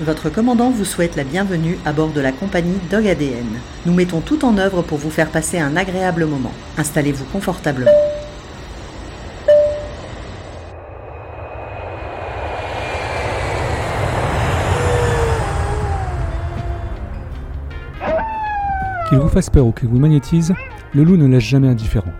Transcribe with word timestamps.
Votre 0.00 0.30
commandant 0.30 0.70
vous 0.70 0.86
souhaite 0.86 1.14
la 1.14 1.24
bienvenue 1.24 1.78
à 1.84 1.92
bord 1.92 2.10
de 2.10 2.22
la 2.22 2.32
compagnie 2.32 2.78
Dog 2.90 3.06
ADN. 3.06 3.44
Nous 3.84 3.92
mettons 3.92 4.22
tout 4.22 4.46
en 4.46 4.56
œuvre 4.56 4.80
pour 4.80 4.96
vous 4.96 5.10
faire 5.10 5.30
passer 5.30 5.58
un 5.58 5.76
agréable 5.76 6.24
moment. 6.24 6.52
Installez-vous 6.78 7.26
confortablement. 7.26 7.90
Qu'il 19.10 19.18
vous 19.18 19.28
fasse 19.28 19.50
peur 19.50 19.66
ou 19.66 19.72
qu'il 19.72 19.88
vous 19.88 19.98
magnétise, 19.98 20.54
le 20.94 21.04
loup 21.04 21.18
ne 21.18 21.26
laisse 21.26 21.44
jamais 21.44 21.68
indifférent. 21.68 22.12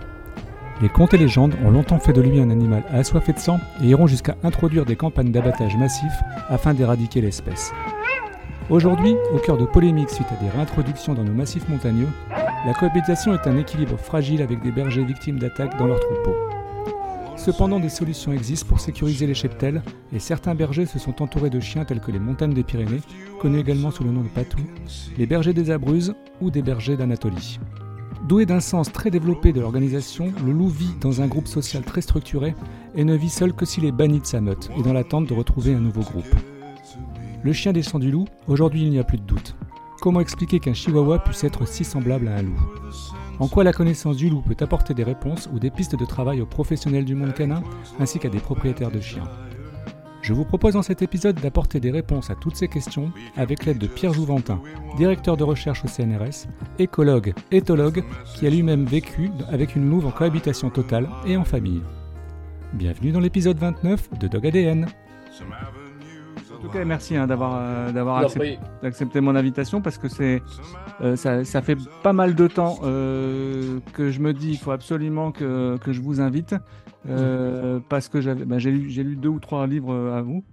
Les 0.83 0.89
contes 0.89 1.13
et 1.13 1.19
légendes 1.19 1.55
ont 1.63 1.71
longtemps 1.71 1.99
fait 1.99 2.15
de 2.15 2.23
lui 2.23 2.41
un 2.41 2.49
animal 2.49 2.83
assoiffé 2.91 3.35
de 3.35 3.39
sang 3.39 3.61
et 3.83 3.89
iront 3.89 4.07
jusqu'à 4.07 4.37
introduire 4.43 4.87
des 4.87 4.97
campagnes 4.97 5.31
d'abattage 5.31 5.77
massif 5.77 6.11
afin 6.49 6.73
d'éradiquer 6.73 7.21
l'espèce. 7.21 7.73
Aujourd'hui, 8.71 9.15
au 9.35 9.39
cœur 9.39 9.59
de 9.59 9.67
polémiques 9.67 10.09
suite 10.09 10.33
à 10.33 10.43
des 10.43 10.49
réintroductions 10.49 11.13
dans 11.13 11.25
nos 11.25 11.35
massifs 11.35 11.69
montagneux, 11.69 12.09
la 12.65 12.73
cohabitation 12.73 13.35
est 13.35 13.47
un 13.47 13.59
équilibre 13.59 13.99
fragile 13.99 14.41
avec 14.41 14.63
des 14.63 14.71
bergers 14.71 15.05
victimes 15.05 15.39
d'attaques 15.39 15.77
dans 15.79 15.87
leurs 15.87 16.01
troupeaux. 16.01 16.37
Cependant, 17.37 17.81
des 17.81 17.89
solutions 17.91 18.33
existent 18.33 18.69
pour 18.69 18.81
sécuriser 18.81 19.27
les 19.27 19.35
cheptels 19.35 19.83
et 20.15 20.19
certains 20.19 20.55
bergers 20.55 20.87
se 20.87 20.99
sont 20.99 21.21
entourés 21.23 21.51
de 21.51 21.61
chiens 21.61 21.85
tels 21.85 22.01
que 22.01 22.11
les 22.11 22.19
montagnes 22.19 22.55
des 22.55 22.63
Pyrénées, 22.65 23.01
connus 23.41 23.61
également 23.61 23.91
sous 23.91 24.05
le 24.05 24.13
nom 24.13 24.23
de 24.23 24.29
patous, 24.29 25.11
les 25.19 25.27
bergers 25.27 25.55
des 25.55 25.71
Abruzes 25.71 26.15
ou 26.41 26.51
des 26.51 26.63
bergers 26.63 26.97
d'Anatolie. 26.97 27.59
Doué 28.29 28.45
d'un 28.47 28.61
sens 28.61 28.93
très 28.93 29.11
développé 29.11 29.53
de 29.53 29.61
l'organisation, 29.61 30.33
le 30.45 30.53
loup 30.53 30.69
vit 30.69 30.95
dans 31.01 31.23
un 31.23 31.27
groupe 31.27 31.49
social 31.49 31.83
très 31.83 32.03
structuré 32.03 32.55
et 32.95 33.05
ne 33.05 33.17
vit 33.17 33.31
seul 33.31 33.55
que 33.55 33.65
s'il 33.65 33.87
est 33.87 33.93
banni 33.93 34.21
de 34.21 34.27
sa 34.27 34.41
meute 34.41 34.71
et 34.77 34.83
dans 34.83 34.93
l'attente 34.93 35.27
de 35.27 35.35
retrouver 35.35 35.75
un 35.75 35.81
nouveau 35.81 36.03
groupe. 36.03 36.35
Le 37.43 37.53
chien 37.53 37.73
descend 37.73 38.03
du 38.03 38.11
loup, 38.11 38.27
aujourd'hui 38.47 38.83
il 38.83 38.91
n'y 38.91 38.99
a 38.99 39.05
plus 39.05 39.19
de 39.19 39.25
doute. 39.25 39.57
Comment 40.01 40.21
expliquer 40.21 40.61
qu'un 40.61 40.75
chihuahua 40.75 41.19
puisse 41.19 41.45
être 41.45 41.67
si 41.67 41.83
semblable 41.83 42.29
à 42.29 42.37
un 42.37 42.43
loup? 42.43 42.61
En 43.39 43.49
quoi 43.49 43.65
la 43.65 43.73
connaissance 43.73 44.17
du 44.17 44.29
loup 44.29 44.43
peut 44.43 44.57
apporter 44.63 44.93
des 44.93 45.05
réponses 45.05 45.49
ou 45.53 45.59
des 45.59 45.71
pistes 45.71 45.97
de 45.97 46.05
travail 46.05 46.43
aux 46.43 46.47
professionnels 46.47 47.07
du 47.07 47.15
monde 47.15 47.33
canin 47.33 47.63
ainsi 47.99 48.19
qu'à 48.19 48.29
des 48.29 48.39
propriétaires 48.39 48.91
de 48.91 49.01
chiens? 49.01 49.29
Je 50.23 50.33
vous 50.35 50.45
propose 50.45 50.75
dans 50.75 50.83
cet 50.83 51.03
épisode 51.03 51.41
d'apporter 51.41 51.81
des 51.81 51.91
réponses 51.91 52.31
à 52.31 52.35
toutes 52.35 52.57
ces 52.57 52.69
questions 52.69 53.11
avec 53.37 53.65
l'aide 53.65 53.79
de 53.79 53.87
Pierre 53.87 54.13
Jouventin, 54.13 54.61
directeur 54.97 55.37
de 55.37 55.45
recherche 55.45 55.85
au 55.85 55.89
CNRS, 55.89 56.47
écologue, 56.79 57.33
éthologue, 57.51 58.05
qui 58.35 58.47
a 58.47 58.51
lui-même 58.51 58.85
vécu 58.85 59.31
avec 59.49 59.77
une 59.77 59.89
louve 59.89 60.07
en 60.07 60.11
cohabitation 60.11 60.71
totale 60.71 61.09
et 61.27 61.37
en 61.37 61.45
famille. 61.45 61.83
Bienvenue 62.75 63.13
dans 63.13 63.21
l'épisode 63.21 63.59
29 63.59 64.19
de 64.19 64.29
Dog 64.29 64.47
ADN. 64.47 64.87
En 66.53 66.63
tout 66.63 66.69
cas, 66.69 66.85
merci 66.85 67.17
hein, 67.17 67.27
d'avoir 67.27 67.57
euh, 67.57 67.91
d'avoir 67.91 68.19
accepté, 68.19 68.59
accepté, 68.83 69.21
mon 69.23 69.35
invitation 69.35 69.81
parce 69.81 69.97
que 69.97 70.09
c'est 70.09 70.43
euh, 71.01 71.17
ça, 71.17 71.43
ça, 71.45 71.63
fait 71.63 71.79
pas 72.03 72.13
mal 72.13 72.35
de 72.35 72.47
temps 72.49 72.81
euh, 72.83 73.81
que 73.95 74.11
je 74.11 74.21
me 74.21 74.35
dis 74.35 74.51
il 74.51 74.59
faut 74.59 74.71
absolument 74.71 75.33
que, 75.33 75.79
que 75.79 75.93
je 75.93 76.03
vous 76.03 76.21
invite 76.21 76.55
euh, 77.09 77.81
parce 77.89 78.09
que 78.09 78.21
j'avais, 78.21 78.45
bah, 78.45 78.59
j'ai, 78.59 78.71
lu, 78.71 78.91
j'ai 78.91 79.03
lu 79.03 79.17
deux 79.17 79.29
ou 79.29 79.41
trois 79.41 79.67
livres 79.67 79.93
euh, 79.93 80.19
à 80.19 80.23
vous. 80.23 80.45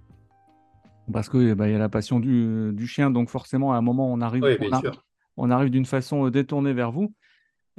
Parce 1.12 1.28
que 1.28 1.54
bah, 1.54 1.68
y 1.68 1.74
a 1.74 1.78
la 1.78 1.88
passion 1.88 2.20
du, 2.20 2.72
du, 2.72 2.86
chien, 2.86 3.10
donc 3.10 3.30
forcément, 3.30 3.72
à 3.72 3.76
un 3.76 3.80
moment, 3.80 4.12
on 4.12 4.20
arrive, 4.20 4.44
on, 5.36 5.50
arrive 5.50 5.70
d'une 5.70 5.86
façon 5.86 6.26
euh, 6.26 6.30
détournée 6.30 6.72
vers 6.72 6.92
vous. 6.92 7.14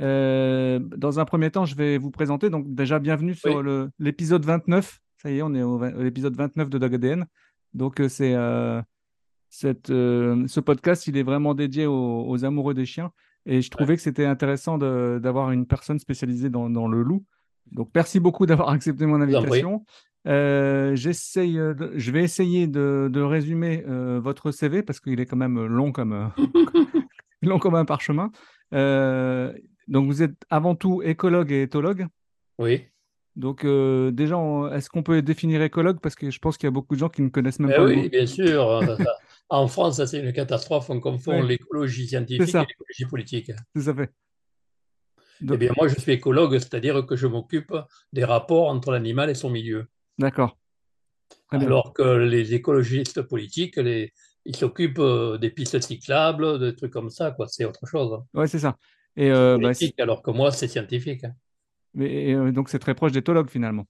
Euh, 0.02 0.80
dans 0.80 1.20
un 1.20 1.26
premier 1.26 1.52
temps, 1.52 1.66
je 1.66 1.76
vais 1.76 1.98
vous 1.98 2.12
présenter. 2.12 2.50
Donc, 2.50 2.74
déjà, 2.74 3.00
bienvenue 3.00 3.36
sur 3.36 3.62
le, 3.62 3.90
l'épisode 4.00 4.46
29. 4.46 5.00
Ça 5.18 5.32
y 5.32 5.38
est, 5.38 5.42
on 5.42 5.54
est 5.54 5.62
au, 5.62 5.84
l'épisode 6.02 6.36
29 6.36 6.70
de 6.70 6.78
Dog 6.78 6.96
ADN. 6.96 7.26
Donc, 7.74 8.02
c'est 8.08 8.36
cette, 9.50 9.88
ce 9.88 10.60
podcast, 10.60 11.08
il 11.08 11.18
est 11.18 11.24
vraiment 11.24 11.54
dédié 11.54 11.86
aux, 11.86 12.26
aux 12.28 12.46
amoureux 12.46 12.74
des 12.74 12.86
chiens. 12.86 13.12
Et 13.46 13.62
je 13.62 13.70
trouvais 13.70 13.96
que 13.96 14.02
c'était 14.02 14.26
intéressant 14.26 14.78
de, 14.78 15.20
d'avoir 15.22 15.52
une 15.52 15.66
personne 15.66 16.00
spécialisée 16.00 16.50
dans, 16.50 16.70
dans 16.70 16.88
le 16.88 17.04
loup. 17.04 17.26
Donc, 17.72 17.90
merci 17.94 18.20
beaucoup 18.20 18.46
d'avoir 18.46 18.70
accepté 18.70 19.06
mon 19.06 19.22
invitation. 19.22 19.86
Euh, 20.28 20.96
j'essaye, 20.96 21.56
je 21.96 22.12
vais 22.12 22.24
essayer 22.24 22.68
de, 22.68 23.10
de 23.12 23.22
résumer 23.22 23.84
euh, 23.88 24.20
votre 24.20 24.52
CV 24.52 24.84
parce 24.84 25.00
qu'il 25.00 25.20
est 25.20 25.26
quand 25.26 25.38
même 25.38 25.66
long 25.66 25.92
comme, 25.92 26.14
euh, 26.14 26.28
long 27.42 27.60
comme 27.60 27.76
un 27.76 27.86
parchemin. 27.86 28.32
Euh, 28.74 29.54
donc, 29.88 30.08
vous 30.08 30.22
êtes 30.22 30.36
avant 30.50 30.76
tout 30.76 31.02
écologue 31.02 31.52
et 31.52 31.64
éthologue. 31.64 32.08
Oui. 32.58 32.84
Donc, 33.36 33.64
euh, 33.64 34.12
déjà, 34.12 34.38
est-ce 34.74 34.90
qu'on 34.90 35.04
peut 35.04 35.22
définir 35.22 35.62
écologue? 35.62 36.00
Parce 36.02 36.16
que 36.16 36.30
je 36.30 36.40
pense 36.40 36.58
qu'il 36.58 36.68
y 36.68 36.72
a 36.72 36.72
beaucoup 36.72 36.96
de 36.96 37.00
gens 37.00 37.10
qui 37.10 37.22
ne 37.22 37.30
connaissent 37.30 37.60
même 37.60 37.72
eh 37.74 37.78
pas. 37.78 37.86
Oui, 37.86 38.10
bien 38.10 38.26
sûr. 38.26 38.82
en 39.50 39.68
France, 39.68 40.04
c'est 40.06 40.20
une 40.20 40.34
catastrophe. 40.34 40.90
On 40.90 41.00
confond 41.00 41.42
l'écologie 41.42 42.08
scientifique 42.08 42.54
et 42.54 42.60
l'écologie 42.60 43.06
politique. 43.10 43.52
Tout 43.74 43.90
à 43.90 43.94
fait. 43.94 44.12
Eh 45.42 45.58
bien, 45.58 45.72
moi, 45.78 45.88
je 45.88 46.00
suis 46.00 46.12
écologue, 46.12 46.54
c'est-à-dire 46.54 47.06
que 47.06 47.16
je 47.16 47.28
m'occupe 47.28 47.74
des 48.12 48.26
rapports 48.26 48.68
entre 48.68 48.92
l'animal 48.92 49.30
et 49.30 49.36
son 49.36 49.50
milieu. 49.50 49.88
D'accord. 50.18 50.58
Alors 51.52 51.94
que 51.94 52.04
les 52.04 52.54
écologistes 52.54 53.22
politiques, 53.22 53.78
les, 53.78 54.14
ils 54.46 54.56
s'occupent 54.56 55.00
euh, 55.00 55.38
des 55.38 55.50
pistes 55.50 55.80
cyclables, 55.82 56.60
des 56.60 56.76
trucs 56.76 56.92
comme 56.92 57.10
ça, 57.10 57.32
quoi. 57.32 57.48
C'est 57.48 57.66
autre 57.66 57.86
chose. 57.86 58.20
Oui, 58.34 58.48
c'est 58.48 58.60
ça. 58.60 58.78
Et 59.16 59.32
euh, 59.32 59.58
bah, 59.62 59.72
alors 60.00 60.22
que 60.22 60.32
moi, 60.32 60.52
c'est 60.52 60.68
scientifique. 60.68 61.24
Hein. 61.24 61.34
Mais, 61.94 62.34
euh, 62.34 62.52
donc, 62.52 62.70
c'est 62.70 62.80
très 62.80 62.94
proche 62.94 63.12
d'éthologue, 63.12 63.50
finalement. 63.50 63.86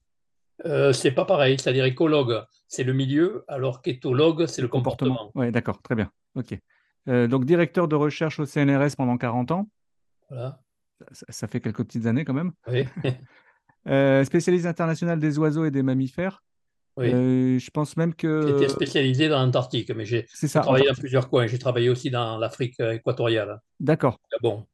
Euh, 0.66 0.94
c'est 0.94 1.12
pas 1.12 1.26
pareil, 1.26 1.58
c'est-à-dire 1.58 1.86
écologue, 1.86 2.44
c'est 2.68 2.84
le 2.84 2.94
milieu, 2.94 3.46
alors 3.48 3.82
qu'éthologue, 3.82 4.46
c'est 4.46 4.62
le, 4.62 4.68
comportement. 4.68 5.16
comportement. 5.16 5.42
Oui, 5.42 5.52
d'accord, 5.52 5.82
très 5.82 5.96
bien. 5.96 6.12
Ok. 6.36 6.58
donc, 7.08 7.46
directeur 7.46 7.88
de 7.88 7.96
recherche 7.96 8.40
au 8.40 8.46
CNRS 8.46 8.96
pendant 8.98 9.18
40 9.18 9.52
ans. 9.52 9.70
Voilà 10.30 10.60
ça, 11.12 11.48
fait 11.48 11.60
quelques 11.60 11.84
petites 11.84 12.06
années 12.06 12.26
quand 12.26 12.34
même. 12.34 12.52
euh, 13.88 14.24
spécialiste 14.24 14.66
international 14.66 15.20
des 15.20 15.38
oiseaux 15.40 15.66
et 15.66 15.72
des 15.72 15.84
mammifères. 15.84 16.44
Oui. 16.98 17.14
Euh, 17.14 17.60
je 17.60 17.70
pense 17.72 17.96
même 17.98 18.14
que. 18.14 18.48
J'étais 18.48 18.70
spécialisé 18.70 19.30
dans 19.30 19.40
l'Antarctique, 19.44 19.92
mais 19.92 20.06
j'ai 20.06 20.26
travaillé 20.54 20.88
dans 20.88 20.96
plusieurs 20.96 21.30
coins. 21.30 21.48
J'ai 21.48 21.60
travaillé 21.60 21.90
aussi 21.90 22.10
dans 22.10 22.38
l'Afrique 22.38 22.80
équatoriale. 22.80 23.62
D'accord. 23.80 24.20
Bon. 24.42 24.66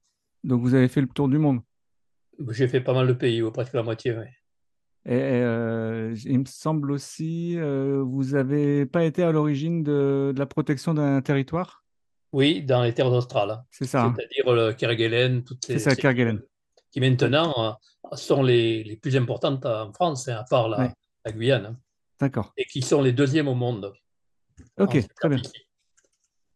Donc 0.44 0.62
vous 0.62 0.74
avez 0.74 0.88
fait 0.88 1.02
le 1.02 1.08
tour 1.08 1.28
du 1.28 1.38
monde. 1.38 1.62
J'ai 2.50 2.68
fait 2.68 2.81
pas 2.81 2.94
mal 2.94 3.07
de 3.07 3.13
pays, 3.13 3.42
presque 3.52 3.74
la 3.74 3.84
moitié. 3.84 4.13
Oui. 4.18 4.25
Et 5.07 5.13
euh, 5.13 6.16
il 6.25 6.40
me 6.40 6.46
semble 6.46 6.92
aussi, 6.92 7.57
euh, 7.59 8.02
vous 8.03 8.31
n'avez 8.31 8.88
pas 8.88 9.03
été 9.03 9.22
à 9.22 9.31
l'origine 9.31 9.84
de, 9.84 10.31
de, 10.34 10.40
la 10.40 10.47
protection 10.47 10.96
d'un 10.96 11.22
territoire? 11.22 11.84
Oui, 12.35 12.62
dans 12.62 12.84
les 12.84 12.94
terres 12.94 13.12
australes. 13.12 13.63
C'est 13.72 13.85
ça. 13.85 14.13
C'est-à-dire 14.13 14.53
le 14.53 14.73
Kerguelen, 14.73 15.46
toutes 15.46 15.63
ces. 15.63 15.79
C'est 15.79 15.91
ça, 15.91 15.96
Kerguelen. 15.96 16.41
Qui 16.91 17.00
maintenant 17.00 17.53
euh, 17.57 18.16
sont 18.18 18.44
les, 18.44 18.84
les, 18.84 18.97
plus 18.97 19.16
importantes 19.16 19.66
en 19.66 19.94
France, 19.94 20.28
hein, 20.28 20.40
à 20.40 20.44
part 20.44 20.68
la, 20.68 20.94
la 21.24 21.31
Guyane. 21.31 21.66
Hein. 21.66 21.78
D'accord. 22.19 22.53
Et 22.57 22.66
qui 22.66 22.81
sont 22.81 23.01
les 23.01 23.13
deuxièmes 23.13 23.47
au 23.47 23.56
monde. 23.56 23.94
Ok, 24.78 25.00
très 25.16 25.29
bien. 25.29 25.41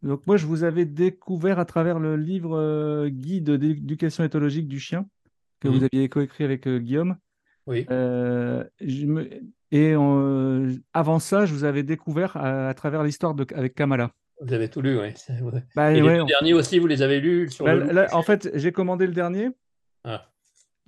Donc 0.02 0.28
moi, 0.28 0.36
je 0.36 0.46
vous 0.46 0.66
avais 0.66 0.84
découvert 0.84 1.60
à 1.60 1.66
travers 1.66 1.98
le 1.98 2.18
livre 2.18 2.58
euh, 2.58 3.08
Guide 3.08 3.52
d'éducation 3.52 4.26
éthologique 4.26 4.68
du 4.68 4.82
chien 4.82 5.06
que 5.62 5.70
vous 5.70 5.80
mhm. 5.80 5.88
aviez 5.94 6.10
coécrit 6.10 6.44
avec 6.44 6.68
euh, 6.68 6.80
Guillaume. 6.80 7.16
Oui. 7.68 7.86
Euh, 7.90 8.66
je 8.82 9.06
me... 9.06 9.30
Et 9.72 9.94
euh, 9.94 10.76
avant 10.94 11.20
ça, 11.20 11.46
je 11.46 11.54
vous 11.54 11.64
avais 11.64 11.84
découvert 11.84 12.36
à, 12.36 12.68
à 12.68 12.74
travers 12.74 13.04
l'histoire 13.04 13.34
de... 13.34 13.46
avec 13.54 13.76
Kamala. 13.76 14.12
Vous 14.42 14.54
avez 14.54 14.70
tout 14.70 14.82
lu, 14.82 15.00
oui. 15.00 15.14
Bah, 15.76 15.92
et 15.92 16.02
ouais, 16.02 16.14
les 16.14 16.22
on... 16.22 16.26
derniers 16.26 16.54
aussi, 16.54 16.80
vous 16.80 16.88
les 16.88 17.02
avez 17.02 17.20
lus 17.20 17.50
sur 17.52 17.66
bah, 17.66 17.76
le... 17.76 17.92
là, 17.92 18.08
En 18.14 18.24
fait, 18.24 18.50
j'ai 18.54 18.72
commandé 18.72 19.06
le 19.06 19.14
dernier. 19.14 19.50
Ah. 20.06 20.26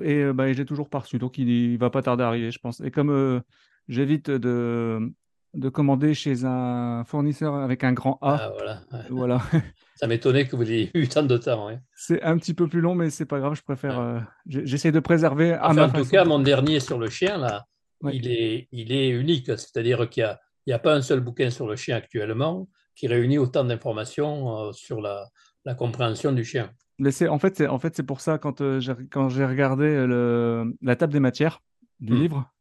Et 0.01 0.15
euh, 0.15 0.33
bah, 0.33 0.51
j'ai 0.53 0.65
toujours 0.65 0.89
pas 0.89 0.99
reçu. 0.99 1.19
Donc, 1.19 1.37
il 1.37 1.73
ne 1.73 1.77
va 1.77 1.89
pas 1.89 2.01
tarder 2.01 2.23
à 2.23 2.27
arriver, 2.27 2.51
je 2.51 2.59
pense. 2.59 2.79
Et 2.79 2.91
comme 2.91 3.09
euh, 3.09 3.41
j'évite 3.89 4.29
de, 4.29 5.11
de 5.53 5.69
commander 5.69 6.13
chez 6.13 6.45
un 6.45 7.03
fournisseur 7.05 7.55
avec 7.55 7.83
un 7.83 7.91
grand 7.91 8.17
A. 8.21 8.39
Ah, 8.39 8.51
voilà. 8.53 8.81
voilà. 9.09 9.41
Ça 9.95 10.07
m'étonnait 10.07 10.47
que 10.47 10.55
vous 10.55 10.71
ayez 10.71 10.89
eu 10.93 11.07
tant 11.07 11.23
de 11.23 11.37
temps. 11.37 11.67
Ouais. 11.67 11.79
C'est 11.93 12.23
un 12.23 12.37
petit 12.37 12.53
peu 12.53 12.67
plus 12.67 12.81
long, 12.81 12.95
mais 12.95 13.09
c'est 13.09 13.25
pas 13.25 13.39
grave. 13.39 13.55
Je 13.55 13.63
préfère. 13.63 13.99
Euh, 13.99 14.19
J'essaie 14.47 14.93
de 14.93 14.99
préserver. 15.01 15.57
Enfin, 15.61 15.89
en 15.89 15.91
tout 15.91 16.05
cas, 16.05 16.23
mon 16.23 16.39
dernier 16.39 16.79
sur 16.79 16.97
le 16.97 17.09
chien, 17.09 17.37
là, 17.37 17.65
il, 18.11 18.27
est, 18.27 18.69
il 18.71 18.93
est 18.93 19.09
unique. 19.09 19.47
C'est-à-dire 19.47 20.09
qu'il 20.09 20.23
n'y 20.67 20.73
a, 20.73 20.77
a, 20.77 20.79
pas 20.79 20.95
un 20.95 21.01
seul 21.01 21.19
bouquin 21.19 21.49
sur 21.49 21.67
le 21.67 21.75
chien 21.75 21.97
actuellement 21.97 22.67
qui 22.95 23.07
réunit 23.07 23.37
autant 23.37 23.63
d'informations 23.63 24.67
euh, 24.67 24.71
sur 24.73 25.01
la, 25.01 25.29
la, 25.65 25.75
compréhension 25.75 26.31
du 26.31 26.43
chien. 26.43 26.71
Mais 26.99 27.09
en 27.27 27.39
fait, 27.39 27.57
c'est 27.57 27.67
en 27.67 27.79
fait, 27.79 28.01
pour 28.03 28.21
ça, 28.21 28.37
quand, 28.37 28.61
euh, 28.61 28.79
quand 29.11 29.29
j'ai 29.29 29.45
regardé 29.45 29.85
le, 30.05 30.75
la 30.81 30.95
table 30.95 31.13
des 31.13 31.19
matières 31.19 31.61
du 31.99 32.13
mmh. 32.13 32.17
livre, 32.17 32.51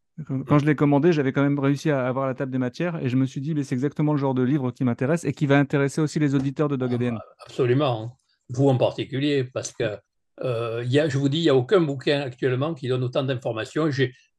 quand 0.47 0.59
je 0.59 0.67
l'ai 0.67 0.75
commandé, 0.75 1.13
j'avais 1.13 1.33
quand 1.33 1.43
même 1.43 1.59
réussi 1.59 1.91
à 1.91 2.07
avoir 2.07 2.27
la 2.27 2.35
table 2.35 2.53
des 2.53 2.59
matières 2.59 3.03
et 3.03 3.09
je 3.09 3.17
me 3.17 3.27
suis 3.27 3.41
dit, 3.41 3.55
mais 3.55 3.63
c'est 3.63 3.75
exactement 3.75 4.13
le 4.13 4.19
genre 4.19 4.35
de 4.35 4.43
livre 4.43 4.71
qui 4.71 4.85
m'intéresse 4.85 5.25
et 5.25 5.33
qui 5.33 5.47
va 5.47 5.59
intéresser 5.59 6.01
aussi 6.01 6.19
les 6.19 6.35
auditeurs 6.35 6.69
de 6.69 6.77
Dog 6.77 6.93
ADN. 6.95 7.19
Ah, 7.19 7.25
absolument, 7.47 8.17
vous 8.51 8.69
en 8.69 8.77
particulier, 8.77 9.45
parce 9.45 9.73
que 9.73 9.97
euh, 10.43 10.85
y 10.87 10.99
a, 10.99 11.09
je 11.09 11.19
vous 11.19 11.29
dis, 11.29 11.39
il 11.39 11.43
n'y 11.43 11.49
a 11.49 11.55
aucun 11.55 11.81
bouquin 11.81 12.21
actuellement 12.21 12.75
qui 12.75 12.89
donne 12.89 13.03
autant 13.05 13.23
d'informations. 13.23 13.91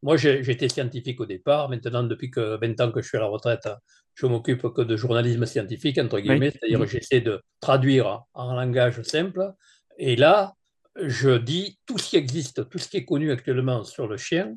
Moi, 0.03 0.17
j'étais 0.17 0.69
scientifique 0.69 1.19
au 1.21 1.25
départ. 1.25 1.69
Maintenant, 1.69 2.03
depuis 2.03 2.31
que 2.31 2.59
20 2.59 2.81
ans 2.81 2.91
que 2.91 3.01
je 3.01 3.07
suis 3.07 3.17
à 3.17 3.21
la 3.21 3.27
retraite, 3.27 3.69
je 4.15 4.25
m'occupe 4.25 4.67
que 4.73 4.81
de 4.81 4.95
journalisme 4.95 5.45
scientifique, 5.45 5.97
entre 5.99 6.19
guillemets, 6.19 6.51
c'est-à-dire 6.51 6.85
j'essaie 6.87 7.21
de 7.21 7.41
traduire 7.59 8.23
en 8.33 8.53
langage 8.55 9.01
simple. 9.03 9.53
Et 9.97 10.15
là, 10.15 10.55
je 10.95 11.37
dis 11.37 11.77
tout 11.85 11.97
ce 11.97 12.09
qui 12.09 12.17
existe, 12.17 12.69
tout 12.69 12.79
ce 12.79 12.89
qui 12.89 12.97
est 12.97 13.05
connu 13.05 13.31
actuellement 13.31 13.83
sur 13.83 14.07
le 14.07 14.17
chien, 14.17 14.55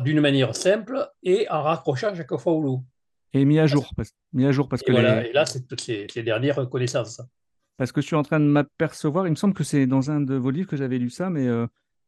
d'une 0.00 0.20
manière 0.20 0.54
simple 0.56 1.08
et 1.22 1.48
en 1.48 1.62
raccrochant 1.62 2.14
chaque 2.14 2.36
fois 2.36 2.52
au 2.52 2.62
loup. 2.62 2.84
Et 3.32 3.44
mis 3.44 3.58
à 3.58 3.66
jour, 3.66 3.92
parce, 3.96 4.12
mis 4.32 4.46
à 4.46 4.52
jour 4.52 4.68
parce 4.68 4.82
que 4.82 4.92
voilà, 4.92 5.26
et 5.26 5.32
là, 5.32 5.46
c'est 5.46 5.66
toutes 5.66 5.86
les, 5.86 6.22
dernières 6.22 6.68
connaissances. 6.68 7.20
Parce 7.76 7.92
que 7.92 8.00
je 8.00 8.06
suis 8.06 8.16
en 8.16 8.22
train 8.22 8.40
de 8.40 8.46
m'apercevoir, 8.46 9.26
il 9.26 9.30
me 9.30 9.36
semble 9.36 9.54
que 9.54 9.64
c'est 9.64 9.86
dans 9.86 10.10
un 10.10 10.20
de 10.20 10.34
vos 10.34 10.50
livres 10.50 10.68
que 10.68 10.76
j'avais 10.76 10.98
lu 10.98 11.10
ça, 11.10 11.28
mais 11.28 11.46
euh, 11.46 11.66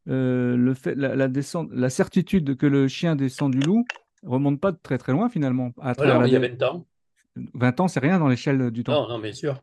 euh, 0.09 0.57
le 0.57 0.75
fait, 0.75 0.95
la, 0.95 1.29
descente, 1.29 1.69
la 1.73 1.91
certitude 1.91 2.57
que 2.57 2.67
le 2.67 2.89
chien 2.89 3.17
descend 3.17 3.53
du 3.53 3.61
loup 3.61 3.85
remonte 4.23 4.61
pas 4.61 4.73
de 4.73 4.79
très 4.83 4.99
très 4.99 5.13
loin 5.13 5.29
finalement. 5.29 5.73
À 5.81 5.93
voilà, 5.93 6.27
il 6.27 6.33
y 6.33 6.37
a 6.37 6.41
20 6.41 6.63
ans. 6.63 6.87
20 7.55 7.81
ans, 7.81 7.89
c'est 7.89 8.01
rien 8.01 8.19
dans 8.19 8.29
l'échelle 8.29 8.71
du 8.71 8.85
temps. 8.85 8.93
Non, 8.93 9.09
non, 9.09 9.19
bien 9.19 9.33
sûr. 9.33 9.61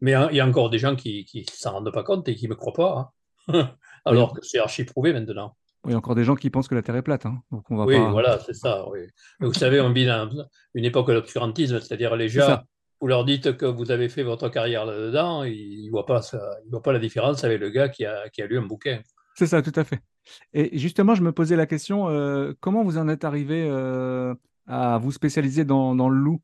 Mais 0.00 0.14
hein, 0.14 0.28
il 0.30 0.36
y 0.36 0.40
a 0.40 0.46
encore 0.46 0.68
des 0.68 0.78
gens 0.78 0.96
qui 0.96 1.26
ne 1.34 1.42
s'en 1.52 1.72
rendent 1.72 1.92
pas 1.92 2.02
compte 2.02 2.28
et 2.28 2.34
qui 2.34 2.46
ne 2.46 2.50
me 2.50 2.54
croient 2.56 2.72
pas. 2.72 3.14
Hein. 3.48 3.70
Alors 4.04 4.34
que 4.34 4.44
c'est 4.44 4.58
archi 4.58 4.84
prouvé 4.84 5.12
maintenant. 5.12 5.56
Oui, 5.84 5.90
il 5.90 5.92
y 5.92 5.94
a 5.94 5.98
encore 5.98 6.14
des 6.14 6.24
gens 6.24 6.34
qui 6.34 6.50
pensent 6.50 6.68
que 6.68 6.74
la 6.74 6.82
Terre 6.82 6.96
est 6.96 7.02
plate. 7.02 7.26
Hein. 7.26 7.42
Donc 7.50 7.70
on 7.70 7.76
va 7.76 7.84
oui, 7.84 7.96
voilà, 8.10 8.38
c'est 8.40 8.54
ça. 8.54 8.84
vous 9.40 9.54
savez, 9.54 9.80
on 9.80 9.92
vit 9.92 10.06
dans 10.06 10.28
une 10.74 10.84
époque 10.84 11.08
de 11.08 11.14
l'obscurantisme, 11.14 11.80
c'est-à-dire 11.80 12.14
les 12.16 12.28
gens, 12.28 12.60
vous 13.00 13.08
leur 13.08 13.24
dites 13.24 13.56
que 13.56 13.66
vous 13.66 13.90
avez 13.90 14.08
fait 14.08 14.22
votre 14.22 14.48
carrière 14.48 14.84
là-dedans, 14.84 15.42
ils 15.42 15.86
ne 15.86 15.90
voient, 15.90 16.06
pas 16.06 16.20
voient 16.70 16.82
pas 16.82 16.92
la 16.92 17.00
différence 17.00 17.42
avec 17.42 17.60
le 17.60 17.70
gars 17.70 17.88
qui 17.88 18.04
a, 18.04 18.28
qui 18.28 18.42
a 18.42 18.46
lu 18.46 18.58
un 18.58 18.62
bouquin. 18.62 19.00
C'est 19.34 19.46
ça, 19.46 19.62
tout 19.62 19.72
à 19.74 19.84
fait. 19.84 20.00
Et 20.52 20.78
justement, 20.78 21.14
je 21.14 21.22
me 21.22 21.32
posais 21.32 21.56
la 21.56 21.66
question, 21.66 22.08
euh, 22.08 22.52
comment 22.60 22.84
vous 22.84 22.98
en 22.98 23.08
êtes 23.08 23.24
arrivé 23.24 23.66
euh, 23.68 24.34
à 24.66 24.98
vous 24.98 25.12
spécialiser 25.12 25.64
dans, 25.64 25.94
dans 25.94 26.08
le 26.08 26.16
loup? 26.16 26.40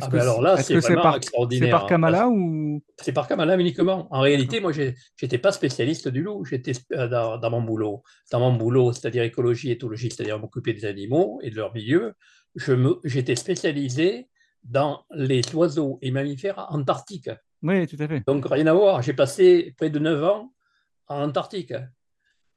Ah 0.00 0.08
ben 0.08 0.20
alors 0.20 0.42
là, 0.42 0.56
c'est 0.58 0.80
par, 0.94 1.16
extraordinaire. 1.16 1.66
C'est 1.66 1.70
par 1.70 1.86
Kamala 1.86 2.28
ou? 2.28 2.82
C'est 3.00 3.12
par 3.12 3.26
Kamala 3.26 3.56
uniquement. 3.56 4.06
En 4.10 4.20
réalité, 4.20 4.60
moi, 4.60 4.70
je 4.72 4.92
n'étais 5.20 5.38
pas 5.38 5.50
spécialiste 5.50 6.08
du 6.08 6.22
loup. 6.22 6.44
J'étais 6.44 6.72
euh, 6.92 7.08
dans, 7.08 7.50
mon 7.50 7.62
boulot, 7.62 8.02
dans 8.30 8.40
mon 8.40 8.52
boulot, 8.52 8.92
c'est-à-dire 8.92 9.22
écologie, 9.22 9.70
éthologie, 9.70 10.10
c'est-à-dire 10.10 10.38
m'occuper 10.38 10.72
des 10.72 10.84
animaux 10.84 11.40
et 11.42 11.50
de 11.50 11.56
leur 11.56 11.74
milieu. 11.74 12.14
J'étais 13.04 13.34
spécialisé 13.34 14.28
dans 14.62 15.04
les 15.10 15.42
oiseaux 15.54 15.98
et 16.02 16.10
mammifères 16.10 16.66
antarctiques. 16.68 17.30
Oui, 17.62 17.86
tout 17.86 17.96
à 17.98 18.06
fait. 18.06 18.22
Donc 18.26 18.46
rien 18.48 18.66
à 18.66 18.74
voir. 18.74 19.02
J'ai 19.02 19.14
passé 19.14 19.74
près 19.76 19.90
de 19.90 19.98
9 19.98 20.24
ans 20.24 20.52
en 21.08 21.22
Antarctique. 21.22 21.74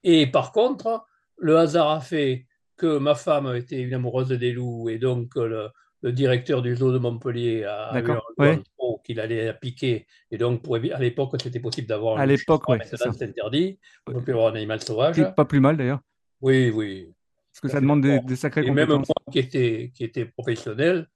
Et 0.06 0.28
par 0.28 0.54
contre, 0.54 1.06
le 1.38 1.58
hasard 1.58 1.90
a 1.90 2.00
fait 2.00 2.46
que 2.78 2.98
ma 2.98 3.16
femme 3.16 3.54
était 3.56 3.82
une 3.82 3.94
amoureuse 3.94 4.30
des 4.30 4.54
loups 4.54 4.88
et 4.88 4.98
donc 4.98 5.36
le, 5.36 5.68
le 6.02 6.12
directeur 6.14 6.62
du 6.62 6.76
zoo 6.76 6.94
de 6.94 7.00
Montpellier 7.00 7.66
a 7.66 8.00
eu 8.00 8.12
un 8.40 8.62
qu'il 9.06 9.20
allait 9.20 9.54
piquer. 9.54 10.08
Et 10.32 10.38
donc, 10.38 10.62
pour, 10.62 10.76
à 10.76 11.00
l'époque, 11.00 11.36
c'était 11.42 11.60
possible 11.60 11.88
d'avoir 11.88 12.18
À 12.20 12.26
l'époque, 12.26 12.68
oui. 12.68 12.78
Maintenant, 12.78 13.14
c'est 13.14 13.26
interdit. 13.26 13.80
On 14.08 14.22
peut 14.22 14.32
avoir 14.34 14.54
un 14.54 14.56
animal 14.56 14.82
sauvage. 14.82 15.22
Pas 15.36 15.46
plus 15.46 15.60
mal, 15.60 15.78
d'ailleurs. 15.78 16.00
Oui, 16.42 16.72
oui. 16.72 17.12
Parce 17.52 17.62
que 17.62 17.68
ça, 17.70 17.80
demande 17.80 18.02
des, 18.02 18.36
sacrés 18.36 18.66
et 18.66 18.72
même 18.72 18.90
moi 18.90 19.04
qui 19.32 19.40
était, 19.40 19.92
qui 19.96 20.04
était 20.04 20.26
professionnel, 20.26 21.08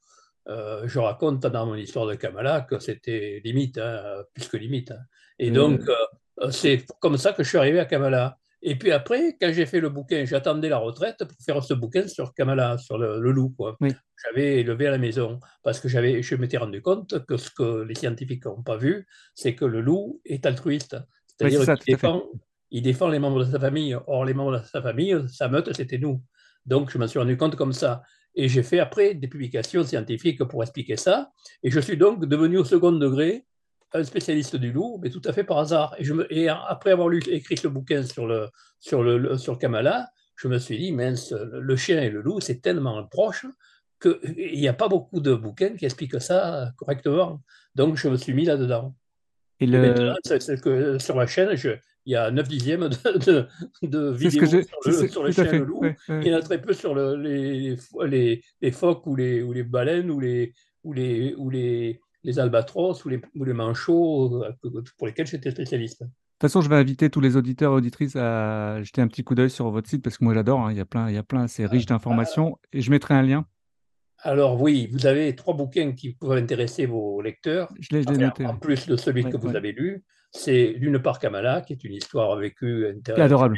euh, 0.48 0.84
je 0.88 0.98
raconte 0.98 1.42
dans 1.42 1.66
mon 1.66 1.76
histoire 1.76 2.08
de 2.08 2.16
Kamala 2.16 2.62
que 2.62 2.80
c'était 2.80 3.42
limite, 3.44 3.78
hein, 3.78 4.24
plus 4.34 4.48
que 4.48 4.56
limite. 4.56 4.92
Hein. 4.92 5.02
Et 5.38 5.52
donc, 5.52 5.82
euh, 6.42 6.50
c'est 6.52 6.86
comme 7.02 7.18
ça 7.18 7.34
que 7.34 7.44
je 7.44 7.50
suis 7.50 7.58
arrivé 7.58 7.80
à 7.80 7.86
Kamala. 7.86 8.38
Et 8.62 8.78
puis 8.78 8.92
après, 8.92 9.38
quand 9.40 9.52
j'ai 9.54 9.66
fait 9.66 9.80
le 9.80 9.90
bouquin, 9.90 10.26
j'attendais 10.26 10.70
la 10.70 10.78
retraite 10.78 11.20
pour 11.20 11.38
faire 11.46 11.64
ce 11.64 11.74
bouquin 11.74 12.08
sur 12.08 12.34
Kamala, 12.34 12.78
sur 12.78 12.98
le, 12.98 13.20
loup. 13.32 13.56
J'avais 14.24 14.60
élevé 14.60 14.88
à 14.88 14.92
la 14.92 14.98
maison 14.98 15.40
parce 15.64 15.80
que 15.80 15.88
j'avais, 15.88 16.22
je 16.22 16.36
m'étais 16.36 16.58
rendu 16.58 16.82
compte 16.82 17.26
que 17.26 17.38
ce 17.38 17.50
que 17.50 17.84
les 17.84 17.96
scientifiques 17.96 18.46
n'ont 18.46 18.62
pas 18.62 18.76
vu, 18.76 19.08
c'est 19.34 19.56
que 19.56 19.66
le 19.66 19.80
loup 19.80 20.22
est 20.26 20.46
altruiste. 20.46 20.98
C'est-à-dire 21.28 21.62
qu'il 21.78 21.96
défend, 21.96 22.24
il 22.72 22.82
défend 22.82 23.08
les 23.08 23.20
membres 23.20 23.46
de 23.46 23.52
sa 23.52 23.60
famille. 23.60 23.96
Or, 24.08 24.26
les 24.26 24.34
membres 24.34 24.60
de 24.60 24.66
sa 24.66 24.82
famille, 24.82 25.16
sa 25.28 25.48
meute, 25.48 25.74
c'était 25.74 25.98
nous. 25.98 26.22
Donc, 26.66 26.92
je 26.92 26.98
m'en 26.98 27.08
suis 27.08 27.20
rendu 27.20 27.38
compte 27.38 27.56
comme 27.56 27.74
ça. 27.74 28.04
Et 28.36 28.48
j'ai 28.48 28.64
fait 28.64 28.80
après 28.80 29.16
des 29.16 29.28
publications 29.28 29.84
scientifiques 29.84 30.44
pour 30.44 30.62
expliquer 30.64 30.98
ça. 30.98 31.32
Et 31.64 31.72
je 31.72 31.80
suis 31.80 31.98
donc 31.98 32.26
devenu 32.26 32.58
au 32.58 32.66
second 32.66 32.92
degré 32.92 33.46
un 33.94 34.04
spécialiste 34.04 34.56
du 34.56 34.72
loup, 34.72 35.00
mais 35.02 35.10
tout 35.10 35.22
à 35.26 35.34
fait 35.34 35.44
par 35.44 35.60
hasard. 35.60 35.96
Et, 35.98 36.04
je 36.04 36.14
me, 36.14 36.32
et 36.34 36.50
après 36.50 36.92
avoir 36.92 37.10
lu, 37.10 37.22
écrit 37.28 37.58
ce 37.58 37.68
bouquin 37.68 38.04
sur, 38.04 38.28
le, 38.28 38.50
sur, 38.80 39.04
le, 39.04 39.38
sur 39.38 39.58
Kamala, 39.58 40.10
je 40.36 40.48
me 40.48 40.58
suis 40.58 40.78
dit, 40.78 40.92
mince, 40.92 41.34
le 41.34 41.76
chien 41.76 42.02
et 42.02 42.10
le 42.10 42.22
loup, 42.22 42.40
c'est 42.40 42.62
tellement 42.62 43.04
proche 43.06 43.46
qu'il 44.02 44.54
n'y 44.54 44.68
a 44.68 44.74
pas 44.74 44.88
beaucoup 44.88 45.20
de 45.20 45.34
bouquins 45.34 45.76
qui 45.76 45.86
expliquent 45.86 46.22
ça 46.22 46.72
correctement. 46.78 47.42
Donc, 47.76 47.98
je 47.98 48.08
me 48.08 48.16
suis 48.16 48.34
mis 48.34 48.46
là-dedans. 48.46 48.96
Et, 49.60 49.66
le... 49.66 50.16
que 50.62 50.98
sur 51.00 51.18
la 51.18 51.28
chaîne, 51.28 51.50
il 52.06 52.14
y 52.14 52.16
a 52.16 52.32
9 52.32 52.48
dixièmes 52.48 52.88
de, 52.88 53.46
de, 53.84 54.12
vidéos 54.12 54.46
sur 54.46 55.24
le, 55.24 55.32
chien 55.32 55.46
et 55.46 55.60
le 55.60 55.66
loup. 55.66 55.82
Il 56.08 56.28
y 56.28 56.34
en 56.34 56.38
a 56.38 56.42
très 56.42 56.62
peu 56.62 56.72
sur 56.72 56.96
le, 56.96 57.16
les, 57.18 57.76
les, 58.06 58.42
les, 58.62 58.72
phoques 58.72 59.06
ou 59.06 59.18
les, 59.18 59.42
ou 59.42 59.52
les 59.52 59.64
baleines 59.64 60.10
ou 60.10 60.22
les, 60.22 60.54
ou 60.84 60.94
les, 60.94 61.36
ou 61.38 61.50
les, 61.50 62.00
les 62.24 62.40
albatros 62.40 63.04
ou 63.06 63.10
les, 63.10 63.22
ou 63.36 63.44
les 63.44 63.54
manchots 63.54 64.44
euh, 64.44 64.82
pour 64.98 65.08
lesquels 65.08 65.28
j'étais 65.28 65.52
spécialiste. 65.52 66.02
De 66.02 66.08
toute 66.08 66.52
façon, 66.52 66.62
je 66.62 66.70
vais 66.70 66.78
inviter 66.78 67.10
tous 67.10 67.20
les 67.20 67.36
auditeurs 67.36 67.74
et 67.74 67.76
auditrices 67.76 68.16
à 68.16 68.82
jeter 68.82 69.02
un 69.02 69.08
petit 69.08 69.24
coup 69.24 69.36
d'œil 69.36 69.50
sur 69.50 69.70
votre 69.72 69.90
site 69.90 70.02
parce 70.02 70.18
que 70.18 70.24
moi 70.24 70.34
j'adore. 70.34 70.62
Hein. 70.62 70.72
il 70.72 70.78
y 70.78 70.82
a 70.82 70.86
plein, 70.86 71.10
il 71.10 71.16
y 71.16 71.18
a 71.18 71.24
plein, 71.24 71.48
c'est 71.48 71.66
riche 71.66 71.86
d'informations 71.86 72.58
et 72.72 72.82
je 72.82 72.92
mettrai 72.92 73.14
un 73.14 73.24
lien. 73.24 73.46
Alors 74.22 74.62
oui, 74.62 74.90
vous 74.92 75.06
avez 75.06 75.36
trois 75.36 75.54
bouquins 75.54 75.94
qui 75.94 76.14
pourraient 76.14 76.42
intéresser 76.42 76.86
vos 76.86 77.22
lecteurs. 77.22 77.72
Je 77.80 77.96
l'ai 77.96 78.04
noté. 78.04 78.46
En 78.46 78.58
plus 78.58 78.88
de 78.88 78.96
celui 78.98 79.24
que 79.24 79.38
vous 79.38 79.56
avez 79.56 79.72
lu, 79.72 80.04
c'est 80.32 80.74
d'une 80.74 81.00
part 81.00 81.20
Kamala, 81.20 81.62
qui 81.62 81.74
est 81.74 81.84
une 81.84 81.94
histoire 81.94 82.36
vécue 82.38 82.86
adorable. 83.18 83.58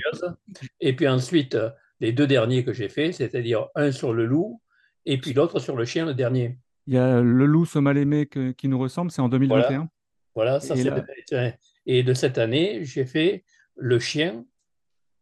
Et 0.80 0.96
puis 0.96 1.08
ensuite, 1.08 1.58
les 2.00 2.14
deux 2.14 2.28
derniers 2.28 2.64
que 2.64 2.74
j'ai 2.74 2.90
faits, 2.90 3.16
c'est-à-dire 3.16 3.68
un 3.76 3.92
sur 3.92 4.14
le 4.14 4.26
loup 4.26 4.62
et 5.06 5.20
puis 5.20 5.34
l'autre 5.34 5.60
sur 5.60 5.76
le 5.76 5.86
chien, 5.86 6.06
le 6.06 6.14
dernier. 6.14 6.58
Il 6.88 6.94
y 6.94 6.98
a 6.98 7.22
Le 7.22 7.46
loup 7.46 7.66
se 7.66 7.80
mal 7.80 7.98
aimé 7.98 8.28
qui 8.28 8.68
nous 8.68 8.80
ressemble, 8.80 9.12
c'est 9.12 9.22
en 9.22 9.30
2021. 9.30 9.90
Voilà, 10.36 10.60
ça 10.60 10.76
c'est. 10.76 11.58
Et 11.86 12.04
de 12.04 12.14
cette 12.14 12.38
année, 12.38 12.84
j'ai 12.84 13.06
fait 13.06 13.44
Le 13.76 14.00
chien, 14.00 14.46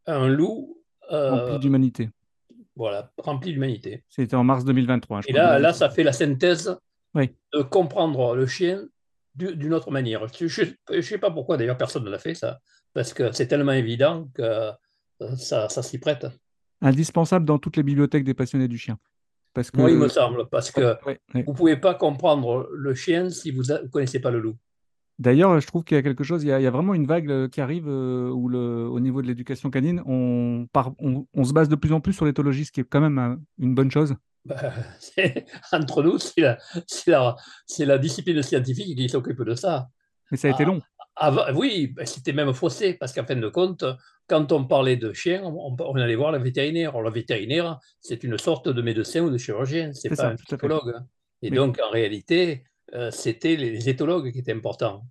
un 0.05 0.27
loup. 0.27 0.77
Euh, 1.11 1.45
rempli 1.45 1.59
d'humanité. 1.59 2.09
Voilà, 2.75 3.11
rempli 3.17 3.51
d'humanité. 3.51 4.03
C'était 4.09 4.35
en 4.35 4.43
mars 4.43 4.63
2023. 4.63 5.21
et 5.27 5.33
là, 5.33 5.59
là, 5.59 5.73
ça 5.73 5.89
fait 5.89 6.03
la 6.03 6.13
synthèse 6.13 6.77
de 7.15 7.61
comprendre 7.61 8.35
le 8.35 8.45
chien 8.45 8.85
d'une 9.35 9.73
autre 9.73 9.91
manière. 9.91 10.25
Je 10.33 10.73
ne 10.91 11.01
sais 11.01 11.17
pas 11.17 11.31
pourquoi, 11.31 11.57
d'ailleurs, 11.57 11.77
personne 11.77 12.03
ne 12.03 12.09
l'a 12.09 12.19
fait, 12.19 12.35
ça, 12.35 12.59
parce 12.93 13.13
que 13.13 13.31
c'est 13.31 13.47
tellement 13.47 13.71
évident 13.71 14.29
que 14.33 14.41
euh, 14.41 15.35
ça, 15.37 15.69
ça 15.69 15.81
s'y 15.81 15.97
prête. 15.97 16.27
Indispensable 16.81 17.45
dans 17.45 17.57
toutes 17.57 17.77
les 17.77 17.83
bibliothèques 17.83 18.23
des 18.23 18.33
passionnés 18.33 18.67
du 18.67 18.77
chien. 18.77 18.97
Parce 19.53 19.71
que... 19.71 19.81
Oui, 19.81 19.91
il 19.93 19.97
me 19.97 20.07
semble, 20.07 20.47
parce 20.49 20.71
que 20.71 20.95
vous 21.33 21.39
ne 21.39 21.53
pouvez 21.53 21.77
pas 21.77 21.95
comprendre 21.95 22.69
le 22.71 22.93
chien 22.93 23.29
si 23.29 23.51
vous 23.51 23.63
ne 23.63 23.87
connaissez 23.87 24.19
pas 24.19 24.31
le 24.31 24.39
loup. 24.39 24.55
D'ailleurs, 25.19 25.59
je 25.59 25.67
trouve 25.67 25.83
qu'il 25.83 25.95
y 25.95 25.99
a 25.99 26.03
quelque 26.03 26.23
chose, 26.23 26.43
il 26.43 26.47
y 26.47 26.53
a, 26.53 26.71
vraiment 26.71 26.93
une 26.93 27.05
vague 27.05 27.29
euh, 27.29 27.49
qui 27.49 27.59
arrive 27.59 27.89
euh, 27.89 28.29
où, 28.29 28.47
le, 28.47 28.87
au 28.87 29.01
niveau 29.01 29.21
de 29.21 29.27
l'éducation 29.27 29.69
canine, 29.69 30.01
on, 30.05 30.65
on, 31.33 31.43
se 31.43 31.51
base 31.51 31.67
de 31.67 31.75
plus 31.75 31.91
en 31.91 31.99
plus 31.99 32.13
sur 32.13 32.23
l'éthologie, 32.23 32.63
ce 32.63 32.71
qui 32.71 32.79
est 32.79 32.85
quand 32.85 33.01
même 33.01 33.43
une 33.57 33.75
bonne 33.75 33.91
chose. 33.91 34.15
Bah, 34.45 34.55
entre 35.73 36.03
nous, 36.03 36.17
c'est 36.19 36.39
la, 36.39 36.57
la, 37.05 37.35
la, 37.79 37.97
discipline 37.97 38.41
scientifique 38.41 38.97
qui 38.97 39.09
s'occupe 39.09 39.43
de 39.43 39.55
ça. 39.55 39.89
Mais 40.31 40.37
ça 40.37 40.47
a 40.47 40.51
été 40.51 40.63
ah, 40.63 40.67
oui, 41.53 41.87
ben, 41.87 42.05
c'était 42.05 42.33
même 42.33 42.53
faussé, 42.53 42.93
parce 42.93 43.13
qu'en 43.13 43.25
fin 43.25 43.35
de 43.35 43.49
compte, 43.49 43.83
quand 44.27 44.51
on 44.51 44.63
parlait 44.63 44.95
de 44.95 45.11
chien, 45.11 45.43
on, 45.43 45.95
allait 45.95 46.15
voir 46.15 46.31
le 46.31 46.37
vétérinaire. 46.37 46.91
Alors, 46.91 47.01
le 47.01 47.11
vétérinaire, 47.11 47.79
c'est 47.99 48.23
une 48.23 48.37
sorte 48.37 48.69
de 48.69 48.81
médecin 48.81 49.21
ou 49.21 49.29
de 49.29 49.37
chirurgien, 49.37 49.91
c'est 49.93 50.15
pas 50.15 50.27
un 50.27 50.35
psychologue. 50.35 50.95
Et 51.41 51.49
donc, 51.49 51.79
en 51.85 51.89
réalité, 51.89 52.63
euh, 52.93 53.11
c'était 53.11 53.55
les, 53.55 53.89
éthologues 53.89 54.31
qui 54.31 54.39
étaient 54.39 54.53
importants. 54.53 55.03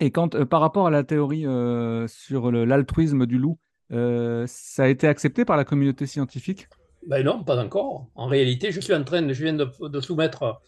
Et 0.00 0.10
quand, 0.10 0.34
euh, 0.34 0.44
par 0.44 0.60
rapport 0.60 0.86
à 0.86 0.90
la 0.90 1.04
théorie 1.04 1.46
euh, 1.46 2.06
sur 2.08 2.50
l'altruisme 2.50 3.26
du 3.26 3.38
loup, 3.38 3.58
ça 3.90 4.84
a 4.84 4.88
été 4.88 5.06
accepté 5.06 5.44
par 5.44 5.56
la 5.56 5.64
communauté 5.64 6.06
scientifique? 6.06 6.68
Ben 7.06 7.24
non, 7.24 7.44
pas 7.44 7.62
encore. 7.62 8.08
En 8.14 8.26
réalité, 8.26 8.72
je 8.72 8.80
suis 8.80 8.94
en 8.94 9.04
train, 9.04 9.22
de, 9.22 9.32
je 9.32 9.42
viens 9.44 9.52
de, 9.52 10.00
soumettre 10.00 10.62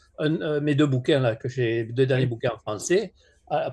mes 0.63 0.75
deux 0.75 0.87
bouquins 0.87 1.21
là, 1.21 1.35
que 1.35 1.49
j'ai, 1.49 1.85
deux 1.85 2.07
derniers 2.07 2.27
bouquins 2.27 2.53
en 2.55 2.59
français, 2.59 3.15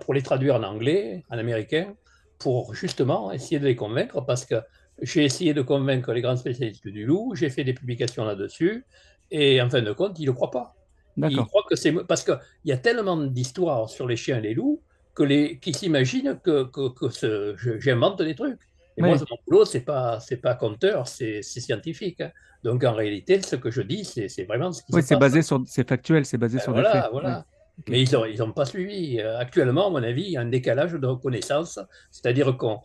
pour 0.01 0.13
les 0.13 0.21
traduire 0.21 0.55
en 0.55 0.63
anglais, 0.63 1.23
en 1.29 1.37
américain, 1.37 1.93
pour 2.39 2.73
justement 2.73 3.31
essayer 3.31 3.59
de 3.59 3.65
les 3.65 3.75
convaincre, 3.75 4.21
parce 4.21 4.45
que 4.45 4.55
j'ai 5.01 5.23
essayé 5.23 5.53
de 5.53 5.61
convaincre 5.61 6.11
les 6.13 6.21
grands 6.21 6.35
spécialistes 6.37 6.87
du 6.87 7.05
loup, 7.05 7.33
j'ai 7.35 7.49
fait 7.49 7.63
des 7.63 7.73
publications 7.73 8.25
là-dessus, 8.25 8.85
et 9.31 9.61
en 9.61 9.69
fin 9.69 9.81
de 9.81 9.93
compte, 9.93 10.19
ils 10.19 10.27
ne 10.27 10.31
croient 10.31 10.51
pas. 10.51 10.75
Ils 11.17 11.37
croient 11.37 11.65
que 11.69 11.75
c'est 11.75 11.91
parce 11.91 12.23
qu'il 12.23 12.39
y 12.65 12.71
a 12.71 12.77
tellement 12.77 13.17
d'histoires 13.17 13.89
sur 13.89 14.07
les 14.07 14.15
chiens 14.15 14.37
et 14.37 14.41
les 14.41 14.53
loups 14.53 14.81
que 15.13 15.23
les 15.23 15.59
qu'ils 15.59 15.75
s'imaginent 15.75 16.39
que, 16.41 16.63
que, 16.63 16.89
que 16.89 17.79
j'invente 17.79 18.21
des 18.21 18.35
trucs. 18.35 18.59
Et 18.97 19.01
moi, 19.01 19.15
mon 19.15 19.37
boulot, 19.47 19.65
ce 19.65 19.77
n'est 19.77 19.83
pas, 19.83 20.19
pas 20.41 20.55
compteur, 20.55 21.07
c'est 21.07 21.41
scientifique. 21.41 22.21
Hein. 22.21 22.31
Donc, 22.63 22.83
en 22.83 22.93
réalité, 22.93 23.41
ce 23.41 23.55
que 23.55 23.71
je 23.71 23.81
dis, 23.81 24.05
c'est 24.05 24.43
vraiment 24.43 24.71
ce 24.71 24.83
qui 24.83 24.93
oui, 24.93 25.01
c'est 25.01 25.15
basé 25.15 25.41
sur, 25.41 25.61
c'est 25.65 25.87
factuel, 25.87 26.25
c'est 26.25 26.37
basé 26.37 26.57
ben 26.57 26.63
sur 26.63 26.73
voilà, 26.73 26.93
des 26.93 26.99
faits. 26.99 27.09
Voilà. 27.11 27.45
Mais 27.87 28.03
ils 28.03 28.11
n'ont 28.13 28.25
ils 28.25 28.53
pas 28.53 28.65
suivi. 28.65 29.19
Euh, 29.19 29.37
actuellement, 29.37 29.87
à 29.87 29.89
mon 29.89 30.03
avis, 30.03 30.23
il 30.23 30.31
y 30.31 30.37
a 30.37 30.41
un 30.41 30.45
décalage 30.45 30.93
de 30.93 31.07
reconnaissance, 31.07 31.79
c'est-à-dire 32.11 32.57
qu'on 32.57 32.79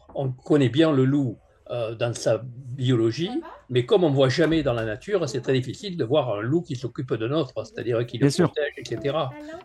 connaît 0.45 0.69
bien 0.69 0.93
le 0.93 1.05
loup 1.05 1.39
euh, 1.71 1.97
dans 1.97 2.15
sa 2.15 2.43
biologie, 2.45 3.31
mais 3.71 3.85
comme 3.85 4.05
on 4.05 4.11
ne 4.11 4.15
voit 4.15 4.29
jamais 4.29 4.63
dans 4.63 4.73
la 4.73 4.85
nature, 4.85 5.29
c'est 5.29 5.41
très 5.41 5.53
difficile 5.53 5.97
de 5.97 6.05
voir 6.05 6.39
un 6.39 6.41
loup 6.41 6.63
qui 6.63 6.77
s'occupe 6.77 7.13
de 7.15 7.27
notre, 7.27 7.67
c'est-à-dire 7.67 8.07
qui 8.07 8.19
le 8.19 8.29
protège, 8.29 8.75
etc. 8.77 9.17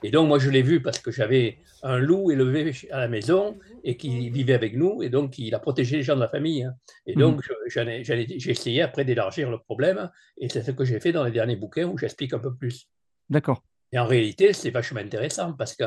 Et 0.02 0.10
donc, 0.10 0.28
moi, 0.28 0.40
je 0.40 0.50
l'ai 0.50 0.64
vu 0.64 0.82
parce 0.82 0.98
que 0.98 1.12
j'avais 1.12 1.60
un 1.84 2.00
loup 2.00 2.32
élevé 2.32 2.74
à 2.90 3.02
la 3.02 3.08
maison 3.08 3.56
et 3.84 3.98
qui 3.98 4.32
vivait 4.32 4.56
avec 4.56 4.76
nous, 4.76 5.04
et 5.04 5.10
donc 5.10 5.38
il 5.38 5.54
a 5.54 5.60
protégé 5.60 5.98
les 5.98 6.04
gens 6.04 6.16
de 6.16 6.22
la 6.22 6.30
famille. 6.30 6.64
Hein. 6.64 6.74
Et 7.06 7.14
donc, 7.14 7.48
mhm. 7.76 8.04
j'ai 8.04 8.50
essayé 8.50 8.82
après 8.82 9.06
d'élargir 9.06 9.52
le 9.52 9.60
problème, 9.60 10.10
et 10.40 10.50
c'est 10.50 10.64
ce 10.64 10.72
que 10.72 10.86
j'ai 10.86 11.00
fait 11.00 11.12
dans 11.12 11.24
les 11.24 11.32
derniers 11.32 11.56
bouquins 11.56 11.86
où 11.86 12.00
j'explique 12.00 12.34
un 12.34 12.40
peu 12.40 12.56
plus. 12.56 12.90
D'accord. 13.30 13.62
Et 13.92 14.00
en 14.00 14.06
réalité, 14.06 14.54
c'est 14.54 14.70
vachement 14.70 15.00
intéressant 15.00 15.54
parce 15.54 15.76
que 15.76 15.84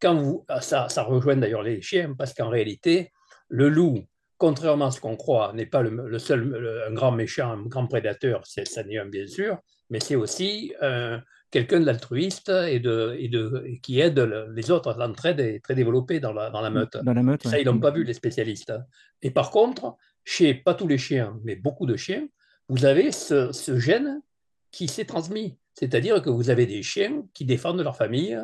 quand 0.00 0.14
vous, 0.14 0.44
ça, 0.60 0.88
ça 0.88 1.02
rejoint 1.02 1.36
d'ailleurs 1.36 1.62
les 1.62 1.80
chiens, 1.80 2.14
parce 2.16 2.34
qu'en 2.34 2.48
réalité, 2.48 3.12
le 3.48 3.68
loup, 3.68 4.04
contrairement 4.36 4.86
à 4.86 4.90
ce 4.90 5.00
qu'on 5.00 5.16
croit, 5.16 5.52
n'est 5.54 5.66
pas 5.66 5.82
le, 5.82 6.18
seul 6.18 6.84
un 6.88 6.92
grand 6.92 7.12
méchant, 7.12 7.52
un 7.52 7.62
grand 7.62 7.86
prédateur, 7.86 8.42
c'est 8.44 8.66
ça 8.66 8.82
n'est 8.82 8.98
un 8.98 9.06
bien 9.06 9.26
sûr, 9.26 9.58
mais 9.90 10.00
c'est 10.00 10.16
aussi 10.16 10.74
euh, 10.82 11.18
quelqu'un 11.52 11.80
d'altruiste 11.80 12.48
et, 12.48 12.80
de, 12.80 13.14
et, 13.18 13.28
de, 13.28 13.78
qui 13.82 14.00
aide 14.00 14.18
les 14.54 14.70
autres. 14.70 14.96
L'entraide 14.98 15.38
est 15.38 15.62
très 15.62 15.74
développée 15.74 16.18
dans 16.18 16.32
la, 16.32 16.50
dans 16.50 16.62
la 16.62 16.70
meute. 16.70 16.96
Dans 16.96 17.12
la 17.12 17.22
meute 17.22 17.46
ça, 17.46 17.60
ils 17.60 17.66
n'ont 17.66 17.78
pas 17.78 17.92
vu 17.92 18.02
les 18.02 18.14
spécialistes. 18.14 18.72
Et 19.20 19.30
par 19.30 19.50
contre, 19.50 19.96
chez 20.24 20.54
pas 20.54 20.74
tous 20.74 20.88
les 20.88 20.98
chiens, 20.98 21.38
mais 21.44 21.54
beaucoup 21.54 21.86
de 21.86 21.96
chiens, 21.96 22.26
vous 22.68 22.84
avez 22.84 23.12
ce, 23.12 23.52
ce 23.52 23.78
gène 23.78 24.22
qui 24.70 24.88
s'est 24.88 25.04
transmis. 25.04 25.58
C'est-à-dire 25.74 26.22
que 26.22 26.30
vous 26.30 26.50
avez 26.50 26.66
des 26.66 26.82
chiens 26.82 27.24
qui 27.34 27.44
défendent 27.44 27.80
leur 27.80 27.96
famille 27.96 28.38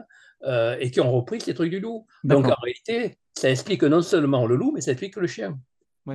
euh, 0.44 0.76
et 0.80 0.90
qui 0.90 1.00
ont 1.00 1.12
repris 1.12 1.40
ces 1.40 1.54
trucs 1.54 1.70
du 1.70 1.80
loup. 1.80 2.06
Donc 2.24 2.46
en 2.46 2.56
réalité, 2.62 3.18
ça 3.34 3.50
explique 3.50 3.82
non 3.82 4.02
seulement 4.02 4.46
le 4.46 4.56
loup, 4.56 4.72
mais 4.74 4.80
ça 4.80 4.92
explique 4.92 5.16
le 5.16 5.26
chien. 5.26 5.58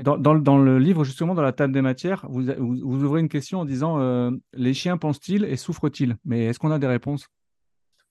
Dans, 0.02 0.58
le 0.58 0.80
livre, 0.80 1.04
justement, 1.04 1.36
dans 1.36 1.44
la 1.44 1.52
table 1.52 1.72
des 1.72 1.84
matières, 1.84 2.26
vous, 2.28 2.42
vous, 2.58 3.04
ouvrez 3.04 3.20
une 3.20 3.30
question 3.30 3.60
en 3.60 3.66
disant 3.66 4.00
euh, 4.00 4.32
Les 4.54 4.74
chiens 4.74 4.98
pensent-ils 4.98 5.46
et 5.46 5.56
souffrent-ils? 5.56 6.16
Mais 6.26 6.46
est-ce 6.46 6.58
qu'on 6.58 6.72
a 6.72 6.80
des 6.80 6.88
réponses? 6.88 7.28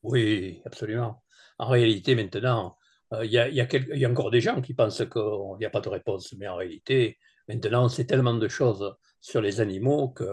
Oui, 0.04 0.60
absolument. 0.64 1.24
En 1.58 1.68
réalité, 1.68 2.14
maintenant, 2.14 2.76
euh, 3.12 3.24
il 3.24 3.32
y, 3.32 3.38
a, 3.38 4.10
encore 4.10 4.30
des 4.30 4.40
gens 4.40 4.60
qui 4.60 4.74
pensent 4.74 5.04
qu'il 5.04 5.58
n'y 5.58 5.64
a 5.64 5.70
pas 5.70 5.80
de 5.80 5.88
réponse. 5.88 6.34
Mais 6.38 6.48
en 6.48 6.56
réalité, 6.56 7.18
maintenant, 7.48 7.88
c'est 7.88 8.04
tellement 8.04 8.34
de 8.34 8.48
choses 8.48 8.94
sur 9.20 9.40
les 9.40 9.60
animaux 9.60 10.14
qu'il 10.16 10.26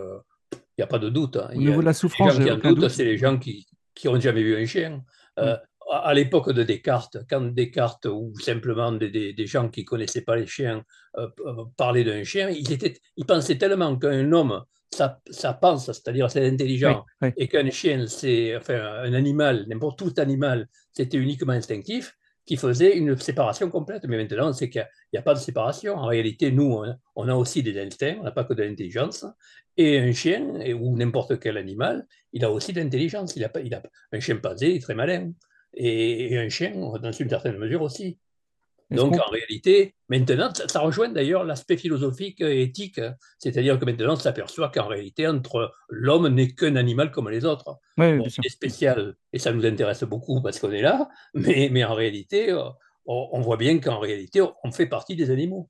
n'y 0.80 0.84
a 0.84 0.88
pas 0.88 1.00
de 1.00 1.10
doute. 1.10 1.38
Hein. 1.38 1.50
Au 1.54 1.58
niveau 1.58 1.82
de 1.82 1.86
la 1.86 1.94
souffrance, 1.94 2.38
les 2.40 2.48
gens 2.48 2.60
qui 2.60 2.90
c'est 2.90 3.06
les 3.06 3.18
gens 3.18 3.38
qui 3.38 3.68
n'ont 4.06 4.20
jamais 4.20 4.44
vu 4.44 4.56
un 4.56 4.66
chien. 4.66 5.04
Euh, 5.40 5.56
à 5.92 6.14
l'époque 6.14 6.52
de 6.52 6.64
Descartes, 6.64 7.18
quand 7.30 7.42
Descartes 7.42 8.06
ou 8.06 8.34
simplement 8.40 8.92
des, 8.92 9.34
gens 9.46 9.70
qui 9.70 9.82
ne 9.82 9.86
connaissaient 9.86 10.22
pas 10.22 10.36
les 10.36 10.46
chiens 10.46 10.84
euh, 11.18 11.28
euh, 11.46 11.66
parlaient 11.76 12.04
d'un 12.04 12.24
chien, 12.24 12.50
ils, 12.50 12.72
étaient, 12.72 12.96
ils 13.18 13.26
pensaient 13.26 13.58
tellement 13.58 13.98
qu'un 13.98 14.32
homme, 14.32 14.64
ça, 14.92 15.20
ça 15.30 15.54
pense, 15.54 15.86
c'est-à-dire 15.86 16.30
c'est 16.30 16.48
intelligent, 16.48 17.06
et 17.38 17.48
qu'un 17.48 17.70
chien, 17.72 18.06
c'est 18.08 18.56
enfin, 18.56 18.80
un 19.04 19.14
animal, 19.14 19.66
n'importe 19.68 20.00
tout 20.00 20.14
animal, 20.18 20.68
c'était 20.94 21.18
uniquement 21.18 21.54
instinctif, 21.54 22.16
qui 22.50 22.58
faisait 22.58 22.98
une 22.98 23.16
séparation 23.16 23.70
complète. 23.70 24.06
Mais 24.08 24.18
maintenant, 24.18 24.52
c'est 24.54 24.72
qu'il 24.72 24.84
n'y 25.14 25.20
a, 25.20 25.22
pas 25.22 25.36
de 25.36 25.40
séparation. 25.40 25.94
En 25.96 26.08
réalité, 26.08 26.52
nous, 26.52 26.84
on, 27.16 27.28
a 27.28 27.36
aussi 27.36 27.62
des 27.62 27.80
instincts, 27.80 28.16
on 28.20 28.24
n'a 28.24 28.32
pas 28.32 28.44
que 28.44 28.56
de 28.56 28.64
l'intelligence. 28.64 29.24
Et 29.78 30.00
un 30.00 30.12
chien, 30.14 30.42
ou 30.74 30.98
n'importe 30.98 31.40
quel 31.40 31.58
animal, 31.58 32.08
il 32.34 32.44
a 32.44 32.50
aussi 32.50 32.74
de 32.74 32.82
l'intelligence. 32.82 33.36
Il 33.36 33.44
a, 33.44 33.52
il 33.64 33.72
a, 33.76 33.84
un 34.12 34.20
chimpanzé 34.20 34.74
est 34.74 34.80
très 34.80 34.96
malin 34.96 35.32
et, 35.76 36.40
un 36.40 36.50
chien, 36.50 36.72
dans 36.72 37.12
une 37.12 37.30
certaine 37.30 37.60
mesure 37.60 37.84
aussi. 37.84 38.18
Donc 38.92 39.16
en 39.20 39.30
réalité, 39.30 39.94
maintenant, 40.08 40.52
ça, 40.54 40.80
rejoint 40.80 41.10
d'ailleurs 41.10 41.44
l'aspect 41.44 41.78
philosophique 41.78 42.42
et 42.42 42.64
éthique, 42.64 43.00
c'est-à-dire 43.38 43.78
que 43.78 43.86
maintenant, 43.86 44.14
on 44.14 44.16
s'aperçoit 44.16 44.70
qu'en 44.70 44.88
réalité, 44.88 45.28
entre 45.28 45.72
l'homme 45.90 46.28
n'est 46.30 46.50
qu'un 46.50 46.76
animal 46.76 47.12
comme 47.12 47.30
les 47.30 47.46
autres. 47.46 47.78
c'est 47.98 48.50
spécial 48.50 49.16
et 49.32 49.40
ça 49.40 49.52
nous 49.52 49.66
intéresse 49.66 50.04
beaucoup 50.04 50.42
parce 50.42 50.60
qu'on 50.60 50.72
est 50.72 50.82
là, 50.82 51.08
mais, 51.36 51.70
mais 51.72 51.84
en 51.84 51.94
réalité, 51.94 52.52
euh, 52.52 52.64
on, 53.06 53.42
voit 53.42 53.58
bien 53.58 53.80
qu'en 53.80 54.00
réalité, 54.00 54.42
on 54.42 54.72
fait 54.72 54.88
partie 54.88 55.16
des 55.16 55.30
animaux. 55.30 55.70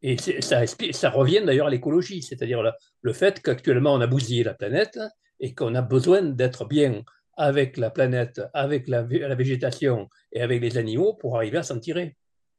Et 0.00 0.16
ça, 0.18 0.66
ça 0.66 1.10
revient 1.10 1.42
d'ailleurs 1.44 1.68
à 1.68 1.70
l'écologie, 1.70 2.22
c'est-à-dire 2.22 2.62
le, 2.62 2.72
le 3.02 3.12
fait 3.12 3.40
qu'actuellement, 3.40 3.94
on 3.94 4.00
a 4.00 4.06
bousillé 4.06 4.42
la 4.42 4.54
planète 4.54 4.98
et 5.38 5.54
qu'on 5.54 5.74
a 5.74 5.82
besoin 5.82 6.22
d'être 6.22 6.64
bien 6.64 7.04
avec 7.36 7.76
la 7.76 7.90
planète, 7.90 8.40
avec 8.54 8.88
la, 8.88 9.02
végétation 9.02 10.08
et 10.32 10.42
avec 10.42 10.60
les 10.60 10.78
animaux 10.78 11.14
pour 11.14 11.36
arriver 11.36 11.58
à 11.58 11.62
s'en 11.62 11.78
tirer. 11.78 12.16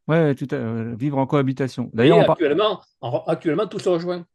Oui, 0.07 0.17
euh, 0.17 0.95
vivre 0.97 1.17
en 1.17 1.25
cohabitation. 1.25 1.89
D'ailleurs, 1.93 2.29
actuellement, 2.29 2.81
actuellement, 3.27 3.67
tout 3.67 3.79
se 3.79 3.89
rejoint. 3.89 4.25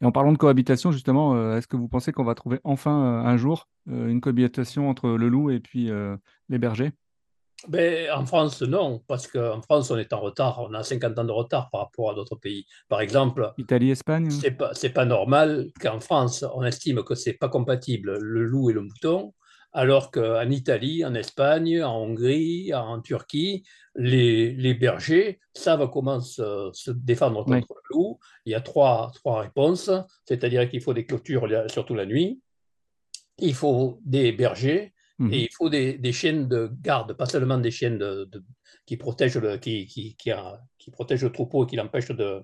Et 0.00 0.04
en 0.04 0.12
parlant 0.12 0.32
de 0.32 0.38
cohabitation, 0.38 0.92
justement, 0.92 1.34
euh, 1.34 1.56
est-ce 1.56 1.66
que 1.66 1.76
vous 1.76 1.88
pensez 1.88 2.12
qu'on 2.12 2.24
va 2.24 2.34
trouver 2.34 2.60
enfin 2.62 3.24
euh, 3.24 3.26
un 3.26 3.36
jour 3.36 3.68
une 3.86 4.20
cohabitation 4.20 4.90
entre 4.90 5.08
le 5.08 5.30
loup 5.30 5.50
et 5.50 5.60
puis 5.60 5.90
les 6.50 6.58
bergers? 6.58 6.92
Ben, 7.66 8.10
En 8.12 8.26
France, 8.26 8.60
non, 8.60 9.02
parce 9.08 9.26
qu'en 9.26 9.62
France, 9.62 9.90
on 9.90 9.96
est 9.96 10.12
en 10.12 10.20
retard. 10.20 10.60
On 10.60 10.74
a 10.74 10.82
50 10.82 11.18
ans 11.18 11.24
de 11.24 11.32
retard 11.32 11.70
par 11.70 11.80
rapport 11.80 12.10
à 12.10 12.14
d'autres 12.14 12.36
pays. 12.36 12.66
Par 12.88 13.00
exemple, 13.00 13.50
Italie, 13.56 13.90
Espagne 13.90 14.30
C'est 14.30 14.50
pas, 14.50 14.72
pas 14.94 15.04
normal 15.06 15.70
qu'en 15.80 16.00
France, 16.00 16.44
on 16.54 16.62
estime 16.64 17.02
que 17.02 17.14
c'est 17.14 17.32
pas 17.32 17.48
compatible 17.48 18.18
le 18.20 18.44
loup 18.44 18.68
et 18.68 18.74
le 18.74 18.82
mouton 18.82 19.32
alors 19.72 20.10
qu'en 20.10 20.48
Italie, 20.50 21.04
en 21.04 21.14
Espagne, 21.14 21.82
en 21.82 22.02
Hongrie, 22.02 22.72
en 22.74 23.00
Turquie, 23.00 23.64
les, 23.94 24.74
bergers 24.74 25.40
savent 25.52 25.90
comment 25.90 26.20
se, 26.20 26.90
défendre 26.90 27.44
contre 27.44 27.74
le 27.74 27.96
loup. 27.96 28.18
Il 28.46 28.52
y 28.52 28.54
a 28.54 28.60
trois, 28.60 29.10
trois 29.14 29.42
réponses, 29.42 29.90
c'est-à-dire 30.24 30.68
qu'il 30.68 30.80
faut 30.80 30.94
des 30.94 31.04
clôtures, 31.04 31.48
surtout 31.68 31.94
la 31.94 32.06
nuit, 32.06 32.40
il 33.38 33.54
faut 33.54 34.00
des 34.04 34.32
bergers, 34.32 34.94
mhm. 35.18 35.32
et 35.32 35.42
il 35.42 35.54
faut 35.54 35.68
des, 35.68 35.98
des, 35.98 36.12
chiennes 36.12 36.48
de 36.48 36.70
garde, 36.80 37.12
pas 37.14 37.26
seulement 37.26 37.58
des 37.58 37.70
chiennes 37.70 37.98
de, 37.98 38.28
qui, 38.86 38.96
protègent 38.96 39.38
le, 39.38 39.58
qui, 39.58 39.86
qui, 39.86 40.16
qui, 40.16 40.90
protègent 40.90 41.24
le 41.24 41.32
troupeau 41.32 41.64
et 41.64 41.66
qui 41.66 41.76
l'empêchent 41.76 42.10
de, 42.10 42.42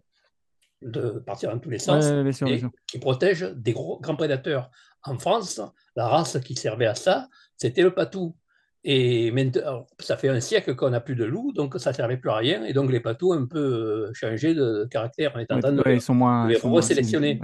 de 0.85 1.19
partir 1.19 1.51
dans 1.51 1.59
tous 1.59 1.71
les 1.71 1.79
sens, 1.79 2.07
et 2.47 2.63
qui 2.87 2.99
protègent 2.99 3.53
des 3.57 3.73
gros, 3.73 3.99
grands 4.01 4.17
prédateurs 4.17 4.71
en 5.03 5.19
France, 5.19 5.61
la 5.97 6.09
race 6.09 6.39
qui 6.41 6.55
servait 6.55 6.87
à 6.87 6.95
ça, 6.95 7.29
c'était 7.57 7.83
le 7.83 7.93
patou. 7.93 8.37
Et 8.87 9.31
maintenant, 9.31 9.87
ça 9.99 10.19
fait 10.19 10.29
un 10.29 10.41
siècle 10.41 10.75
qu'on 10.75 10.91
n'a 10.91 11.01
plus 11.01 11.15
de 11.15 11.25
loups, 11.25 11.53
donc 11.53 11.75
ça 11.79 11.91
ne 11.91 11.95
servait 11.95 12.19
plus 12.19 12.31
à 12.31 12.37
rien. 12.37 12.65
Et 12.65 12.75
donc 12.75 12.91
les 12.91 13.01
patous 13.01 13.33
ont 13.33 13.41
un 13.41 13.47
peu 13.47 13.59
euh, 13.59 14.11
changé 14.13 14.55
de 14.55 14.87
caractère. 14.91 15.33
On 15.35 15.39
est 15.39 15.51
en 15.51 15.59
train 15.59 15.73
de, 15.73 15.83
ils 15.91 16.03
sont 16.03 16.15
moins, 16.15 16.47
les 16.47 16.57
resélectionner. 16.57 17.41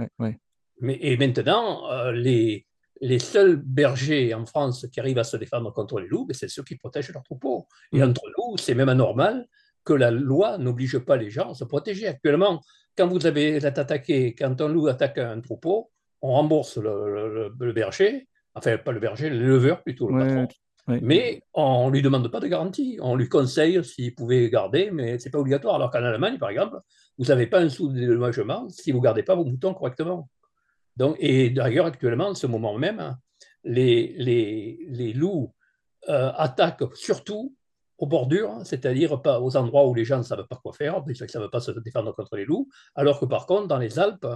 Mais, 0.79 0.99
et 1.01 1.17
maintenant, 1.17 1.91
euh, 1.91 2.11
les, 2.11 2.67
les 3.01 3.19
seuls 3.19 3.55
bergers 3.55 4.35
en 4.35 4.45
France 4.45 4.85
qui 4.91 4.99
arrivent 4.99 5.17
à 5.17 5.23
se 5.23 5.35
défendre 5.37 5.73
contre 5.73 5.99
les 5.99 6.07
loups, 6.07 6.25
ben, 6.25 6.35
c'est 6.35 6.47
ceux 6.47 6.63
qui 6.63 6.75
protègent 6.75 7.11
leurs 7.11 7.23
troupeaux. 7.23 7.67
Et 7.91 7.99
mm. 7.99 8.09
entre 8.09 8.23
nous, 8.37 8.57
c'est 8.57 8.75
même 8.75 8.89
anormal 8.89 9.47
que 9.83 9.93
la 9.93 10.11
loi 10.11 10.59
n'oblige 10.59 10.99
pas 10.99 11.17
les 11.17 11.31
gens 11.31 11.51
à 11.51 11.53
se 11.55 11.63
protéger. 11.63 12.07
Actuellement, 12.07 12.61
quand 12.97 13.07
vous 13.07 13.25
avez 13.25 13.63
attaqué, 13.65 14.35
quand 14.35 14.59
un 14.61 14.67
loup 14.67 14.87
attaque 14.87 15.17
un 15.17 15.39
troupeau, 15.41 15.91
on 16.21 16.33
rembourse 16.33 16.77
le, 16.77 17.71
berger, 17.73 18.27
enfin 18.53 18.77
pas 18.77 18.91
le 18.91 18.99
berger, 18.99 19.29
l'éleveur 19.29 19.81
plutôt, 19.83 20.09
le 20.09 20.19
patron. 20.19 20.47
Mais 20.87 21.43
on 21.53 21.87
ne 21.87 21.93
lui 21.93 22.01
demande 22.01 22.27
pas 22.29 22.39
de 22.39 22.47
garantie. 22.47 22.97
On 23.01 23.15
lui 23.15 23.29
conseille 23.29 23.83
s'il 23.83 24.13
pouvait 24.15 24.49
garder, 24.49 24.91
mais 24.91 25.19
ce 25.19 25.25
n'est 25.25 25.31
pas 25.31 25.39
obligatoire. 25.39 25.75
Alors 25.75 25.91
qu'en 25.91 26.03
Allemagne, 26.03 26.37
par 26.37 26.49
exemple, 26.49 26.79
vous 27.17 27.25
n'avez 27.25 27.47
pas 27.47 27.61
un 27.61 27.69
sou 27.69 27.87
de 27.87 27.99
dédommagement 27.99 28.67
si 28.69 28.91
vous 28.91 28.97
ne 28.97 29.03
gardez 29.03 29.23
pas 29.23 29.35
vos 29.35 29.45
moutons 29.45 29.73
correctement. 29.73 30.29
Donc, 30.97 31.15
et 31.19 31.49
d'ailleurs, 31.49 31.85
actuellement, 31.85 32.29
en 32.29 32.35
ce 32.35 32.47
moment 32.47 32.77
même, 32.77 33.15
les, 33.63 34.13
les, 34.17 35.13
loups 35.13 35.53
euh, 36.09 36.31
attaquent 36.35 36.95
surtout 36.95 37.55
aux 38.01 38.07
bordures, 38.07 38.57
c'est-à-dire 38.63 39.21
pas 39.21 39.39
aux 39.39 39.55
endroits 39.55 39.87
où 39.87 39.93
les 39.93 40.05
gens 40.05 40.17
ne 40.17 40.23
savent 40.23 40.47
pas 40.47 40.59
quoi 40.61 40.73
faire, 40.73 41.03
ils 41.07 41.11
ne 41.21 41.27
savent 41.27 41.49
pas 41.49 41.59
se 41.61 41.71
défendre 41.71 42.13
contre 42.15 42.35
les 42.35 42.45
loups, 42.45 42.67
alors 42.95 43.19
que 43.19 43.25
par 43.25 43.45
contre, 43.45 43.67
dans 43.67 43.77
les 43.77 43.99
Alpes, 43.99 44.27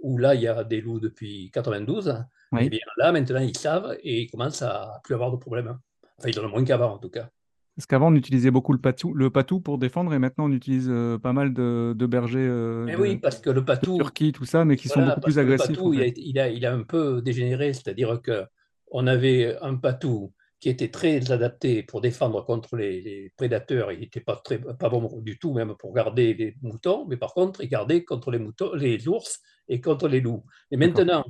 où 0.00 0.18
là, 0.18 0.34
il 0.34 0.42
y 0.42 0.48
a 0.48 0.64
des 0.64 0.80
loups 0.80 0.98
depuis 0.98 1.48
92, 1.54 2.08
et 2.08 2.12
eh 2.60 2.68
bien 2.68 2.80
là, 2.98 3.12
maintenant, 3.12 3.40
ils 3.40 3.56
savent 3.56 3.96
et 4.02 4.22
ils 4.22 4.30
commencent 4.30 4.62
à 4.62 5.00
plus 5.04 5.14
avoir 5.14 5.30
de 5.30 5.36
problèmes. 5.36 5.78
Enfin, 6.18 6.30
ils 6.30 6.40
en 6.40 6.44
ont 6.46 6.48
moins 6.48 6.64
qu'avant, 6.64 6.94
en 6.94 6.98
tout 6.98 7.10
cas. 7.10 7.28
Parce 7.76 7.86
qu'avant, 7.86 8.12
on 8.12 8.14
utilisait 8.16 8.50
beaucoup 8.50 8.72
le 8.72 8.80
patou, 8.80 9.14
le 9.14 9.30
patou 9.30 9.60
pour 9.60 9.78
défendre, 9.78 10.12
et 10.12 10.18
maintenant, 10.18 10.46
on 10.46 10.52
utilise 10.52 10.88
euh, 10.90 11.16
pas 11.16 11.32
mal 11.32 11.54
de, 11.54 11.94
bergers. 12.06 12.40
Euh, 12.40 12.92
oui, 12.98 13.18
parce 13.18 13.38
que 13.38 13.50
le 13.50 13.64
patou. 13.64 13.96
Turquie, 13.98 14.32
tout 14.32 14.44
ça, 14.44 14.64
mais 14.64 14.76
qui 14.76 14.88
sont 14.88 15.06
beaucoup 15.06 15.20
plus 15.20 15.38
agressifs. 15.38 15.68
Le 15.68 15.76
patou, 15.76 15.94
il, 15.94 16.40
a, 16.40 16.48
il, 16.48 16.66
a, 16.66 16.74
un 16.74 16.82
peu 16.82 17.22
dégénéré, 17.22 17.72
c'est-à-dire 17.72 18.20
qu'on 18.20 19.06
avait 19.06 19.56
un 19.62 19.76
patou 19.76 20.32
qui 20.62 20.68
était 20.68 20.92
très 20.92 21.32
adapté 21.32 21.82
pour 21.82 22.00
défendre 22.00 22.44
contre 22.44 22.76
les, 22.76 23.32
prédateurs. 23.36 23.90
Il 23.90 23.98
n'était 23.98 24.20
pas, 24.20 24.40
très, 24.44 24.58
pas 24.58 24.88
bon 24.88 25.20
du 25.20 25.36
tout, 25.36 25.52
même 25.52 25.74
pour 25.76 25.92
garder 25.92 26.34
les 26.34 26.54
moutons, 26.62 27.04
mais 27.08 27.16
par 27.16 27.34
contre, 27.34 27.64
il 27.64 27.68
gardait 27.68 28.04
contre 28.04 28.30
les, 28.30 28.38
moutons, 28.38 28.72
les 28.74 29.08
ours 29.08 29.40
et 29.68 29.80
contre 29.80 30.06
les 30.06 30.20
loups. 30.20 30.44
Et 30.70 30.76
maintenant 30.76 31.24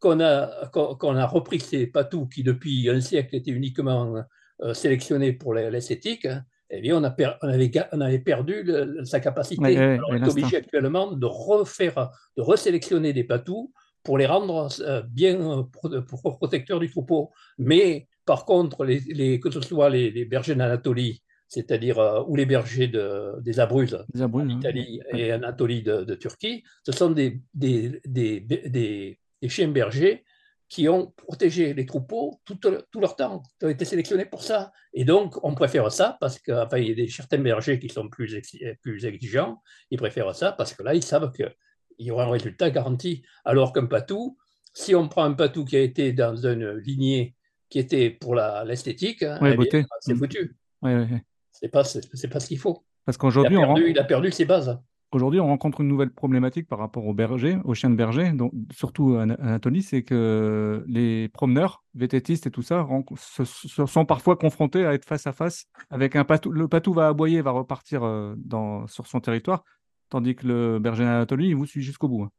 qu'on 0.00 0.20
a, 0.20 0.68
qu'on 0.68 1.16
a 1.16 1.26
repris 1.26 1.60
ces 1.60 1.86
patous 1.86 2.28
qui, 2.32 2.42
depuis 2.42 2.88
un 2.88 3.02
siècle, 3.02 3.36
étaient 3.36 3.50
uniquement 3.50 4.24
euh, 4.62 4.72
sélectionnés 4.72 5.34
pour 5.34 5.52
l'esthétique, 5.52 6.26
eh 6.70 6.80
bien, 6.80 6.96
on, 6.96 7.04
a 7.04 7.14
on, 7.42 7.48
avait, 7.48 7.70
on 7.92 8.00
avait 8.00 8.20
perdu 8.20 8.72
sa 9.04 9.20
capacité. 9.20 9.60
on 10.08 10.16
est 10.16 10.28
obligé 10.28 10.56
actuellement 10.56 11.12
de 11.12 11.26
refaire, 11.26 12.10
de 12.38 12.42
resélectionner 12.42 13.12
des 13.12 13.24
patous 13.24 13.70
pour 14.02 14.16
les 14.16 14.24
rendre 14.24 14.68
euh, 14.80 15.02
bien 15.02 15.66
euh, 15.84 16.00
protecteurs 16.00 16.80
du 16.80 16.90
troupeau. 16.90 17.30
Mais 17.58 18.08
par 18.28 18.44
contre, 18.44 18.84
les, 18.84 19.40
que 19.40 19.50
ce 19.50 19.62
soit 19.62 19.88
les, 19.88 20.26
bergers 20.26 20.54
d'Anatolie, 20.54 21.22
c'est-à-dire 21.48 21.98
euh, 21.98 22.22
ou 22.26 22.36
les 22.36 22.44
bergers 22.44 22.86
de, 22.86 23.40
des 23.40 23.58
Abruzzes, 23.58 24.04
en 24.20 24.48
Italie 24.50 25.00
et 25.14 25.32
Anatolie 25.32 25.82
de, 25.82 26.14
Turquie, 26.14 26.62
ce 26.84 26.92
sont 26.92 27.10
des, 27.10 27.40
des, 27.54 28.02
des, 28.04 29.18
chiens 29.48 29.68
bergers 29.68 30.26
qui 30.68 30.90
ont 30.90 31.14
protégé 31.16 31.72
les 31.72 31.86
troupeaux 31.86 32.38
tout, 32.44 32.56
tout, 32.56 33.00
leur 33.00 33.16
temps, 33.16 33.42
qui 33.58 33.64
ont 33.64 33.70
été 33.70 33.86
sélectionnés 33.86 34.26
pour 34.26 34.42
ça. 34.42 34.72
Et 34.92 35.06
donc, 35.06 35.42
on 35.42 35.54
préfère 35.54 35.90
ça 35.90 36.18
parce 36.20 36.38
qu'il 36.38 36.52
enfin, 36.52 36.76
y 36.76 36.90
a 36.90 36.94
des, 36.94 37.08
certains 37.08 37.38
bergers 37.38 37.78
qui 37.78 37.88
sont 37.88 38.10
plus, 38.10 38.38
plus 38.82 39.06
exigeants, 39.06 39.62
ils 39.90 39.96
préfèrent 39.96 40.34
ça 40.34 40.52
parce 40.52 40.74
que 40.74 40.82
là, 40.82 40.94
ils 40.94 41.02
savent 41.02 41.32
qu'il 41.32 41.50
y 41.98 42.10
aura 42.10 42.24
un 42.24 42.30
résultat 42.30 42.68
garanti. 42.68 43.22
Alors 43.46 43.72
qu'un 43.72 43.86
patou, 43.86 44.36
si 44.74 44.94
on 44.94 45.08
prend 45.08 45.24
un 45.24 45.32
patou 45.32 45.64
qui 45.64 45.76
a 45.76 45.80
été 45.80 46.12
dans 46.12 46.36
une 46.36 46.72
lignée 46.72 47.37
qui 47.68 47.78
était 47.78 48.10
pour 48.10 48.34
l'esthétique, 48.34 49.22
hein, 49.22 49.38
eh 49.42 49.86
c'est 50.00 50.14
mm. 50.14 50.18
foutu. 50.18 50.56
Ouais, 50.82 50.94
ouais, 50.94 51.24
c'est 51.52 51.68
pas, 51.68 51.84
c'est 51.84 52.28
pas 52.28 52.40
ce 52.40 52.46
qu'il 52.48 52.58
faut. 52.58 52.84
Parce 53.04 53.18
qu'aujourd'hui, 53.18 53.56
il, 53.56 53.64
a 53.64 53.88
il 53.88 53.98
a 53.98 54.04
perdu 54.04 54.30
ses 54.30 54.44
bases. 54.44 54.78
Aujourd'hui, 55.10 55.40
on 55.40 55.46
rencontre 55.46 55.80
une 55.80 55.88
nouvelle 55.88 56.10
problématique 56.10 56.68
par 56.68 56.78
rapport 56.78 57.06
aux 57.06 57.14
bergers, 57.14 57.56
aux 57.64 57.72
chiens 57.72 57.88
de 57.88 57.94
berger, 57.94 58.30
donc, 58.32 58.52
surtout 58.70 59.16
Anatolie, 59.16 59.82
c'est 59.82 60.02
que 60.02 60.84
les 60.86 61.30
promeneurs, 61.30 61.82
vététistes 61.94 62.46
et 62.46 62.50
tout 62.50 62.60
ça, 62.60 62.86
sont 63.16 64.04
parfois 64.04 64.36
confrontés 64.36 64.84
à 64.84 64.92
être 64.92 65.06
face 65.06 65.26
à 65.26 65.32
face 65.32 65.64
avec 65.88 66.14
un 66.14 66.24
patou. 66.24 66.52
Le 66.52 66.68
patou 66.68 66.92
va 66.92 67.08
aboyer, 67.08 67.40
va 67.40 67.52
repartir 67.52 68.04
euh, 68.04 68.34
dans, 68.36 68.86
sur 68.86 69.06
son 69.06 69.20
territoire, 69.20 69.64
tandis 70.10 70.34
que 70.34 70.46
le 70.46 70.78
berger 70.78 71.04
d'Anatolie, 71.04 71.48
il 71.48 71.56
vous 71.56 71.66
suit 71.66 71.82
jusqu'au 71.82 72.08
bout. 72.08 72.24
Hein. 72.24 72.30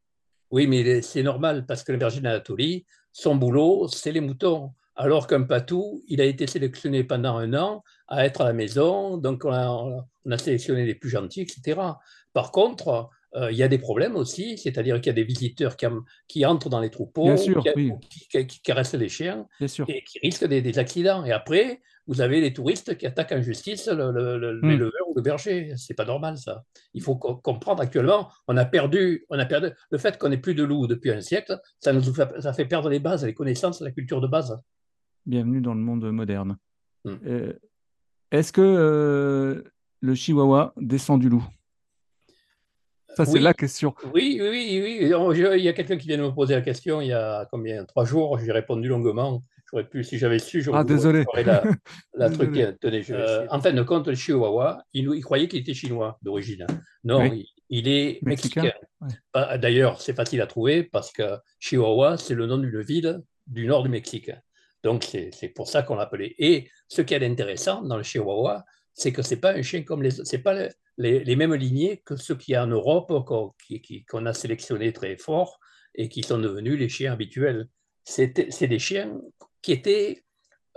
Oui, 0.51 0.67
mais 0.67 1.01
c'est 1.01 1.23
normal 1.23 1.65
parce 1.65 1.83
que 1.83 1.91
le 1.91 1.97
berger 1.97 2.21
d'Anatolie, 2.21 2.85
son 3.11 3.35
boulot, 3.35 3.87
c'est 3.87 4.11
les 4.11 4.21
moutons 4.21 4.73
alors 4.99 5.27
qu'un 5.27 5.43
patou, 5.43 6.03
il 6.09 6.19
a 6.19 6.25
été 6.25 6.45
sélectionné 6.45 7.05
pendant 7.05 7.37
un 7.37 7.53
an 7.53 7.83
à 8.09 8.25
être 8.25 8.41
à 8.41 8.43
la 8.43 8.53
maison, 8.53 9.15
donc 9.15 9.45
on 9.45 9.51
a, 9.51 10.37
sélectionné 10.37 10.85
les 10.85 10.93
plus 10.93 11.09
gentils, 11.09 11.39
etc. 11.39 11.79
Par 12.33 12.51
contre, 12.51 13.09
euh, 13.35 13.49
il 13.49 13.57
y 13.57 13.63
a 13.63 13.69
des 13.69 13.77
problèmes 13.77 14.17
aussi, 14.17 14.57
c'est-à-dire 14.57 14.99
qu'il 14.99 15.07
y 15.07 15.09
a 15.11 15.13
des 15.13 15.23
visiteurs 15.23 15.77
qui, 16.27 16.45
entrent 16.45 16.67
dans 16.67 16.81
les 16.81 16.89
troupeaux, 16.89 17.33
qui, 17.35 18.61
caressent 18.61 18.93
les 18.93 19.07
chiens 19.07 19.47
et 19.61 20.03
qui 20.03 20.19
risquent 20.19 20.47
des, 20.47 20.79
accidents. 20.79 21.23
Et 21.23 21.31
après, 21.31 21.79
vous 22.05 22.19
avez 22.19 22.41
les 22.41 22.51
touristes 22.51 22.97
qui 22.97 23.07
attaquent 23.07 23.31
en 23.31 23.41
justice 23.41 23.87
le, 23.87 24.11
le, 24.11 24.59
hmm. 24.61 24.91
ou 25.07 25.13
le 25.15 25.21
berger. 25.21 25.75
C'est 25.77 25.93
pas 25.93 26.05
normal 26.05 26.37
ça. 26.37 26.65
Il 26.93 27.01
faut 27.01 27.15
comprendre 27.15 27.81
actuellement, 27.81 28.29
on 28.49 28.57
a 28.57 28.65
perdu, 28.65 29.25
on 29.29 29.39
a 29.39 29.45
perdu 29.45 29.69
le 29.91 29.97
fait 29.97 30.17
qu'on 30.17 30.27
n'ait 30.27 30.37
plus 30.37 30.55
de 30.55 30.63
loups 30.63 30.87
depuis 30.87 31.11
un 31.11 31.21
siècle, 31.21 31.57
ça 31.79 31.93
nous 31.93 32.03
ça 32.03 32.51
fait 32.51 32.65
perdre 32.65 32.89
les 32.89 32.99
bases, 32.99 33.23
les 33.23 33.33
connaissances, 33.33 33.79
la 33.79 33.91
culture 33.91 34.19
de 34.19 34.27
base 34.27 34.59
bienvenue 35.25 35.61
dans 35.61 35.73
le 35.73 35.79
monde 35.79 36.09
moderne. 36.11 36.57
Hmm. 37.05 37.15
Euh, 37.25 37.53
est-ce 38.31 38.51
que 38.51 38.61
euh, 38.61 39.63
le 40.01 40.15
chihuahua 40.15 40.73
descend 40.77 41.19
du 41.19 41.29
loup? 41.29 41.45
Ça, 43.15 43.25
c'est 43.25 43.39
la 43.39 43.53
question. 43.53 43.93
Oui, 44.13 44.39
oui, 44.41 44.79
oui. 44.81 44.97
Il 45.01 45.63
y 45.63 45.67
a 45.67 45.73
quelqu'un 45.73 45.97
qui 45.97 46.07
vient 46.07 46.17
de 46.17 46.23
me 46.23 46.31
poser 46.31 46.55
la 46.55 46.61
question 46.61 47.01
il 47.01 47.07
y 47.07 47.13
a 47.13 47.47
combien? 47.51 47.83
Trois 47.83 48.05
jours. 48.05 48.39
J'ai 48.39 48.51
répondu 48.51 48.87
longuement. 48.87 49.43
J'aurais 49.69 49.87
pu, 49.87 50.03
si 50.03 50.17
j'avais 50.17 50.39
su, 50.39 50.61
j'aurais 50.61 50.79
ah, 50.79 50.83
désolé. 50.83 51.25
la, 51.35 51.63
la 52.13 52.29
truc. 52.29 52.53
Tenez, 52.79 53.03
euh, 53.11 53.45
en 53.49 53.59
fin 53.59 53.71
de 53.71 53.81
compte, 53.83 54.07
le 54.07 54.15
chihuahua, 54.15 54.83
il, 54.93 55.21
croyait 55.21 55.47
qu'il 55.47 55.59
était 55.59 55.73
chinois 55.73 56.17
d'origine. 56.21 56.65
Non, 57.03 57.29
il, 57.69 57.87
est 57.87 58.19
mexicain. 58.23 58.71
Bah, 59.33 59.57
d'ailleurs, 59.57 60.01
c'est 60.01 60.15
facile 60.15 60.41
à 60.41 60.47
trouver 60.47 60.83
parce 60.83 61.11
que 61.11 61.23
Chihuahua, 61.59 62.17
c'est 62.17 62.35
le 62.35 62.47
nom 62.47 62.57
d'une 62.57 62.81
ville 62.81 63.21
du 63.47 63.65
nord 63.67 63.83
du 63.83 63.89
Mexique. 63.89 64.31
Donc, 64.83 65.03
c'est 65.03 65.49
pour 65.49 65.67
ça 65.67 65.83
qu'on 65.83 65.95
l'appelait. 65.95 66.35
Et 66.37 66.69
ce 66.87 67.01
qui 67.01 67.13
est 67.13 67.25
intéressant 67.25 67.81
dans 67.81 67.97
le 67.97 68.03
Chihuahua, 68.03 68.65
c'est 68.93 69.11
que 69.11 69.21
ce 69.21 69.33
n'est 69.33 69.41
pas 69.41 69.53
un 69.53 69.61
chien 69.61 69.83
comme 69.83 70.01
les 70.01 70.11
c'est 70.11 70.39
pas 70.39 70.53
les, 70.97 71.23
les, 71.23 71.35
mêmes 71.35 71.53
lignées 71.53 72.01
que 72.05 72.15
ceux 72.15 72.35
qu'il 72.35 72.53
y 72.53 72.55
a 72.55 72.63
en 72.63 72.67
Europe, 72.67 73.11
qu'on 74.09 74.25
a 74.25 74.33
sélectionnés 74.33 74.91
très 74.93 75.17
fort 75.17 75.59
et 75.95 76.09
qui 76.09 76.23
sont 76.23 76.37
devenus 76.37 76.77
les 76.77 76.89
chiens 76.89 77.13
habituels. 77.13 77.67
C'est 78.03 78.33
des 78.33 78.79
chiens 78.79 79.19
qui 79.61 79.71
étaient 79.71 80.23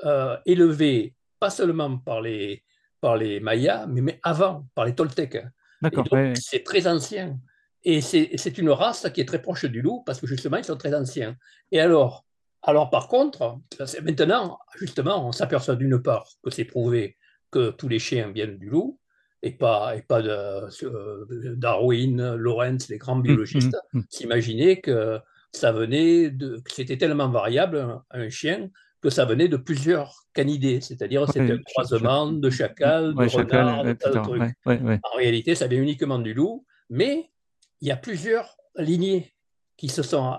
euh, 0.05 0.37
élevés 0.47 1.15
pas 1.39 1.51
seulement 1.51 1.99
par 1.99 2.21
les, 2.21 2.63
par 3.01 3.17
les 3.17 3.41
Mayas, 3.41 3.87
mais, 3.89 4.21
avant, 4.23 4.69
par 4.75 4.85
les 4.85 4.95
Toltecs. 4.95 5.45
D'accord. 5.81 6.07
C'est 6.35 6.63
très 6.63 6.87
ancien. 6.87 7.39
Et 7.85 8.01
c'est 8.01 8.59
une 8.59 8.71
race 8.71 9.09
qui 9.13 9.21
est 9.21 9.25
très 9.25 9.43
proche 9.43 9.65
du 9.65 9.83
loup 9.83 10.05
parce 10.07 10.21
que 10.21 10.27
justement, 10.29 10.57
ils 10.57 10.65
sont 10.65 10.77
très 10.77 10.95
anciens. 10.95 11.37
Et 11.73 11.81
alors, 11.81 12.25
alors 12.63 12.91
par 12.91 13.09
contre, 13.09 13.59
maintenant, 14.03 14.59
justement, 14.79 15.27
on 15.29 15.33
s'aperçoit 15.33 15.77
d'une 15.77 16.01
part 16.01 16.27
que 16.43 16.51
c'est 16.51 16.65
prouvé 16.65 17.17
que 17.51 17.71
tous 17.71 17.89
les 17.89 17.99
chiens 17.99 18.31
viennent 18.31 18.59
du 18.59 18.71
loup, 18.71 18.99
et 19.43 19.51
pas, 19.51 19.97
et 19.97 20.03
pas 20.03 20.23
de 20.23 20.31
euh, 20.31 21.55
Darwin, 21.57 22.35
Lawrence, 22.37 22.89
les 22.89 22.99
grands 22.99 23.17
mmh, 23.17 23.23
biologistes, 23.23 23.77
mmh, 23.93 23.99
mmh. 23.99 24.05
s'imaginaient 24.09 24.81
que 24.81 25.19
ça 25.51 25.73
venait 25.73 26.31
de, 26.31 26.63
que 26.65 26.73
c'était 26.73 26.97
tellement 26.97 27.29
variable 27.29 28.01
un, 28.11 28.31
chien 28.31 28.71
que 29.03 29.11
ça 29.11 29.25
venait 29.25 29.49
de 29.49 29.57
plusieurs 29.57 30.15
canidés, 30.33 30.81
c'est-à-dire 30.81 31.27
c'était 31.27 31.53
un 31.53 31.59
croisement 31.59 32.31
de 32.31 32.51
chacal, 32.51 33.15
de 33.15 33.37
renard, 33.37 33.85
En 35.03 35.17
réalité, 35.17 35.57
ça 35.57 35.67
vient 35.67 35.83
uniquement 35.83 36.21
du 36.21 36.35
loup, 36.35 36.65
mais 36.89 37.31
il 37.81 37.89
y 37.89 37.91
a 37.91 37.97
plusieurs 37.97 38.57
lignées 38.77 39.35
qui 39.83 39.89
se 39.89 40.05
sont 40.05 40.39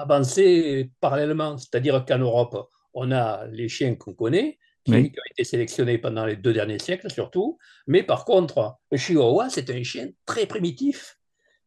avancées 0.00 0.90
parallèlement. 0.98 1.58
C'est-à-dire 1.58 2.06
qu'en 2.06 2.16
Europe, 2.16 2.70
on 2.94 3.12
a 3.12 3.46
les 3.48 3.68
chiens 3.68 3.94
qu'on 3.96 4.14
connaît, 4.14 4.58
qui, 4.82 4.94
ont 4.94 5.30
été 5.30 5.44
sélectionnés 5.44 5.98
pendant 5.98 6.24
les 6.24 6.36
deux 6.36 6.54
derniers 6.54 6.78
siècles 6.78 7.10
surtout. 7.10 7.58
Mais 7.86 8.02
par 8.02 8.24
contre, 8.24 8.78
le 8.90 8.96
Chihuahua, 8.96 9.50
c'est 9.50 9.68
un 9.68 9.82
chien 9.82 10.08
très 10.24 10.46
primitif 10.46 11.18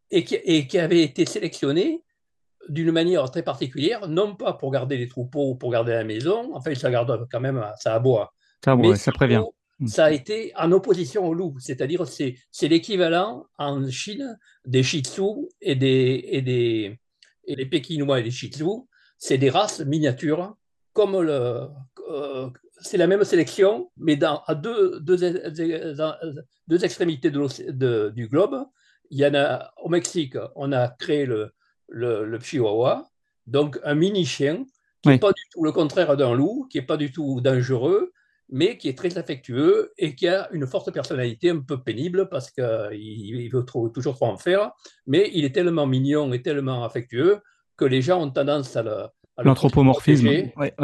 et 0.09 0.23
qui, 0.23 0.33
et 0.33 0.65
qui 0.65 0.79
avait 0.79 1.03
été 1.03 1.27
sélectionné 1.27 2.03
d'une 2.69 2.91
manière 2.91 3.29
très 3.29 3.43
particulière, 3.43 4.07
non 4.07 4.35
pas 4.35 4.53
pour 4.53 4.71
garder 4.71 4.97
les 4.97 5.07
troupeaux 5.07 5.51
ou 5.51 5.55
pour 5.55 5.71
garder 5.71 5.91
la 5.91 6.03
maison, 6.03 6.49
enfin, 6.55 6.73
ça 6.73 6.89
garde 6.89 7.27
quand 7.31 7.39
même, 7.39 7.63
ça 7.77 7.93
aboie. 7.93 8.33
Ça, 8.65 8.71
aboie, 8.71 8.95
ça 8.95 9.11
prévient. 9.11 9.43
Mm. 9.77 9.87
ça 9.87 10.05
a 10.05 10.11
été 10.11 10.53
en 10.55 10.71
opposition 10.71 11.27
au 11.27 11.35
loup, 11.35 11.55
c'est-à-dire 11.59 12.07
c'est, 12.07 12.35
c'est 12.49 12.67
l'équivalent 12.67 13.45
en 13.59 13.87
Chine 13.91 14.39
des 14.65 14.81
Shih 14.81 15.03
Tzu 15.03 15.49
et 15.61 15.75
des, 15.75 16.23
et 16.29 16.41
des, 16.41 17.00
et 17.51 17.55
les 17.55 17.65
Pékinois 17.65 18.19
et 18.19 18.23
les 18.23 18.31
Shih 18.31 18.49
Tzu, 18.49 18.65
c'est 19.17 19.37
des 19.37 19.49
races 19.49 19.81
miniatures, 19.81 20.55
comme 20.93 21.19
le, 21.21 21.67
euh, 22.09 22.49
c'est 22.81 22.97
la 22.97 23.07
même 23.07 23.23
sélection, 23.23 23.91
mais 23.97 24.15
dans, 24.15 24.41
à 24.47 24.55
deux, 24.55 24.99
deux, 25.01 25.17
deux 26.67 26.85
extrémités 26.85 27.31
de 27.31 28.09
du 28.09 28.27
globe. 28.27 28.65
Il 29.09 29.19
y 29.19 29.25
en 29.25 29.35
a 29.35 29.73
au 29.83 29.89
Mexique, 29.89 30.35
on 30.55 30.71
a 30.71 30.87
créé 30.87 31.25
le, 31.25 31.53
le, 31.89 32.25
le 32.25 32.39
Chihuahua, 32.39 33.09
donc 33.45 33.79
un 33.83 33.95
mini 33.95 34.25
chien 34.25 34.65
qui 35.01 35.09
n'est 35.09 35.19
pas 35.19 35.33
du 35.33 35.43
tout 35.51 35.63
le 35.63 35.71
contraire 35.71 36.15
d'un 36.15 36.33
loup, 36.33 36.67
qui 36.69 36.77
n'est 36.77 36.85
pas 36.85 36.97
du 36.97 37.11
tout 37.11 37.41
dangereux, 37.41 38.11
mais 38.51 38.77
qui 38.77 38.89
est 38.89 38.97
très 38.97 39.17
affectueux 39.17 39.93
et 39.97 40.13
qui 40.13 40.27
a 40.27 40.49
une 40.51 40.67
forte 40.67 40.91
personnalité 40.91 41.49
un 41.49 41.59
peu 41.59 41.81
pénible 41.81 42.27
parce 42.29 42.51
qu'il 42.51 42.89
il 42.91 43.49
veut 43.49 43.65
toujours 43.93 44.15
trop 44.15 44.27
en 44.27 44.37
faire, 44.37 44.71
mais 45.07 45.31
il 45.33 45.45
est 45.45 45.55
tellement 45.55 45.87
mignon 45.87 46.31
et 46.33 46.41
tellement 46.41 46.83
affectueux 46.83 47.39
que 47.77 47.85
les 47.85 48.01
gens 48.01 48.21
ont 48.21 48.29
tendance 48.29 48.75
à 48.75 48.83
le, 48.83 49.07
l'anthropomorphisme. 49.43 50.27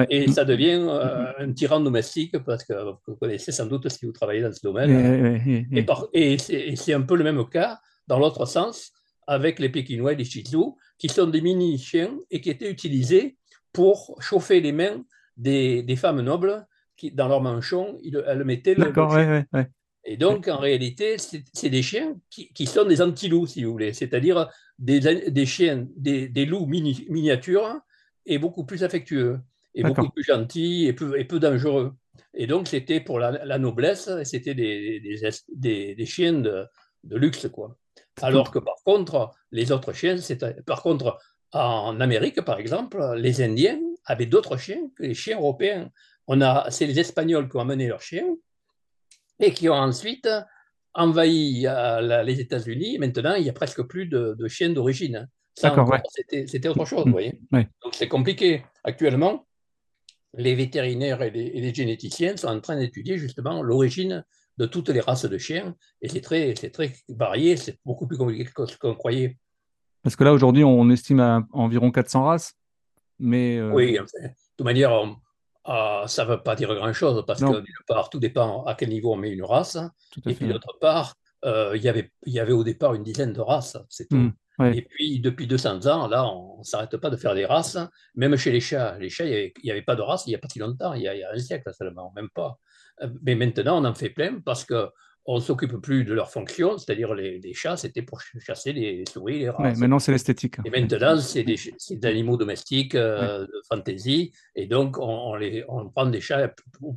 et 0.09 0.31
ça 0.31 0.45
devient 0.45 0.87
euh, 0.89 1.31
un 1.39 1.51
tyran 1.51 1.81
domestique 1.81 2.37
parce 2.39 2.63
que 2.63 2.73
vous 3.05 3.15
connaissez 3.17 3.51
sans 3.51 3.65
doute 3.65 3.89
si 3.89 4.05
vous 4.05 4.13
travaillez 4.13 4.41
dans 4.41 4.53
ce 4.53 4.61
domaine. 4.63 5.67
Et, 6.13 6.37
c'est 6.37 6.93
un 6.93 7.01
peu 7.01 7.17
le 7.17 7.23
même 7.25 7.43
cas 7.49 7.79
dans 8.07 8.17
l'autre 8.17 8.45
sens 8.45 8.93
avec 9.27 9.59
les 9.59 9.67
pékinois 9.67 10.13
et 10.13 10.15
les 10.15 10.23
shih 10.23 10.43
tzu 10.43 10.57
qui 10.97 11.09
sont 11.09 11.27
des 11.27 11.41
mini 11.41 11.77
chiens 11.77 12.17
et 12.31 12.39
qui 12.39 12.49
étaient 12.49 12.71
utilisés 12.71 13.37
pour 13.73 14.15
chauffer 14.21 14.61
les 14.61 14.71
mains 14.71 15.03
des, 15.35 15.83
des 15.83 15.97
femmes 15.97 16.21
nobles 16.21 16.65
qui, 16.97 17.11
dans 17.11 17.27
leur 17.27 17.41
manchon, 17.41 17.97
elles 18.25 18.43
mettaient 18.43 18.75
le. 18.75 18.85
D'accord, 18.85 19.13
ouais, 19.13 19.45
ouais, 19.53 19.69
Et 20.03 20.17
donc, 20.17 20.47
en 20.47 20.57
réalité, 20.57 21.17
c'est 21.17 21.69
des 21.69 21.81
chiens 21.81 22.15
qui, 22.29 22.51
qui, 22.53 22.65
sont 22.65 22.85
des 22.85 23.01
anti-loups, 23.01 23.47
si 23.47 23.63
vous 23.63 23.71
voulez, 23.71 23.93
c'est-à-dire 23.93 24.49
des, 24.79 24.99
des, 25.29 25.45
chiens, 25.45 25.87
des, 25.95 26.27
des 26.27 26.45
loups 26.45 26.65
miniatures 26.65 27.79
et 28.25 28.39
beaucoup 28.39 28.65
plus 28.65 28.83
affectueux, 28.83 29.39
et 29.73 29.83
beaucoup 29.83 30.09
plus 30.09 30.23
gentils 30.23 30.87
et 30.87 30.93
peu, 30.93 31.19
et 31.19 31.23
peu 31.23 31.39
dangereux. 31.39 31.93
Et 32.33 32.47
donc, 32.47 32.67
c'était 32.67 32.99
pour 32.99 33.19
la, 33.19 33.57
noblesse, 33.57 34.09
c'était 34.23 34.55
des, 34.55 34.99
des, 34.99 35.95
des, 35.95 36.05
chiens 36.05 36.33
de, 36.33 36.65
de, 37.03 37.15
luxe, 37.15 37.47
quoi. 37.47 37.77
Alors 38.21 38.51
que 38.51 38.59
par 38.59 38.75
contre, 38.83 39.31
les 39.51 39.71
autres 39.71 39.93
chiens, 39.93 40.17
c'est 40.17 40.63
par 40.65 40.81
contre, 40.81 41.19
en 41.51 41.99
Amérique, 41.99 42.41
par 42.41 42.59
exemple, 42.59 43.13
les 43.15 43.41
Indiens 43.41 43.79
avaient 44.05 44.25
d'autres 44.25 44.57
chiens 44.57 44.89
que 44.95 45.03
les 45.03 45.13
chiens 45.13 45.37
européens. 45.37 45.91
On 46.27 46.41
a, 46.41 46.69
c'est 46.69 46.85
les 46.85 46.99
Espagnols 46.99 47.49
qui 47.49 47.55
ont 47.57 47.61
amené 47.61 47.87
leurs 47.87 48.01
chiens 48.01 48.35
et 49.39 49.51
qui 49.53 49.69
ont 49.69 49.73
ensuite 49.73 50.27
envahi 50.93 51.65
euh, 51.67 52.23
les 52.23 52.41
États-Unis. 52.41 52.97
Maintenant, 52.99 53.35
il 53.35 53.43
n'y 53.43 53.49
a 53.49 53.53
presque 53.53 53.83
plus 53.83 54.07
de, 54.07 54.35
chiens 54.47 54.69
d'origine. 54.69 55.29
D'accord, 55.61 55.91
C'était 56.29 56.67
autre 56.67 56.85
chose, 56.85 57.05
vous 57.05 57.11
voyez. 57.11 57.39
Donc 57.51 57.93
c'est 57.93 58.07
compliqué. 58.07 58.63
Actuellement, 58.83 59.47
les 60.33 60.53
vétérinaires 60.55 61.21
et 61.21 61.31
les, 61.31 61.73
généticiens 61.73 62.37
sont 62.37 62.47
en 62.47 62.59
train 62.59 62.77
d'étudier 62.77 63.17
justement 63.17 63.63
l'origine 63.63 64.23
de 64.57 64.65
toutes 64.65 64.89
les 64.89 64.99
races 64.99 65.25
de 65.25 65.37
chiens. 65.37 65.75
Et 66.01 66.09
c'est 66.09 66.21
très, 66.21 66.53
très 66.53 66.93
varié, 67.09 67.57
c'est 67.57 67.79
beaucoup 67.85 68.07
plus 68.07 68.17
compliqué 68.17 68.45
que 68.45 68.65
ce 68.65 68.77
qu'on 68.77 68.95
croyait. 68.95 69.37
Parce 70.03 70.15
que 70.15 70.23
là, 70.23 70.33
aujourd'hui, 70.33 70.63
on 70.63 70.89
estime 70.89 71.19
à 71.19 71.47
environ 71.51 71.91
400 71.91 72.23
races. 72.23 72.53
Mais 73.19 73.57
euh, 73.57 73.71
Oui, 73.71 73.93
de 73.93 74.05
toute 74.57 74.65
manière, 74.65 74.91
ah, 75.67 76.03
ça 76.07 76.23
ne 76.23 76.29
veut 76.29 76.41
pas 76.41 76.55
dire 76.55 76.73
grand-chose, 76.73 77.23
parce 77.27 77.41
que 77.41 77.59
d'une 77.59 77.75
part, 77.87 78.09
tout 78.09 78.19
dépend 78.19 78.63
à 78.63 78.73
quel 78.73 78.89
niveau 78.89 79.13
on 79.13 79.17
met 79.17 79.31
une 79.31 79.43
race. 79.43 79.77
et 80.25 80.33
puis 80.33 80.47
d'autre 80.47 80.77
part, 80.79 81.15
euh, 81.45 81.73
il 81.75 81.83
y 81.83 81.89
avait, 81.89 82.11
y 82.25 82.39
avait 82.39 82.53
au 82.53 82.63
départ 82.63 82.93
une 82.93 83.03
dizaine 83.03 83.33
de 83.33 83.41
races, 83.41 83.77
c'est 83.89 84.07
tout. 84.07 84.15
Mmh. 84.15 84.33
Et 84.73 84.81
puis, 84.81 85.19
depuis 85.19 85.45
200 85.45 85.85
ans, 85.85 86.07
là, 86.07 86.25
on 86.25 86.59
ne 86.59 86.63
s'arrête 86.63 86.97
pas 86.97 87.11
de 87.11 87.15
faire 87.15 87.35
des 87.35 87.45
races, 87.45 87.77
même 88.15 88.35
chez 88.37 88.51
les 88.51 88.59
chats. 88.59 88.97
Les 88.97 89.09
chats, 89.09 89.25
il 89.25 89.51
n'y 89.63 89.69
avait, 89.69 89.83
pas 89.83 89.95
de 89.95 90.01
race 90.01 90.25
il 90.25 90.29
n'y 90.29 90.35
a 90.35 90.39
pas 90.39 90.47
si 90.49 90.57
longtemps, 90.57 90.93
il 90.93 91.03
y, 91.03 91.07
a, 91.07 91.13
il 91.13 91.19
y 91.19 91.23
a 91.23 91.31
un 91.31 91.37
siècle 91.37 91.71
seulement, 91.77 92.11
même 92.15 92.29
pas. 92.33 92.57
Euh, 93.03 93.09
mais 93.21 93.35
maintenant, 93.35 93.79
on 93.79 93.85
en 93.85 93.93
fait 93.93 94.09
plein 94.09 94.39
parce 94.39 94.65
que 94.65 94.89
on 95.29 95.35
ne 95.35 95.41
s'occupe 95.41 95.75
plus 95.81 96.05
de 96.05 96.13
leur 96.13 96.31
fonction, 96.31 96.77
c'est-à-dire 96.77 97.13
les, 97.13 97.53
chats, 97.53 97.75
c'était 97.75 98.01
pour 98.01 98.21
chasser 98.39 98.71
les 98.71 99.03
souris, 99.11 99.39
les 99.39 99.49
rats. 99.49 99.73
maintenant, 99.75 99.99
c'est 99.99 100.13
l'esthétique. 100.13 100.55
Et 100.63 100.69
maintenant, 100.69 101.19
c'est 101.19 101.43
des, 101.43 101.59
animaux 102.03 102.37
domestiques 102.37 102.95
euh, 102.95 103.41
de 103.41 103.61
fantaisie, 103.69 104.31
et 104.55 104.67
donc 104.67 104.97
on, 104.97 105.35
les, 105.35 105.65
on, 105.67 105.89
prend 105.89 106.05
des 106.05 106.21
chats 106.21 106.53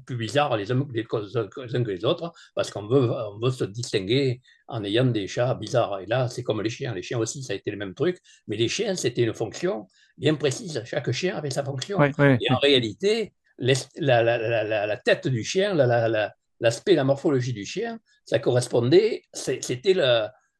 plus, 0.06 0.16
bizarres 0.16 0.56
les 0.56 0.70
uns, 0.70 0.86
les 0.94 1.04
uns, 1.34 1.48
que 1.48 1.90
les 1.90 2.04
autres, 2.04 2.32
parce 2.54 2.70
qu'on 2.70 2.86
veut, 2.86 3.10
on 3.10 3.40
veut 3.44 3.50
se 3.50 3.64
distinguer 3.64 4.40
en 4.68 4.84
ayant 4.84 5.06
des 5.06 5.26
chats 5.26 5.54
bizarres. 5.54 5.98
Et 5.98 6.06
là, 6.06 6.28
c'est 6.28 6.44
comme 6.44 6.62
les 6.62 6.70
chiens. 6.70 6.94
Les 6.94 7.02
chiens 7.02 7.18
aussi, 7.18 7.42
ça 7.42 7.52
a 7.52 7.56
été 7.56 7.72
le 7.72 7.76
même 7.76 7.94
truc, 7.94 8.18
mais 8.46 8.56
les 8.56 8.68
chiens, 8.68 8.94
c'était 8.94 9.22
une 9.22 9.34
fonction 9.34 9.88
bien 10.16 10.36
précise. 10.36 10.80
Chaque 10.84 11.10
chien 11.10 11.36
avait 11.36 11.50
sa 11.50 11.64
fonction. 11.64 12.00
et 12.00 12.50
en 12.50 12.58
réalité, 12.58 13.32
la, 13.58 13.74
la, 14.22 14.86
la, 14.86 14.96
tête 14.98 15.26
du 15.26 15.42
chien, 15.42 15.74
la, 15.74 16.32
l'aspect, 16.60 16.94
la 16.94 17.04
morphologie 17.04 17.52
du 17.52 17.64
chien, 17.64 17.98
ça 18.24 18.38
correspondait, 18.38 19.22
c'était 19.32 19.94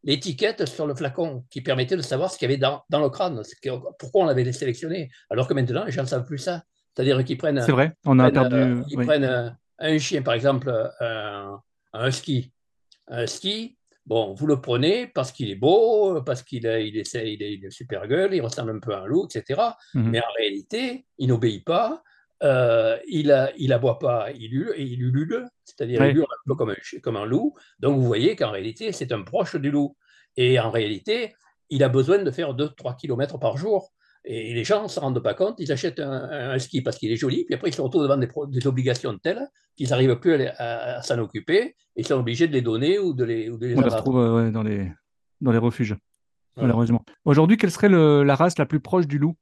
l'étiquette 0.03 0.67
sur 0.67 0.87
le 0.87 0.95
flacon 0.95 1.45
qui 1.51 1.61
permettait 1.61 1.97
de 1.97 2.03
savoir 2.03 2.31
ce 2.31 2.39
qu'il 2.39 2.49
y 2.49 2.53
avait 2.53 2.61
dans, 2.61 2.83
dans, 2.89 3.01
le 3.01 3.11
crâne, 3.11 3.41
pourquoi 3.99 4.25
on 4.25 4.27
l'avait 4.27 4.51
sélectionné, 4.53 5.11
alors 5.29 5.47
que 5.47 5.55
maintenant 5.55 5.85
les 5.85 5.93
gens 5.93 6.03
ne 6.03 6.09
savent 6.09 6.27
plus 6.27 6.39
ça. 6.39 6.65
C'est-à-dire 6.95 7.23
qu'ils 7.25 7.39
prennent, 7.39 7.63
C'est 7.63 7.73
vrai, 7.73 7.93
on 8.05 8.19
a 8.19 8.31
perdu, 8.31 8.57
euh, 8.57 8.83
ils 8.89 8.99
prennent 8.99 9.57
un, 9.79 9.99
chien, 9.99 10.23
par 10.23 10.35
exemple 10.35 10.73
un, 11.01 11.61
un 11.93 12.11
ski, 12.11 12.53
un 13.09 13.27
ski, 13.27 13.77
Bon, 14.11 14.35
vous 14.35 14.49
le 14.49 14.61
prenez 14.61 15.07
parce 15.07 15.31
qu'il 15.31 15.51
est 15.51 15.55
beau, 15.55 16.21
parce 16.23 16.43
qu'il 16.43 16.65
il 16.65 16.97
est, 16.97 17.05
il, 17.15 17.65
est, 17.65 17.71
super 17.71 18.09
gueule, 18.09 18.35
il 18.35 18.41
ressemble 18.41 18.73
un 18.73 18.81
peu 18.81 18.93
à 18.93 19.03
un 19.03 19.07
loup, 19.07 19.27
etc. 19.27 19.61
Mhm. 19.95 20.11
Mais 20.11 20.19
en 20.19 20.33
réalité, 20.37 21.07
il 21.19 21.29
n'obéit 21.29 21.65
pas, 21.65 22.03
euh, 22.42 22.96
il, 23.07 23.31
a, 23.33 23.50
il 23.59 23.72
aboie 23.72 23.98
pas, 23.98 24.31
il 24.33 24.53
hurle, 24.55 24.74
et 24.76 24.85
il 24.85 25.03
ulule, 25.03 25.46
c'est-à-dire 25.64 26.05
il 26.07 26.16
hurle 26.16 26.33
un 26.33 26.42
peu 26.46 26.55
comme 26.55 26.70
un, 26.70 26.98
comme 27.03 27.16
un 27.16 27.26
loup. 27.26 27.55
Donc 27.79 27.98
vous 27.98 28.07
voyez 28.07 28.37
qu'en 28.37 28.50
réalité, 28.50 28.92
c'est 28.92 29.12
un 29.12 29.22
proche 29.22 29.57
du 29.57 29.70
loup. 29.70 29.96
Et 30.37 30.59
en 30.59 30.70
réalité, 30.70 31.35
il 31.68 31.83
a 31.83 31.88
besoin 31.88 32.22
de 32.22 32.31
faire 32.31 32.55
2-3 32.55 32.96
km 32.96 33.38
par 33.38 33.57
jour. 33.57 33.92
Et 34.24 34.53
les 34.53 34.64
gens 34.64 34.83
ne 34.83 34.88
se 34.88 35.00
rendent 35.00 35.22
pas 35.22 35.33
compte, 35.33 35.57
ils 35.59 35.72
achètent 35.72 36.00
un, 36.00 36.59
ski 36.59 36.83
parce 36.83 36.98
qu'il 36.98 37.11
est 37.11 37.16
joli, 37.16 37.46
puis 37.46 37.55
après 37.55 37.70
ils 37.70 37.74
se 37.74 37.81
retrouvent 37.81 38.03
devant 38.03 38.18
des, 38.18 38.66
obligations 38.66 39.16
telles 39.16 39.48
qu'ils 39.76 39.88
n'arrivent 39.88 40.16
plus 40.16 40.35
à, 40.59 41.00
s'en 41.00 41.18
occuper, 41.20 41.62
et 41.62 41.74
ils 41.96 42.07
sont 42.07 42.16
obligés 42.16 42.46
de 42.46 42.53
les 42.53 42.61
donner 42.61 42.98
ou 42.98 43.14
de 43.14 43.24
les, 43.24 43.48
ou 43.48 43.57
de 43.57 43.68
les 43.68 43.76
On 43.79 43.81
les 43.81 43.88
retrouve 43.88 44.18
euh, 44.18 44.50
dans, 44.50 44.62
les, 44.62 44.92
dans 45.40 45.53
les 45.53 45.59
refuges, 45.59 45.96
malheureusement. 46.59 47.03
Aujourd'hui, 47.24 47.57
quelle 47.57 47.70
serait 47.70 47.88
la 47.88 48.35
race 48.35 48.59
la 48.59 48.66
plus 48.66 48.81
proche 48.81 49.07
du 49.07 49.18
loup? 49.18 49.37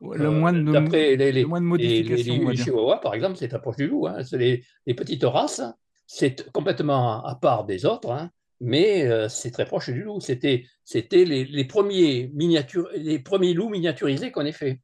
Le 0.00 0.30
moins 0.30 0.52
de, 0.52 1.16
les, 1.16 1.32
les, 1.32 1.44
modifications. 1.44 2.48
Les, 2.48 2.56
chihuahuas, 2.56 2.98
par 2.98 3.14
exemple, 3.14 3.36
c'est 3.36 3.54
approche 3.54 3.76
du 3.76 3.86
loup. 3.86 4.06
Hein. 4.06 4.22
C'est 4.22 4.38
les, 4.38 4.94
petites 4.94 5.24
races, 5.24 5.62
c'est 6.06 6.50
complètement 6.52 7.24
à 7.24 7.34
part 7.34 7.64
des 7.64 7.86
autres, 7.86 8.10
hein. 8.10 8.30
mais 8.60 9.06
euh, 9.06 9.28
c'est 9.28 9.50
très 9.50 9.64
proche 9.64 9.90
du 9.90 10.02
loup. 10.02 10.20
C'était, 10.20 10.64
c'était 10.84 11.24
les, 11.24 11.64
premiers 11.64 12.30
miniatures, 12.34 12.88
les 12.94 13.18
premiers 13.18 13.54
loups 13.54 13.70
miniaturisés 13.70 14.30
qu'on 14.30 14.44
ait 14.44 14.52
fait. 14.52 14.80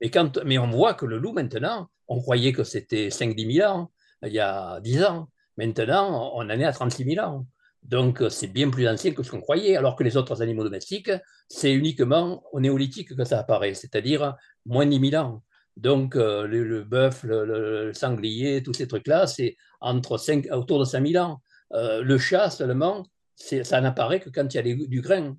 Mais, 0.00 0.10
quand, 0.10 0.38
mais 0.44 0.58
on 0.58 0.70
voit 0.70 0.94
que 0.94 1.06
le 1.06 1.18
loup, 1.18 1.32
maintenant, 1.32 1.88
on 2.08 2.20
croyait 2.20 2.52
que 2.52 2.64
c'était 2.64 3.08
5-10 3.08 3.54
000 3.56 3.70
ans, 3.70 3.90
il 4.24 4.32
y 4.32 4.40
a 4.40 4.80
10 4.80 5.04
ans. 5.04 5.28
Maintenant, 5.56 6.32
on 6.34 6.42
en 6.42 6.48
est 6.48 6.64
à 6.64 6.72
36 6.72 7.04
000 7.04 7.26
ans. 7.26 7.46
Donc, 7.82 8.22
c'est 8.30 8.46
bien 8.46 8.70
plus 8.70 8.88
ancien 8.88 9.12
que 9.12 9.22
ce 9.22 9.30
qu'on 9.30 9.40
croyait, 9.40 9.76
alors 9.76 9.96
que 9.96 10.04
les 10.04 10.16
autres 10.16 10.40
animaux 10.40 10.64
domestiques, 10.64 11.10
c'est 11.48 11.72
uniquement 11.72 12.42
au 12.52 12.60
néolithique 12.60 13.14
que 13.14 13.24
ça 13.24 13.40
apparaît, 13.40 13.74
c'est-à-dire 13.74 14.36
moins 14.66 14.86
de 14.86 14.90
10 14.90 15.10
000 15.10 15.22
ans. 15.22 15.42
Donc, 15.76 16.16
euh, 16.16 16.46
le, 16.46 16.84
bœuf, 16.84 17.24
le, 17.24 17.92
sanglier, 17.94 18.62
tous 18.62 18.74
ces 18.74 18.86
trucs-là, 18.86 19.26
c'est 19.26 19.56
entre 19.80 20.18
5, 20.18 20.46
autour 20.52 20.78
de 20.78 20.84
5 20.84 21.06
000 21.06 21.24
ans. 21.24 21.40
Euh, 21.72 22.02
le 22.02 22.18
chat 22.18 22.50
seulement, 22.50 23.06
ça 23.34 23.80
n'apparaît 23.80 24.20
que 24.20 24.28
quand 24.28 24.52
il 24.52 24.56
y 24.56 24.60
a 24.60 24.86
du 24.86 25.00
grain, 25.00 25.36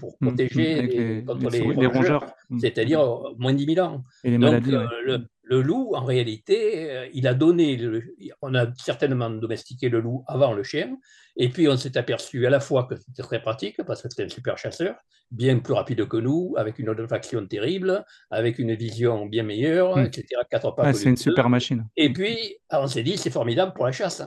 pour 0.00 0.16
mmh, 0.20 0.26
protéger 0.26 0.82
les, 0.82 1.24
contre 1.24 1.48
les, 1.50 1.86
rongeurs, 1.86 2.26
mmh. 2.50 2.58
c'est-à-dire 2.58 3.00
euh, 3.00 3.34
moins 3.38 3.52
de 3.52 3.58
10 3.58 3.74
000 3.74 3.86
ans. 3.86 4.04
Et 4.24 4.30
les 4.30 4.38
maladies, 4.38 4.72
le 4.72 5.26
loup, 5.56 5.94
en 5.94 6.04
réalité, 6.04 6.90
euh, 6.90 7.08
il 7.14 7.26
a 7.26 7.34
donné, 7.34 7.78
on 8.42 8.54
a 8.54 8.66
certainement 8.74 9.30
domestiqué 9.30 9.88
le 9.88 10.00
loup 10.00 10.24
avant 10.26 10.52
le 10.52 10.62
chien, 10.62 10.96
et 11.36 11.48
puis 11.48 11.68
on 11.68 11.76
s'est 11.76 11.96
aperçu 11.96 12.46
à 12.46 12.50
la 12.50 12.60
fois 12.60 12.84
que 12.84 12.96
c'était 12.96 13.22
très 13.22 13.40
pratique, 13.40 13.82
parce 13.84 14.02
que 14.02 14.08
c'était 14.08 14.24
un 14.24 14.28
super 14.28 14.58
chasseur, 14.58 14.96
bien 15.30 15.58
plus 15.58 15.74
rapide 15.74 16.06
que 16.06 16.16
nous, 16.16 16.54
avec 16.56 16.78
une 16.78 16.88
olfaction 16.88 17.46
terrible, 17.46 18.04
avec 18.30 18.58
une 18.58 18.74
vision 18.74 19.26
bien 19.26 19.42
meilleure, 19.42 19.96
hmm. 19.96 20.04
etc. 20.04 20.26
Quatre 20.50 20.74
pas 20.74 20.92
c'est 20.92 21.08
une 21.08 21.16
super 21.16 21.48
machine. 21.48 21.86
Et 21.96 22.12
puis, 22.12 22.56
on 22.70 22.86
s'est 22.86 23.02
dit, 23.02 23.16
c'est 23.16 23.30
formidable 23.30 23.72
pour 23.74 23.86
la 23.86 23.92
chasse. 23.92 24.22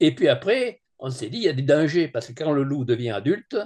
Et 0.00 0.14
puis 0.14 0.28
après, 0.28 0.82
on 0.98 1.10
s'est 1.10 1.28
dit, 1.28 1.38
il 1.38 1.44
y 1.44 1.48
a 1.48 1.52
des 1.52 1.62
dangers, 1.62 2.08
parce 2.08 2.26
que 2.26 2.32
quand 2.32 2.52
le 2.52 2.62
loup 2.62 2.84
devient 2.84 3.10
adulte, 3.10 3.56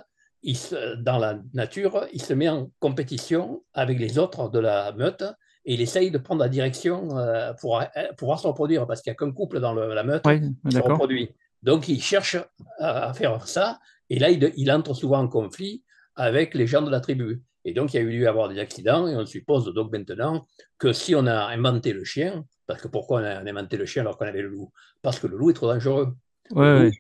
il 0.42 0.57
dans 0.99 1.18
la 1.18 1.40
nature, 1.53 2.07
il 2.12 2.23
se 2.23 2.33
met 2.33 2.49
en 2.49 2.71
compétition 2.79 3.64
avec 3.75 3.99
les 3.99 4.18
autres 4.18 4.49
de 4.51 4.59
la 4.59 4.92
meute, 4.92 5.25
et 5.68 5.74
il 5.74 5.83
essaye 5.83 6.11
de 6.11 6.16
prendre 6.16 6.40
la 6.40 6.48
direction 6.48 7.18
euh, 7.18 7.52
pour 7.52 7.78
euh, 7.78 7.85
pouvoir 8.16 8.40
se 8.40 8.46
reproduire, 8.46 8.87
parce 8.87 9.02
qu'il 9.02 9.11
n'y 9.11 9.16
a 9.16 9.18
qu'un 9.18 9.33
couple 9.33 9.61
dans 9.61 9.74
la 9.74 10.02
meute 10.02 10.22
qui 10.22 10.72
se 10.72 10.81
reproduit. 10.81 11.28
Donc 11.62 11.88
il 11.88 12.00
cherche 12.00 12.38
à, 12.78 13.12
faire 13.12 13.46
ça, 13.46 13.78
et 14.09 14.18
là 14.18 14.31
il, 14.31 14.72
entre 14.72 14.94
souvent 14.94 15.18
en 15.18 15.28
conflit 15.28 15.85
avec 16.16 16.54
les 16.54 16.66
gens 16.66 16.81
de 16.81 16.90
la 16.90 17.00
tribu. 17.00 17.42
Et 17.66 17.74
donc 17.74 17.92
il 17.92 17.98
y 17.98 18.00
a 18.00 18.02
eu 18.02 18.11
lieu 18.11 18.26
avoir 18.26 18.48
des 18.48 18.59
accidents, 18.59 19.07
et 19.07 19.14
on 19.14 19.26
suppose 19.26 19.66
donc 19.74 19.92
maintenant 19.92 20.46
que 20.78 20.94
si 20.94 21.14
on 21.14 21.26
a 21.26 21.48
inventé 21.48 21.92
le 21.92 22.02
chien, 22.02 22.46
parce 22.66 22.81
que 22.81 22.88
pourquoi 22.88 23.20
on 23.20 23.24
a 23.24 23.50
inventé 23.50 23.76
le 23.76 23.85
chien 23.85 24.00
alors 24.00 24.16
qu'on 24.16 24.26
avait 24.26 24.40
le 24.40 24.48
loup? 24.48 24.72
Parce 25.02 25.18
que 25.18 25.26
le 25.26 25.37
loup 25.37 25.50
est 25.50 25.54
trop 25.54 25.70
dangereux. 25.70 26.16
Ouais, 26.50 26.90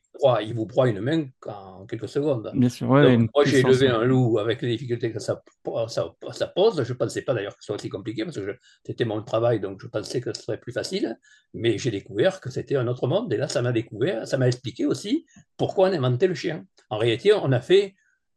il, 0.42 0.54
vous 0.54 0.66
broie 0.66 0.88
une 0.88 1.00
main 1.00 1.26
en 1.46 1.86
quelques 1.86 2.08
secondes. 2.08 2.50
Bien 2.54 2.68
sûr, 2.68 2.88
moi, 2.88 3.04
j'ai 3.44 3.60
élevé 3.60 3.88
un 3.88 4.04
loup 4.04 4.38
avec 4.38 4.62
les 4.62 4.68
difficultés 4.70 5.12
que 5.12 5.20
ça, 5.20 5.42
ça, 5.88 6.46
pose. 6.54 6.82
Je 6.82 6.92
ne 6.92 6.98
pensais 6.98 7.22
pas 7.22 7.34
d'ailleurs 7.34 7.56
que 7.56 7.62
ce 7.62 7.66
soit 7.66 7.76
aussi 7.76 7.88
compliqué 7.88 8.24
parce 8.24 8.36
que 8.36 8.58
c'était 8.84 9.04
mon 9.04 9.22
travail, 9.22 9.60
donc 9.60 9.80
je 9.80 9.86
pensais 9.86 10.20
que 10.20 10.34
ce 10.34 10.42
serait 10.42 10.58
plus 10.58 10.72
facile. 10.72 11.18
Mais 11.54 11.78
j'ai 11.78 11.90
découvert 11.90 12.40
que 12.40 12.50
c'était 12.50 12.76
un 12.76 12.88
autre 12.88 13.06
monde. 13.06 13.32
Et 13.32 13.36
là, 13.36 13.48
ça 13.48 13.62
m'a 13.62 13.72
découvert, 13.72 14.26
ça 14.26 14.38
m'a 14.38 14.48
expliqué 14.48 14.86
aussi 14.86 15.24
pourquoi 15.56 15.88
on 15.88 15.92
a 15.92 15.96
inventé 15.96 16.26
le 16.26 16.34
chien. 16.34 16.64
En 16.90 16.98
réalité, 16.98 17.32
on 17.32 17.52
a 17.52 17.60
fait 17.60 17.94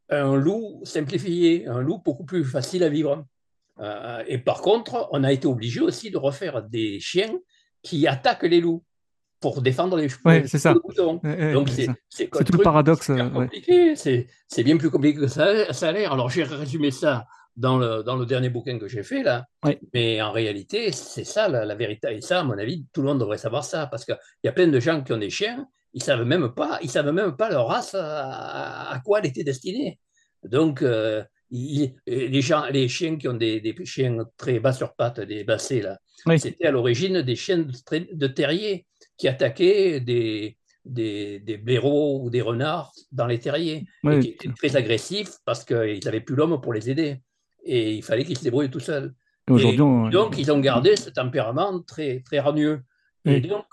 un 0.10 0.36
loup 0.36 0.82
simplifié, 0.84 1.68
un 1.68 1.82
loup 1.82 2.02
beaucoup 2.04 2.26
plus 2.26 2.44
facile 2.44 2.84
à 2.84 2.90
vivre. 2.90 3.26
Euh, 3.80 4.24
et 4.28 4.38
par 4.38 4.62
contre, 4.62 5.10
on 5.12 5.24
a 5.24 5.32
été 5.32 5.48
obligé 5.48 5.80
aussi 5.80 6.12
de 6.12 6.18
refaire 6.18 6.62
des 6.64 7.00
chiens 7.00 7.34
qui 7.82 8.08
attaquent 8.08 8.44
les 8.44 8.62
loups 8.62 8.84
pour 9.42 9.62
défendre 9.62 9.98
les 9.98 10.08
cheveux. 10.08 10.48
c'est 10.48 10.60
ça. 10.60 10.74
Donc 10.74 11.70
c'est 11.70 12.30
tout 12.30 12.54
le 12.54 12.64
paradoxe. 12.64 13.12
compliqué. 13.34 13.96
C'est 13.96 14.64
bien 14.64 14.78
plus 14.78 14.90
compliqué 14.90 15.20
que 15.20 15.28
ça, 15.28 15.74
ça 15.74 15.90
a 15.90 15.92
l'air. 15.92 16.14
Alors 16.14 16.30
j'ai 16.30 16.44
résumé 16.44 16.92
ça 16.92 17.26
dans 17.58 17.78
le, 17.78 18.04
dans 18.04 18.16
le 18.16 18.26
dernier 18.26 18.50
bouquin 18.50 18.80
que 18.80 18.88
j'ai 18.88 19.04
fait 19.04 19.24
là. 19.24 19.46
Mais 19.94 20.22
en 20.22 20.32
réalité, 20.32 20.92
c'est 20.92 21.24
ça 21.24 21.50
la, 21.50 21.76
vérité. 21.76 22.16
Et 22.16 22.22
ça, 22.22 22.40
à 22.40 22.44
mon 22.44 22.58
avis, 22.58 22.86
tout 22.94 23.02
le 23.02 23.08
monde 23.08 23.20
devrait 23.20 23.38
savoir 23.38 23.66
ça 23.66 23.88
parce 23.88 24.06
qu'il 24.06 24.18
y 24.44 24.48
a 24.48 24.52
plein 24.52 24.68
de 24.68 24.80
gens 24.80 25.02
qui 25.04 25.12
ont 25.12 25.18
des 25.18 25.30
chiens, 25.30 25.68
ils 25.94 26.04
savent 26.04 26.24
même 26.24 26.54
pas, 26.54 26.80
ils 26.82 26.90
savent 26.90 27.12
même 27.12 27.36
pas 27.36 27.50
leur 27.50 27.68
race 27.68 27.96
à, 28.00 29.02
quoi 29.04 29.20
elle 29.20 29.26
était 29.26 29.44
destinée. 29.44 30.00
Donc 30.44 30.82
euh, 30.82 31.24
les, 31.52 32.42
gens, 32.42 32.66
les 32.72 32.88
chiens 32.88 33.18
qui 33.18 33.28
ont 33.28 33.34
des, 33.34 33.60
des 33.60 33.76
chiens 33.86 34.18
très 34.38 34.60
bas 34.60 34.74
sur 34.74 34.94
pattes, 34.94 35.20
des 35.20 35.44
bassés 35.44 35.82
là, 35.82 36.00
c'était 36.38 36.68
à 36.68 36.72
l'origine 36.72 37.22
des 37.22 37.36
chiens 37.36 37.60
de, 37.60 38.28
terriers 38.28 38.86
qui 39.22 39.28
attaquaient 39.28 40.00
des, 40.00 40.58
des, 40.84 41.40
des, 41.42 41.58
blaireaux 41.58 42.24
ou 42.24 42.32
des 42.32 42.42
renards 42.42 42.92
dans 43.12 43.28
les 43.28 43.38
terriers, 43.38 43.86
et 44.10 44.20
qui 44.20 44.30
étaient 44.30 44.50
très 44.58 44.76
agressifs 44.76 45.34
parce 45.46 45.64
qu'ils 45.64 46.00
n'avaient 46.04 46.22
plus 46.22 46.34
l'homme 46.34 46.60
pour 46.60 46.74
les 46.74 46.90
aider. 46.90 47.22
Et 47.64 47.94
il 47.94 48.02
fallait 48.02 48.24
qu'ils 48.24 48.40
se 48.40 48.44
débrouillent 48.44 48.72
tout 48.72 48.80
seuls. 48.80 49.14
donc, 49.48 50.40
ils 50.40 50.52
ont 50.52 50.60
gardé 50.60 50.96
ce 50.96 51.12
tempérament 51.12 51.82
très, 51.82 52.22
très 52.22 52.40
hargneux. 52.40 52.82
Et 53.26 53.42
donc, 53.42 53.66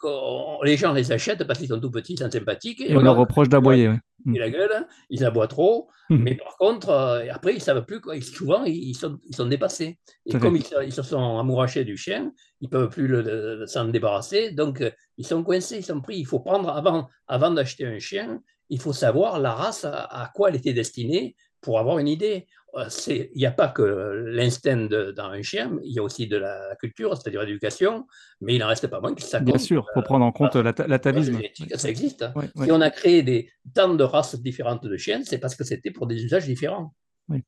les 0.63 0.77
gens 0.77 0.93
les 0.93 1.13
achètent 1.13 1.45
parce 1.45 1.59
qu'ils 1.59 1.69
sont 1.69 1.81
tout 1.81 1.91
petits, 1.91 2.15
ils 2.15 2.19
sont 2.19 2.31
sympathiques. 2.31 2.81
Et, 2.81 2.97
on 2.97 3.01
leur 3.01 3.17
reproche 3.17 3.49
d'aboyer. 3.49 3.93
Et 4.35 4.39
la 4.39 4.51
gueule, 4.51 4.87
ils 5.11 5.25
aboient 5.25 5.49
trop. 5.49 5.89
Hum. 6.11 6.23
Mais 6.23 6.35
par 6.35 6.57
contre, 6.57 6.91
euh, 6.91 7.25
après, 7.31 7.53
ils 7.53 7.59
ne 7.59 7.63
savent 7.63 7.85
plus. 7.85 8.01
Quoi. 8.01 8.21
Souvent, 8.21 8.65
ils 8.65 8.95
sont, 8.95 9.19
ils 9.29 9.37
sont 9.37 9.47
dépassés. 9.47 9.99
Et 10.27 10.39
comme 10.39 10.57
ils, 10.57 10.93
se 10.93 11.03
sont 11.03 11.39
amourachés 11.39 11.85
du 11.85 11.97
chien, 11.97 12.33
ils 12.61 12.67
ne 12.67 12.71
peuvent 12.71 12.89
plus 12.89 13.67
s'en 13.67 13.87
débarrasser. 13.87 14.53
Donc, 14.53 14.81
euh, 14.81 14.91
ils 15.17 15.27
sont 15.27 15.43
coincés, 15.43 15.79
ils 15.79 15.85
sont 15.85 16.01
pris. 16.01 16.19
Il 16.19 16.27
faut 16.27 16.41
prendre, 16.41 16.71
avant, 16.71 17.09
avant 17.27 17.51
d'acheter 17.51 17.87
un 17.87 17.99
chien, 17.99 18.41
il 18.71 18.81
faut 18.81 18.93
savoir 18.93 19.39
la 19.39 19.55
race 19.55 19.87
à 19.87 20.31
quoi 20.35 20.51
elle 20.51 20.57
était 20.57 20.75
destinée 20.75 21.37
pour 21.61 21.79
avoir 21.79 21.99
une 21.99 22.09
idée. 22.09 22.47
Euh, 22.75 22.89
il 23.09 23.31
n'y 23.35 23.47
a 23.47 23.51
pas 23.51 23.69
que 23.69 23.83
l'instinct 24.27 24.89
dans 25.17 25.31
un 25.31 25.43
chien, 25.43 25.79
il 25.83 25.93
y 25.93 25.99
a 25.99 26.03
aussi 26.03 26.27
de 26.27 26.37
la 26.37 26.77
culture, 26.77 27.17
c'est-à-dire 27.17 27.43
l'éducation, 27.43 28.07
mais 28.41 28.57
il 28.57 28.59
n'en 28.59 28.69
reste 28.69 28.87
pas 28.89 29.01
moins 29.01 29.15
que 29.15 29.23
ça 29.23 29.41
Bien 29.41 29.57
sûr, 29.57 29.87
il 29.91 29.95
faut 29.95 30.03
prendre 30.03 30.25
en 30.25 30.33
compte 30.33 30.57
euh, 30.57 30.73
l'atavisme. 30.87 31.41
Ça 31.75 31.89
existe. 31.89 32.25
Si 32.63 32.71
on 32.71 32.81
a 32.81 32.91
créé 32.91 33.23
des, 33.23 33.51
tant 33.75 33.95
de 33.95 34.05
races 34.05 34.41
différentes 34.41 34.87
de 34.87 34.97
chiens, 34.97 35.23
c'est 35.25 35.39
parce 35.39 35.57
que 35.57 35.65
c'était 35.65 35.91
pour 35.91 36.07
des 36.07 36.23
usages 36.23 36.45
différents. 36.45 36.95
Oui. 37.29 37.43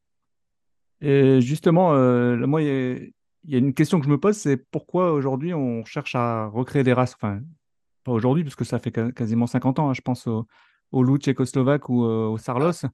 Et 1.03 1.41
justement, 1.43 1.95
euh, 1.95 2.37
moi, 2.47 2.63
il 2.63 3.13
y, 3.45 3.55
a 3.55 3.59
une 3.59 3.75
question 3.75 4.01
que 4.01 4.07
je 4.07 4.11
me 4.11 4.19
pose, 4.19 4.37
c'est 4.37 4.57
pourquoi 4.57 5.13
aujourd'hui 5.13 5.53
on 5.53 5.85
cherche 5.85 6.15
à 6.15 6.47
recréer 6.47 6.83
des 6.83 6.95
races 6.95 7.15
Enfin, 7.15 7.41
pas 8.05 8.13
aujourd'hui, 8.13 8.43
puisque 8.43 8.65
ça 8.65 8.79
fait 8.79 8.93
quasiment 9.15 9.47
50 9.47 9.81
ans, 9.81 9.91
hein, 9.91 9.95
je 9.95 10.01
pense 10.01 10.27
au, 10.27 10.47
au 10.93 11.03
loup 11.03 11.19
tchécoslovaque 11.19 11.91
ou 11.91 12.03
au 12.05 12.39
sarlos. 12.39 12.87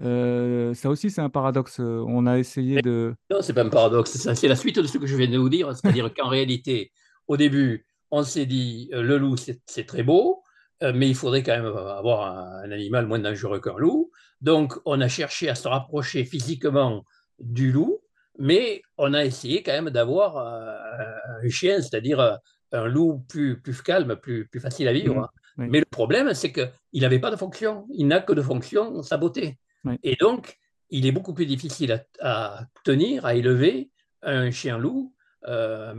Euh, 0.00 0.74
ça 0.74 0.90
aussi, 0.90 1.10
c'est 1.10 1.20
un 1.20 1.30
paradoxe. 1.30 1.80
On 1.80 2.26
a 2.26 2.38
essayé 2.38 2.80
de. 2.82 3.14
Non, 3.30 3.42
c'est 3.42 3.52
pas 3.52 3.64
un 3.64 3.68
paradoxe. 3.68 4.16
C'est 4.34 4.48
la 4.48 4.56
suite 4.56 4.78
de 4.78 4.86
ce 4.86 4.98
que 4.98 5.06
je 5.06 5.16
viens 5.16 5.28
de 5.28 5.38
vous 5.38 5.48
dire. 5.48 5.74
C'est-à-dire 5.76 6.12
qu'en 6.16 6.28
réalité, 6.28 6.92
au 7.26 7.36
début, 7.36 7.86
on 8.10 8.22
s'est 8.22 8.46
dit 8.46 8.90
euh, 8.92 9.02
le 9.02 9.18
loup, 9.18 9.36
c'est 9.36 9.86
très 9.86 10.02
beau, 10.02 10.42
euh, 10.82 10.92
mais 10.94 11.08
il 11.08 11.14
faudrait 11.14 11.42
quand 11.42 11.56
même 11.56 11.66
avoir 11.66 12.36
un, 12.62 12.70
animal 12.70 13.06
moins 13.06 13.18
dangereux 13.18 13.60
qu'un 13.60 13.76
loup. 13.76 14.10
Donc, 14.40 14.74
on 14.84 15.00
a 15.00 15.08
cherché 15.08 15.48
à 15.48 15.54
se 15.54 15.66
rapprocher 15.66 16.24
physiquement 16.24 17.04
du 17.40 17.72
loup, 17.72 17.98
mais 18.38 18.82
on 18.96 19.14
a 19.14 19.24
essayé 19.24 19.62
quand 19.62 19.72
même 19.72 19.90
d'avoir 19.90 20.38
un 20.38 21.48
chien, 21.48 21.82
c'est-à-dire 21.82 22.38
un 22.72 22.86
loup 22.86 23.24
plus, 23.28 23.60
plus 23.60 23.82
calme, 23.82 24.16
plus, 24.16 24.46
plus 24.46 24.60
facile 24.60 24.88
à 24.88 24.92
vivre. 24.92 25.28
Mmh, 25.56 25.66
mais 25.70 25.78
le 25.80 25.86
problème, 25.90 26.34
c'est 26.34 26.52
qu'il 26.52 27.02
n'avait 27.02 27.18
pas 27.18 27.30
de 27.30 27.36
fonction. 27.36 27.86
Il 27.92 28.06
n'a 28.06 28.20
que 28.20 28.32
de 28.32 28.42
fonction 28.42 29.02
sa 29.02 29.16
beauté. 29.16 29.58
Et 30.02 30.16
donc, 30.16 30.58
il 30.90 31.06
est 31.06 31.12
beaucoup 31.12 31.34
plus 31.34 31.46
difficile 31.46 32.04
à, 32.20 32.64
tenir, 32.84 33.24
à 33.24 33.34
élever 33.34 33.90
un 34.22 34.50
chien-loup, 34.50 35.14
euh, 35.46 35.94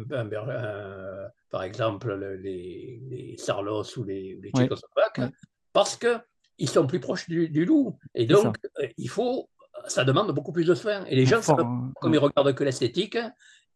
par 1.49 1.63
exemple 1.63 2.13
les, 2.41 3.01
les, 3.09 3.37
Sarlos 3.37 3.97
ou 3.97 4.03
les, 4.03 4.39
les 4.41 4.51
Tchécoslovaques, 4.51 5.33
parce 5.73 5.97
qu'ils 5.97 6.69
sont 6.69 6.87
plus 6.87 6.99
proches 6.99 7.29
du, 7.29 7.65
loup. 7.65 7.97
Et 8.15 8.25
donc, 8.25 8.57
euh, 8.79 8.87
il 8.97 9.09
faut, 9.09 9.49
ça 9.87 10.03
demande 10.03 10.31
beaucoup 10.33 10.51
plus 10.51 10.65
de 10.65 10.75
soins. 10.75 11.05
Et 11.05 11.15
les 11.15 11.25
gens, 11.25 11.41
hein. 11.49 11.91
comme 12.01 12.13
ils 12.13 12.19
regardent 12.19 12.53
que 12.53 12.63
l'esthétique, 12.63 13.17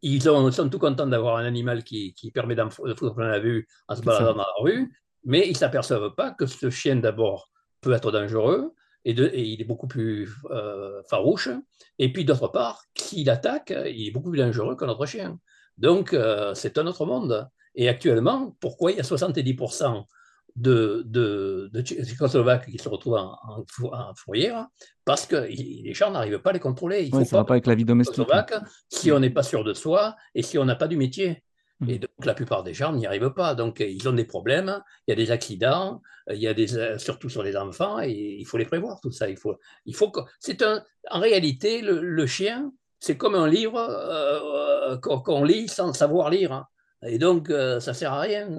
ils 0.01 0.21
sont 0.21 0.69
tout 0.69 0.79
contents 0.79 1.07
d'avoir 1.07 1.37
un 1.37 1.45
animal 1.45 1.83
qui, 1.83 2.13
qui 2.13 2.29
permet 2.31 2.55
de 2.55 2.67
foutre 2.69 3.15
plein 3.15 3.29
la 3.29 3.39
vue 3.39 3.67
en 3.87 3.95
se 3.95 4.01
baladant 4.01 4.33
dans 4.33 4.39
la 4.39 4.53
rue, 4.59 4.93
mais 5.23 5.47
ils 5.47 5.53
ne 5.53 5.57
s'aperçoivent 5.57 6.13
pas 6.15 6.31
que 6.31 6.45
ce 6.45 6.69
chien, 6.69 6.97
d'abord, 6.97 7.49
peut 7.79 7.93
être 7.93 8.11
dangereux, 8.11 8.73
et, 9.05 9.13
de, 9.13 9.31
il 9.33 9.61
est 9.61 9.65
beaucoup 9.65 9.87
plus 9.87 10.29
euh, 10.51 11.01
farouche. 11.09 11.49
Et 11.99 12.11
puis 12.11 12.25
d'autre 12.25 12.47
part, 12.47 12.85
s'il 12.95 13.29
attaque, 13.29 13.73
il 13.87 14.07
est 14.07 14.11
beaucoup 14.11 14.29
plus 14.29 14.39
dangereux 14.39 14.75
que 14.75 14.85
notre 14.85 15.05
chien. 15.05 15.39
Donc 15.77 16.13
euh, 16.13 16.53
c'est 16.53 16.77
un 16.77 16.87
autre 16.87 17.05
monde. 17.05 17.49
Et 17.75 17.89
actuellement, 17.89 18.55
pourquoi 18.59 18.91
il 18.91 18.97
y 18.97 18.99
a 18.99 19.03
70% 19.03 20.05
de, 20.55 21.01
de, 21.07 21.69
de 21.73 21.81
Tchécoslovaques 21.81 22.69
qui 22.69 22.77
se 22.77 22.87
retrouvent 22.87 23.15
en, 23.15 23.37
en, 23.47 24.13
fourrière? 24.15 24.67
Parce 25.05 25.25
que 25.25 25.35
les 25.35 25.93
gens 25.93 26.11
n'arrivent 26.11 26.39
pas 26.39 26.51
à 26.51 26.53
les 26.53 26.59
contrôler. 26.59 27.03
Il 27.03 27.11
faut 27.11 27.25
pas, 27.25 27.43
pas 27.43 27.53
avec 27.55 27.65
la 27.65 27.75
vie 27.75 27.85
domestique. 27.85 28.23
Si 28.89 29.11
on 29.11 29.19
n'est 29.19 29.31
pas 29.31 29.43
sûr 29.43 29.63
de 29.63 29.73
soi 29.73 30.15
et 30.35 30.43
si 30.43 30.57
on 30.57 30.65
n'a 30.65 30.75
pas 30.75 30.87
du 30.87 30.97
métier. 30.97 31.43
Et 31.87 31.95
mm. 31.95 31.99
donc, 31.99 32.25
la 32.25 32.33
plupart 32.33 32.63
des 32.63 32.73
gens 32.73 32.93
n'y 32.93 33.05
arrivent 33.05 33.33
pas. 33.33 33.55
Donc, 33.55 33.79
ils 33.79 34.07
ont 34.07 34.13
des 34.13 34.25
problèmes, 34.25 34.81
il 35.07 35.11
y 35.11 35.13
a 35.13 35.15
des 35.15 35.31
accidents, 35.31 36.01
il 36.29 36.37
y 36.37 36.47
a 36.47 36.53
des, 36.53 36.77
euh, 36.77 36.97
surtout 36.97 37.29
sur 37.29 37.43
les 37.43 37.55
enfants, 37.55 37.99
et 38.01 38.11
il 38.11 38.45
faut 38.45 38.57
les 38.57 38.65
prévoir, 38.65 38.99
tout 39.01 39.11
ça. 39.11 39.29
Il 39.29 39.37
faut, 39.37 39.57
il 39.85 39.95
faut 39.95 40.11
que, 40.11 40.21
c'est 40.39 40.61
un, 40.61 40.83
en 41.09 41.19
réalité, 41.19 41.81
le, 41.81 42.25
chien, 42.25 42.71
c'est 42.99 43.17
comme 43.17 43.35
un 43.35 43.47
livre 43.47 43.77
euh, 43.79 44.93
euh, 44.93 44.97
qu'on 44.97 45.43
lit 45.43 45.67
sans 45.67 45.93
savoir 45.93 46.29
lire. 46.29 46.51
Hein. 46.51 46.67
Et 47.05 47.17
donc, 47.17 47.49
ça 47.49 47.91
ne 47.91 47.95
sert 47.95 48.13
à 48.13 48.21
rien. 48.21 48.49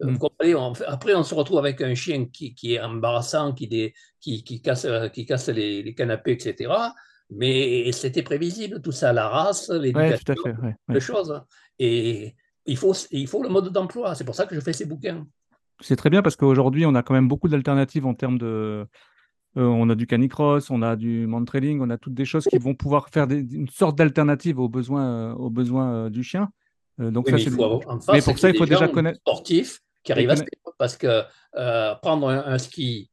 Mm. 0.00 0.16
après, 0.86 1.14
on 1.14 1.24
se 1.24 1.34
retrouve 1.34 1.58
avec 1.58 1.80
un 1.80 1.94
chien 1.94 2.26
qui, 2.26 2.54
qui 2.54 2.74
est 2.74 2.80
embarrassant, 2.80 3.52
qui, 3.52 3.94
qui, 4.20 4.44
qui 4.44 4.60
casse, 4.60 4.86
qui 5.12 5.24
casse 5.24 5.48
les, 5.48 5.82
les 5.82 5.94
canapés, 5.94 6.32
etc. 6.32 6.70
Mais 7.30 7.90
c'était 7.92 8.22
prévisible, 8.22 8.82
tout 8.82 8.92
ça, 8.92 9.12
la 9.12 9.28
race, 9.28 9.70
l'éducation, 9.70 10.34
les 10.88 11.00
choses. 11.00 11.40
Et 11.78 12.34
il 12.70 12.76
faut, 12.76 12.94
il 13.10 13.26
faut 13.26 13.42
le 13.42 13.48
mode 13.48 13.68
d'emploi. 13.70 14.14
C'est 14.14 14.24
pour 14.24 14.34
ça 14.34 14.46
que 14.46 14.54
je 14.54 14.60
fais 14.60 14.72
ces 14.72 14.86
bouquins. 14.86 15.26
C'est 15.80 15.96
très 15.96 16.08
bien 16.08 16.22
parce 16.22 16.36
qu'aujourd'hui, 16.36 16.86
on 16.86 16.94
a 16.94 17.02
quand 17.02 17.14
même 17.14 17.26
beaucoup 17.26 17.48
d'alternatives 17.48 18.06
en 18.06 18.14
termes 18.14 18.38
de. 18.38 18.86
Euh, 19.56 19.64
on 19.64 19.90
a 19.90 19.96
du 19.96 20.06
canicross, 20.06 20.70
on 20.70 20.80
a 20.80 20.94
du 20.94 21.26
mantrailing, 21.26 21.80
on 21.80 21.90
a 21.90 21.98
toutes 21.98 22.14
des 22.14 22.24
choses 22.24 22.44
qui 22.44 22.58
vont 22.58 22.74
pouvoir 22.74 23.08
faire 23.08 23.28
une 23.28 23.68
sorte 23.68 23.98
d'alternative 23.98 24.60
aux 24.60 24.68
besoins, 24.68 25.32
euh, 25.32 25.34
aux 25.34 25.50
besoins 25.50 25.92
euh, 25.92 26.10
du 26.10 26.22
chien. 26.22 26.50
donc 26.98 27.28
ça, 27.28 27.34
mais, 27.36 27.42
mais 28.12 28.22
pour 28.22 28.38
ça, 28.38 28.50
il 28.50 28.56
faut 28.56 28.66
déjà 28.66 28.86
connaître. 28.86 29.18
Sportifs 29.18 29.80
qui 30.04 30.12
arrivent 30.12 30.30
à 30.30 30.36
se 30.36 30.44
parce 30.78 30.96
que 30.96 31.22
prendre 32.00 32.28
un, 32.28 32.58
ski, 32.58 33.10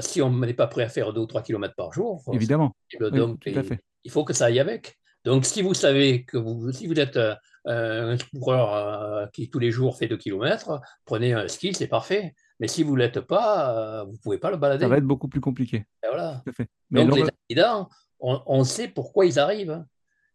si 0.00 0.20
on 0.20 0.30
n'est 0.30 0.54
pas 0.54 0.66
prêt 0.66 0.82
à 0.82 0.88
faire 0.88 1.12
2 1.12 1.20
ou 1.20 1.26
3 1.26 1.42
km 1.42 1.74
par 1.76 1.92
jour, 1.92 2.24
évidemment. 2.32 2.74
Donc, 3.00 3.44
il 3.46 4.10
faut 4.10 4.24
que 4.24 4.32
ça 4.32 4.46
aille 4.46 4.58
avec. 4.58 4.98
Donc, 5.24 5.44
si 5.44 5.62
vous 5.62 5.74
savez 5.74 6.24
que 6.24 6.36
vous, 6.36 6.72
si 6.72 6.88
vous 6.88 6.98
êtes 6.98 7.18
un 7.66 8.16
coureur 8.38 8.74
euh, 8.74 9.26
qui 9.32 9.50
tous 9.50 9.58
les 9.58 9.70
jours 9.70 9.96
fait 9.96 10.06
2 10.06 10.16
km, 10.16 10.80
prenez 11.04 11.32
un 11.32 11.48
ski, 11.48 11.74
c'est 11.74 11.88
parfait. 11.88 12.34
Mais 12.60 12.68
si 12.68 12.82
vous 12.82 12.94
ne 12.94 13.00
l'êtes 13.00 13.20
pas, 13.20 14.00
euh, 14.00 14.04
vous 14.04 14.12
ne 14.12 14.18
pouvez 14.18 14.38
pas 14.38 14.50
le 14.50 14.56
balader. 14.56 14.84
Ça 14.84 14.88
va 14.88 14.98
être 14.98 15.04
beaucoup 15.04 15.28
plus 15.28 15.40
compliqué. 15.40 15.84
voilà. 16.08 16.42
Donc 16.90 17.16
les 17.16 17.24
accidents, 17.24 17.88
on, 18.20 18.64
sait 18.64 18.88
pourquoi 18.88 19.26
ils 19.26 19.38
arrivent. 19.38 19.84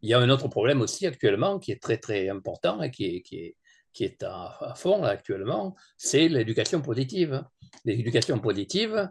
Il 0.02 0.10
y 0.10 0.14
a 0.14 0.20
un 0.20 0.30
autre 0.30 0.48
problème 0.48 0.82
aussi 0.82 1.08
actuellement 1.08 1.60
qui 1.60 1.72
est 1.72 1.82
très 1.82 1.98
très 1.98 2.30
important 2.30 2.82
et 2.82 2.92
qui 2.92 3.06
est, 3.06 3.22
qui 3.22 3.38
est, 3.38 3.56
qui 3.94 4.04
est 4.04 4.24
à, 4.24 4.74
fond 4.76 5.04
actuellement, 5.04 5.76
c'est 5.98 6.28
l'éducation 6.28 6.82
positive. 6.82 7.44
L'éducation 7.86 8.40
positive, 8.40 9.10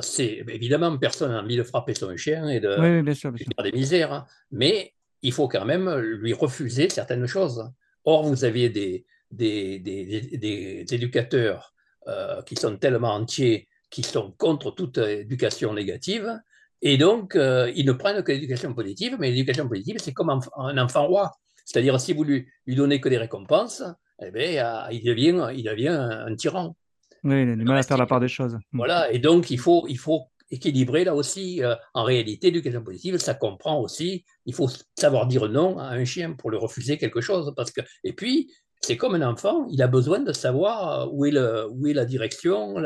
c'est 0.00 0.44
évidemment 0.48 0.96
personne 0.98 1.32
n'a 1.32 1.40
envie 1.40 1.56
de 1.56 1.62
frapper 1.62 1.94
son 1.94 2.16
chien 2.16 2.48
et 2.48 2.60
de, 2.60 2.72
faire 2.74 3.32
des 3.64 3.72
misères, 3.72 4.12
hein. 4.12 4.26
mais 4.50 4.92
il 5.22 5.32
faut 5.32 5.48
quand 5.48 5.64
même 5.64 5.90
lui 5.98 6.32
refuser 6.32 6.88
certaines 6.88 7.26
choses. 7.26 7.70
Or, 8.04 8.24
vous 8.24 8.44
aviez 8.44 8.68
des, 8.68 9.06
des, 9.30 9.78
des, 9.78 10.84
éducateurs 10.94 11.74
euh, 12.08 12.42
qui 12.42 12.56
sont 12.56 12.76
tellement 12.76 13.14
entiers, 13.14 13.68
qui 13.90 14.02
sont 14.02 14.32
contre 14.32 14.72
toute 14.72 14.98
éducation 14.98 15.72
négative, 15.72 16.40
et 16.82 16.98
donc 16.98 17.36
euh, 17.36 17.72
ils 17.76 17.86
ne 17.86 17.92
prennent 17.92 18.22
que 18.22 18.32
l'éducation 18.32 18.74
positive, 18.74 19.16
mais 19.18 19.30
l'éducation 19.30 19.68
positive, 19.68 19.96
c'est 19.98 20.12
comme 20.12 20.30
un, 20.30 20.78
enfant 20.78 21.06
roi. 21.06 21.30
C'est-à-dire, 21.64 22.00
si 22.00 22.12
vous 22.12 22.24
lui, 22.24 22.48
lui 22.66 22.74
donnez 22.74 23.00
que 23.00 23.08
des 23.08 23.18
récompenses, 23.18 23.84
eh 24.20 24.32
bien, 24.32 24.88
il, 24.90 25.04
devient, 25.04 25.48
il 25.54 25.62
devient 25.62 25.88
un, 25.88 26.34
tyran. 26.34 26.76
Oui, 27.22 27.42
il 27.42 27.50
a 27.50 27.56
du 27.56 27.64
mal 27.64 27.78
à 27.78 27.82
faire 27.84 27.98
la 27.98 28.06
part 28.06 28.18
des 28.18 28.28
choses. 28.28 28.58
Voilà, 28.72 29.12
et 29.12 29.20
donc 29.20 29.50
il 29.50 29.60
faut, 29.60 29.86
il 29.88 29.98
faut 29.98 30.24
équilibré 30.52 31.02
là 31.04 31.14
aussi. 31.14 31.64
Euh, 31.64 31.74
en 31.94 32.04
réalité, 32.04 32.48
l'éducation 32.48 32.84
positive, 32.84 33.16
ça 33.18 33.34
comprend 33.34 33.80
aussi, 33.80 34.24
il 34.46 34.54
faut 34.54 34.68
savoir 34.96 35.26
dire 35.26 35.48
non 35.48 35.78
à 35.78 35.88
un 35.88 36.04
chien 36.04 36.32
pour 36.34 36.50
lui 36.50 36.58
refuser 36.58 36.98
quelque 36.98 37.20
chose. 37.20 37.52
Parce 37.56 37.72
que, 37.72 37.80
et 38.04 38.12
puis, 38.12 38.52
c'est 38.80 38.96
comme 38.96 39.14
un 39.14 39.22
enfant, 39.22 39.66
il 39.70 39.80
a 39.82 39.88
besoin 39.88 40.20
de 40.20 40.32
savoir 40.32 41.12
où 41.12 41.24
est, 41.24 41.30
le, 41.30 41.68
où 41.70 41.86
est 41.86 41.94
la 41.94 42.04
direction, 42.04 42.76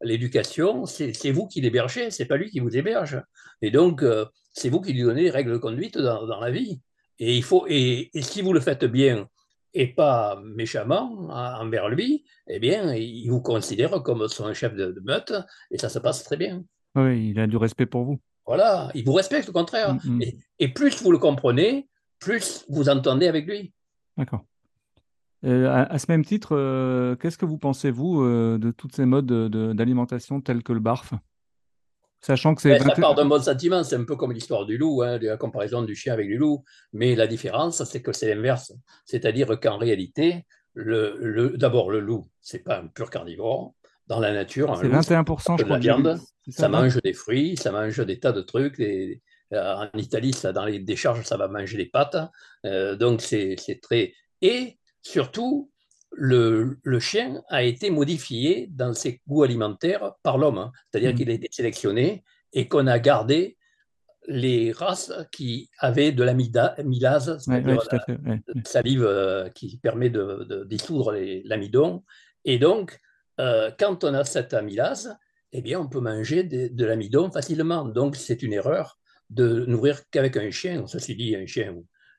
l'éducation. 0.00 0.86
C'est 0.86 1.30
vous 1.30 1.46
qui 1.46 1.60
l'hébergez, 1.60 2.10
c'est 2.10 2.24
pas 2.24 2.36
lui 2.36 2.50
qui 2.50 2.60
vous 2.60 2.76
héberge. 2.76 3.22
Et 3.60 3.70
donc, 3.70 4.02
euh, 4.02 4.24
c'est 4.52 4.68
vous 4.68 4.80
qui 4.80 4.92
lui 4.92 5.02
donnez 5.02 5.22
les 5.22 5.30
règles 5.30 5.52
de 5.52 5.58
conduite 5.58 5.98
dans, 5.98 6.40
la 6.40 6.50
vie. 6.50 6.80
Et, 7.18 7.36
il 7.36 7.42
faut, 7.42 7.66
et, 7.68 8.10
si 8.20 8.42
vous 8.42 8.52
le 8.52 8.60
faites 8.60 8.84
bien 8.84 9.28
et 9.74 9.88
pas 9.88 10.40
méchamment 10.44 11.28
envers 11.30 11.88
lui, 11.88 12.24
eh 12.48 12.58
bien, 12.58 12.94
il 12.94 13.28
vous 13.28 13.40
considère 13.40 14.02
comme 14.02 14.26
son 14.28 14.52
chef 14.54 14.74
de, 14.74 14.92
de 14.92 15.00
meute 15.00 15.32
et 15.70 15.78
ça 15.78 15.88
se 15.88 15.98
passe 15.98 16.24
très 16.24 16.36
bien. 16.36 16.64
Oui, 16.96 17.30
il 17.30 17.40
a 17.40 17.46
du 17.46 17.56
respect 17.56 17.86
pour 17.86 18.04
vous. 18.04 18.18
Voilà, 18.46 18.90
il 18.94 19.04
vous 19.04 19.12
respecte 19.12 19.48
au 19.48 19.52
contraire. 19.52 19.94
Mm, 19.94 20.00
mm. 20.04 20.22
Et, 20.58 20.68
plus 20.68 21.02
vous 21.02 21.12
le 21.12 21.18
comprenez, 21.18 21.88
plus 22.18 22.64
vous 22.68 22.88
entendez 22.88 23.28
avec 23.28 23.46
lui. 23.46 23.72
D'accord. 24.16 24.44
à, 25.44 25.98
ce 25.98 26.06
même 26.08 26.24
titre, 26.24 27.16
qu'est-ce 27.20 27.38
que 27.38 27.46
vous 27.46 27.58
pensez, 27.58 27.90
vous, 27.90 28.22
de 28.24 28.70
toutes 28.72 28.94
ces 28.94 29.04
modes 29.04 29.26
d'alimentation 29.74 30.40
tels 30.40 30.62
que 30.62 30.72
le 30.72 30.80
barf? 30.80 31.14
Sachant 32.20 32.54
que 32.54 32.60
c'est. 32.60 32.78
Ça 32.78 32.90
part 32.90 33.14
d'un 33.14 33.24
bon 33.24 33.40
sentiment, 33.40 33.82
c'est 33.82 33.96
un 33.96 34.04
peu 34.04 34.14
comme 34.14 34.32
l'histoire 34.32 34.66
du 34.66 34.76
loup, 34.76 35.02
hein, 35.02 35.18
la 35.20 35.38
comparaison 35.38 35.82
du 35.82 35.94
chien 35.94 36.12
avec 36.12 36.26
du 36.26 36.36
loup. 36.36 36.64
Mais 36.92 37.14
la 37.14 37.26
différence, 37.26 37.82
c'est 37.84 38.02
que 38.02 38.12
c'est 38.12 38.32
l'inverse. 38.34 38.72
C'est-à-dire 39.06 39.58
qu'en 39.58 39.78
réalité, 39.78 40.44
le, 40.74 41.54
d'abord, 41.56 41.90
le 41.90 42.00
loup, 42.00 42.28
c'est 42.40 42.62
pas 42.62 42.80
un 42.80 42.88
pur 42.88 43.08
carnivore. 43.08 43.74
Dans 44.10 44.18
la 44.18 44.32
nature, 44.32 44.76
c'est 44.76 44.88
21%, 44.88 45.58
je 45.60 45.62
crois. 45.62 45.76
De 45.76 45.82
viande, 45.82 46.18
ça, 46.48 46.68
mange 46.68 47.00
des 47.00 47.12
fruits, 47.12 47.56
ça 47.56 47.70
mange 47.70 48.04
des 48.04 48.18
tas 48.18 48.32
de 48.32 48.40
trucs. 48.40 48.80
Euh, 48.80 49.14
en 49.52 49.88
Italie, 49.96 50.32
ça, 50.32 50.52
dans 50.52 50.64
les 50.64 50.80
décharges, 50.80 51.22
ça 51.22 51.36
va 51.36 51.46
manger 51.46 51.76
des 51.76 51.86
pâtes. 51.86 52.16
Euh, 52.66 52.96
donc, 52.96 53.20
c'est 53.22 53.54
très. 53.80 54.12
Et 54.42 54.78
surtout, 55.00 55.70
le, 56.10 56.76
chien 56.98 57.40
a 57.50 57.62
été 57.62 57.90
modifié 57.90 58.66
dans 58.72 58.94
ses 58.94 59.20
goûts 59.28 59.44
alimentaires 59.44 60.14
par 60.24 60.38
l'homme. 60.38 60.58
Hein. 60.58 60.72
C'est-à-dire 60.90 61.12
mmh. 61.12 61.16
qu'il 61.16 61.30
a 61.30 61.34
été 61.34 61.48
sélectionné 61.52 62.24
et 62.52 62.66
qu'on 62.66 62.88
a 62.88 62.98
gardé 62.98 63.58
les 64.26 64.72
races 64.72 65.12
qui 65.30 65.70
avaient 65.78 66.10
de 66.10 66.24
l'amylase, 66.24 67.38
c'est-à-dire 67.38 67.80
la 67.92 68.38
salive 68.64 69.04
euh, 69.04 69.48
qui 69.50 69.78
permet 69.78 70.10
de, 70.10 70.64
dissoudre 70.68 71.14
l'amidon. 71.44 72.02
Et 72.44 72.58
donc, 72.58 72.98
euh, 73.40 73.70
quand 73.78 74.04
on 74.04 74.14
a 74.14 74.24
cette 74.24 74.54
amylase, 74.54 75.16
eh 75.52 75.62
bien, 75.62 75.80
on 75.80 75.88
peut 75.88 76.00
manger 76.00 76.44
de, 76.44 76.84
l'amidon 76.84 77.30
facilement. 77.30 77.84
Donc, 77.84 78.16
c'est 78.16 78.42
une 78.42 78.52
erreur 78.52 78.98
de 79.30 79.64
nourrir 79.66 80.02
qu'avavec 80.10 80.36
un 80.36 80.50
chien. 80.50 80.86
Ceci 80.86 81.16
dit, 81.16 81.34
un 81.34 81.46
chien 81.46 81.74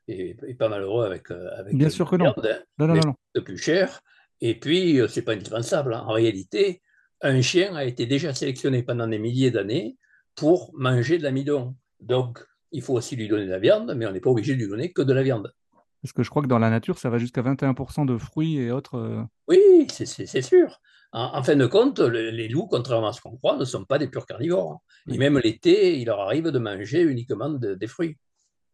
et, 0.08 0.36
pas 0.58 0.68
malheureux 0.68 1.06
avec, 1.06 1.32
euh, 1.32 1.50
avec 1.58 1.76
Bien 1.76 1.90
sûr 1.90 2.10
que 2.10 2.16
non. 2.16 2.34
non, 2.80 2.88
non, 2.88 2.96
non, 2.96 3.16
de 3.36 3.40
plus 3.40 3.58
cher. 3.58 4.02
Et 4.42 4.60
puis, 4.60 5.00
euh, 5.00 5.08
c'est 5.08 5.22
pas 5.22 5.34
indispensable. 5.34 5.94
Hein. 5.94 6.04
En 6.08 6.14
réalité, 6.14 6.82
un 7.22 7.42
chien 7.42 7.76
a 7.76 7.86
été 7.86 8.06
déjà 8.06 8.34
sélectionné 8.34 8.84
pendant 8.84 9.08
des 9.08 9.20
milliers 9.20 9.52
d'années 9.52 9.98
pour 10.36 10.72
manger 10.74 11.18
de 11.18 11.24
l'amidon. 11.24 11.76
Donc, 12.00 12.44
il 12.72 12.82
faut 12.82 12.96
aussi 12.96 13.16
lui 13.16 13.28
donner 13.28 13.46
de 13.46 13.52
la 13.52 13.60
viande, 13.60 13.94
mais 13.96 14.08
on 14.08 14.12
n'est 14.12 14.20
pas 14.20 14.32
obligé 14.32 14.54
de 14.56 14.60
lui 14.60 14.68
donner 14.68 14.92
que 14.92 15.02
de 15.02 15.14
la 15.14 15.24
viande. 15.24 15.54
Parce 16.02 16.14
que 16.14 16.24
je 16.24 16.30
crois 16.30 16.42
que 16.42 16.48
dans 16.48 16.60
la 16.60 16.70
nature, 16.70 16.98
ça 16.98 17.10
va 17.10 17.20
jusqu'à 17.20 17.42
21% 17.44 18.06
de 18.06 18.18
fruits 18.18 18.58
et 18.58 18.72
autres. 18.72 18.96
Euh, 18.96 19.22
oui, 19.48 19.86
c'est 19.90 20.42
sûr. 20.42 20.80
En, 21.14 21.44
fin 21.44 21.58
de 21.58 21.66
compte, 21.66 22.00
les 22.00 22.48
loups, 22.48 22.68
contrairement 22.68 23.10
à 23.10 23.14
ce 23.14 23.22
qu'on 23.22 23.36
croit, 23.36 23.58
ne 23.58 23.66
sont 23.66 23.84
pas 23.84 23.98
des 23.98 24.08
purs 24.08 24.26
carnivores. 24.26 24.72
Hein. 24.72 25.14
Et 25.14 25.18
même 25.18 25.38
l'été, 25.40 26.00
il 26.00 26.06
leur 26.06 26.22
arrive 26.22 26.48
de 26.48 26.60
manger 26.60 27.02
uniquement 27.02 27.50
des 27.50 27.88
fruits. 27.88 28.18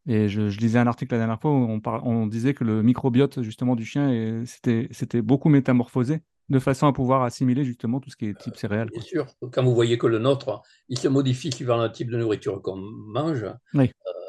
Et 0.08 0.30
je, 0.30 0.42
lisais 0.42 0.80
un 0.80 0.88
article 0.88 1.14
la 1.14 1.20
dernière 1.20 1.42
fois 1.42 1.52
où 1.52 1.56
on, 1.56 1.82
on 2.04 2.28
disait 2.28 2.54
que 2.54 2.64
le 2.64 2.82
microbiote 2.82 3.42
justement 3.42 3.76
du 3.76 3.86
chien 3.86 4.44
c'était 4.46 5.22
beaucoup 5.22 5.50
métamorphosé 5.50 6.22
de 6.50 6.60
façon 6.60 6.88
à 6.88 6.94
pouvoir 6.94 7.24
assimiler 7.24 7.66
justement 7.66 8.00
tout 8.00 8.10
ce 8.10 8.16
qui 8.16 8.28
est 8.28 8.38
type 8.38 8.56
céréales. 8.56 8.90
Bien 8.90 9.02
sûr, 9.02 9.28
quand 9.52 9.64
vous 9.64 9.76
voyez 9.76 9.98
que 9.98 10.08
le 10.08 10.20
nôtre, 10.20 10.62
il 10.88 10.98
se 10.98 11.08
modifie 11.08 11.52
suivant 11.52 11.82
le 11.82 11.92
type 11.92 12.10
de 12.10 12.18
nourriture 12.18 12.62
qu'on 12.62 12.78
mange, 12.78 13.46
il 13.74 13.82
n'y 13.82 13.88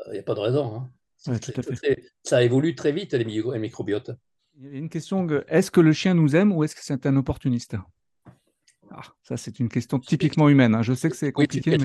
euh, 0.08 0.20
a 0.20 0.22
pas 0.22 0.34
de 0.34 0.40
raison. 0.40 0.88
Hein. 1.28 1.38
ça 2.24 2.42
évolue 2.42 2.74
très 2.74 2.92
vite 2.92 3.14
les, 3.14 3.24
microbiotes. 3.24 4.10
Il 4.56 4.72
y 4.72 4.74
a 4.74 4.78
une 4.78 4.88
question, 4.88 5.28
est-ce 5.46 5.70
que 5.70 5.80
le 5.80 5.92
chien 5.92 6.14
nous 6.14 6.34
aime 6.34 6.52
ou 6.52 6.64
est-ce 6.64 6.74
que 6.74 6.82
c'est 6.82 7.06
un 7.06 7.16
opportuniste? 7.16 7.76
Ah, 8.90 9.02
ça, 9.22 9.36
c'est 9.36 9.58
une 9.60 9.68
question 9.68 9.98
typiquement 9.98 10.48
humaine. 10.48 10.74
Hein. 10.74 10.82
Je 10.82 10.94
sais 10.94 11.10
que 11.10 11.16
c'est 11.16 11.32
compliqué. 11.32 11.70
Oui, 11.70 11.84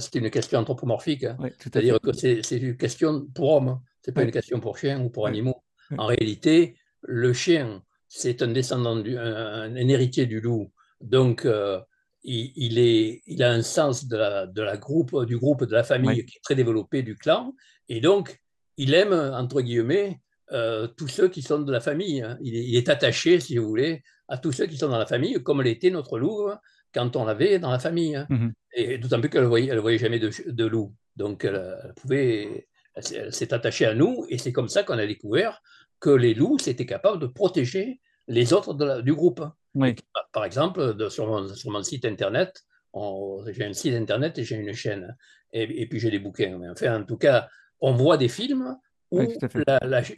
c'est 0.00 0.14
une, 0.16 0.30
question 0.30 0.58
anthropomorphique. 0.60 1.24
Hein. 1.24 1.36
C'est-à-dire 1.58 2.00
que 2.00 2.12
c'est 2.12 2.40
une 2.52 2.76
question 2.76 3.26
pour 3.34 3.52
homme, 3.52 3.80
ce 4.04 4.10
n'est 4.10 4.14
pas 4.14 4.22
une 4.22 4.30
question 4.30 4.60
pour 4.60 4.78
chien 4.78 5.00
ou 5.00 5.10
pour 5.10 5.26
animaux. 5.26 5.62
En 5.98 6.06
réalité, 6.06 6.76
le 7.02 7.32
chien, 7.32 7.82
c'est 8.08 8.42
un 8.42 8.48
descendant, 8.48 8.96
du, 8.96 9.18
un, 9.18 9.74
héritier 9.76 10.26
du 10.26 10.40
loup. 10.40 10.72
Donc, 11.00 11.44
euh, 11.44 11.80
il, 12.22 12.78
est, 12.78 13.22
il 13.26 13.42
a 13.42 13.50
un 13.50 13.62
sens 13.62 14.06
de 14.06 14.16
la, 14.16 14.46
de 14.46 14.62
la 14.62 14.76
groupe, 14.76 15.24
du 15.26 15.36
groupe, 15.36 15.64
de 15.64 15.74
la 15.74 15.84
famille 15.84 16.24
qui 16.24 16.36
est 16.36 16.42
très 16.42 16.54
développé, 16.54 17.02
du 17.02 17.16
clan. 17.16 17.52
Et 17.88 18.00
donc, 18.00 18.40
il 18.76 18.94
aime, 18.94 19.12
entre 19.12 19.60
guillemets, 19.60 20.20
euh, 20.52 20.86
tous 20.86 21.08
ceux 21.08 21.28
qui 21.28 21.42
sont 21.42 21.60
de 21.60 21.72
la 21.72 21.80
famille. 21.80 22.22
Hein. 22.22 22.38
Il, 22.42 22.76
est, 22.76 22.88
attaché, 22.88 23.40
si 23.40 23.58
vous 23.58 23.66
voulez, 23.66 24.02
à 24.28 24.38
tous 24.38 24.52
ceux 24.52 24.66
qui 24.66 24.76
sont 24.76 24.88
dans 24.88 24.98
la 24.98 25.06
famille, 25.06 25.42
comme 25.42 25.62
l'était 25.62 25.90
notre 25.90 26.18
loup 26.18 26.48
hein, 26.48 26.60
quand 26.92 27.16
on 27.16 27.24
l'avait 27.24 27.58
dans 27.58 27.70
la 27.70 27.78
famille. 27.78 28.16
Hein. 28.16 28.26
Mmh 28.30 28.48
Et 28.74 28.98
d'autant 28.98 29.20
plus 29.20 29.30
qu'elle 29.30 29.42
ne 29.42 29.48
voyait, 29.48 29.70
elle 29.70 29.78
voyait 29.78 29.98
jamais 29.98 30.18
de, 30.18 30.64
loup. 30.64 30.94
Donc, 31.16 31.44
elle, 31.44 31.92
pouvait, 31.96 32.68
s'est 32.98 33.52
attachée 33.52 33.86
à 33.86 33.94
nous, 33.94 34.26
et 34.28 34.38
c'est 34.38 34.52
comme 34.52 34.68
ça 34.68 34.82
qu'on 34.82 34.98
a 34.98 35.06
découvert 35.06 35.62
que 36.00 36.10
les 36.10 36.34
loups, 36.34 36.58
c'était 36.58 36.86
capable 36.86 37.18
de 37.18 37.26
protéger 37.26 38.00
les 38.28 38.52
autres 38.52 39.02
du 39.02 39.14
groupe. 39.14 39.44
Par 40.32 40.44
exemple, 40.44 41.10
sur, 41.10 41.26
mon, 41.26 41.82
site 41.82 42.04
internet, 42.04 42.64
j'ai 43.48 43.64
un 43.64 43.72
site 43.72 43.94
internet 43.94 44.38
et 44.38 44.44
j'ai 44.44 44.56
une 44.56 44.72
chaîne, 44.72 45.16
et, 45.52 45.86
puis 45.86 45.98
j'ai 45.98 46.10
des 46.10 46.18
bouquins. 46.18 46.56
Mais 46.58 46.68
enfin, 46.68 47.00
en 47.00 47.04
tout 47.04 47.16
cas, 47.16 47.48
on 47.80 47.92
voit 47.92 48.16
des 48.16 48.28
films 48.28 48.76
où 49.14 49.62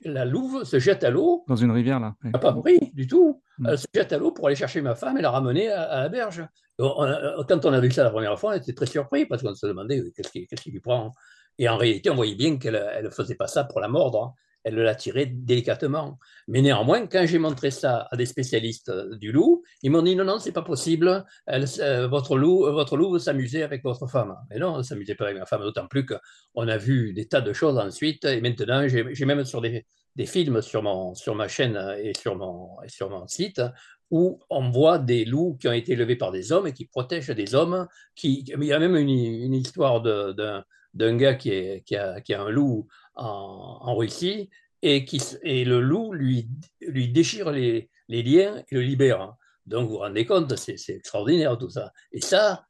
la, 0.05 0.25
louve 0.25 0.65
se 0.65 0.79
jette 0.79 1.05
à 1.05 1.11
l'eau. 1.11 1.45
Dans 1.49 1.57
une 1.57 1.71
rivière, 1.71 2.01
là. 2.01 2.15
n'a 2.25 2.39
pas 2.39 2.53
pris 2.53 2.79
du 2.95 3.07
tout. 3.07 3.41
Mm. 3.59 3.67
Elle 3.71 3.79
se 3.79 3.87
jette 3.95 4.13
à 4.13 4.19
l'eau 4.19 4.33
pour 4.33 4.47
aller 4.47 4.57
chercher 4.57 4.81
ma 4.81 4.95
femme 4.95 5.19
et 5.19 5.23
la 5.23 5.31
ramener 5.31 5.71
à, 5.71 6.03
la 6.03 6.09
berge. 6.09 6.47
quand 6.79 7.65
on 7.65 7.73
a 7.73 7.81
vu 7.81 7.91
ça 7.91 8.05
la 8.05 8.11
première 8.11 8.39
fois, 8.39 8.51
on 8.53 8.57
était 8.57 8.73
très 8.73 8.87
surpris 8.87 9.27
parce 9.27 9.43
qu'on 9.43 9.55
se 9.55 9.67
demandait 9.67 10.03
qu'est-ce 10.15 10.63
qui, 10.63 10.71
lui 10.71 10.81
prend? 10.81 11.13
Et 11.59 11.69
en 11.69 11.77
réalité, 11.77 12.11
on 12.11 12.15
voyait 12.17 12.35
bien 12.35 12.59
qu'elle 12.59 13.03
ne 13.03 13.11
faisait 13.11 13.35
pas 13.35 13.47
ça 13.47 13.65
pour 13.65 13.81
la 13.81 13.89
mordre. 13.89 14.35
Elle 14.67 14.75
l'a 14.75 14.97
tiré 14.97 15.27
délicatement. 15.27 16.19
Mais 16.49 16.61
néanmoins, 16.61 17.07
quand 17.07 17.25
j'ai 17.25 17.39
montré 17.39 17.71
ça 17.71 18.09
à 18.11 18.17
des 18.17 18.27
spécialistes 18.27 18.89
euh, 18.89 19.17
du 19.17 19.31
loup, 19.31 19.63
ils 19.85 19.93
m'ont 19.93 20.03
dit 20.03 20.17
non, 20.17 20.25
non, 20.25 20.41
c'est 20.41 20.51
pas 20.51 20.63
possible. 20.63 21.25
Euh, 21.49 22.09
votre 22.09 22.37
loup, 22.37 22.67
euh, 22.67 22.73
votre 22.73 22.97
loup 22.97 23.17
s'amuser 23.21 23.63
avec 23.63 23.85
votre 23.85 24.09
femme. 24.09 24.35
Mais 24.51 24.59
non, 24.59 24.83
s'amusait 24.83 25.15
pas 25.15 25.27
avec 25.27 25.39
ma 25.39 25.47
femme, 25.47 25.61
d'autant 25.61 25.87
plus 25.87 26.05
qu'on 26.05 26.67
a 26.67 26.77
vu 26.79 27.13
des 27.13 27.29
tas 27.29 27.43
de 27.43 27.53
choses 27.53 27.79
ensuite. 27.79 28.25
Et 28.25 28.41
maintenant, 28.41 28.89
j'ai 28.89 29.25
même 29.25 29.45
sur 29.45 29.61
des, 29.61 29.87
films 30.27 30.61
sur, 30.61 30.83
mon, 30.83 31.15
sur 31.15 31.37
ma 31.37 31.47
chaîne 31.47 31.81
et 32.03 32.13
sur 32.19 32.35
mon, 32.35 32.71
sur 32.89 33.09
mon 33.09 33.29
site 33.29 33.63
où 34.11 34.41
on 34.51 34.71
voit 34.71 34.99
des 34.99 35.25
loups 35.25 35.57
qui 35.61 35.69
ont 35.69 35.73
été 35.73 35.93
élevés 35.93 36.17
par 36.17 36.33
des 36.33 36.51
hommes 36.51 36.67
et 36.67 36.73
qui 36.73 36.87
protègent 36.87 37.31
des 37.31 37.55
hommes. 37.55 37.87
Il 38.25 38.65
y 38.65 38.73
a 38.73 38.79
même 38.81 38.97
une, 38.97 39.55
histoire 39.55 40.03
d'un 40.03 41.17
gars 41.17 41.35
qui, 41.35 41.53
a, 41.97 42.21
qui 42.21 42.35
a 42.35 42.43
un 42.43 42.51
loup 42.51 42.89
en, 43.17 43.97
Russie 43.97 44.51
et, 44.83 45.05
qui, 45.05 45.23
et 45.43 45.65
le 45.65 45.81
loup 45.81 46.13
lui, 46.13 46.49
lui 46.81 47.09
déchire 47.09 47.51
les, 47.51 47.91
les 48.09 48.23
liens 48.23 48.63
et 48.69 48.75
le 48.75 48.83
libère. 48.83 49.35
Donc 49.67 49.89
vous 49.89 49.95
vous 49.95 49.99
rendez 49.99 50.25
compte, 50.25 50.55
c'est 50.57 50.77
extraordinaire 50.89 51.59
tout 51.59 51.71
ça. 51.71 51.93
Et 52.13 52.21
ça, 52.21 52.67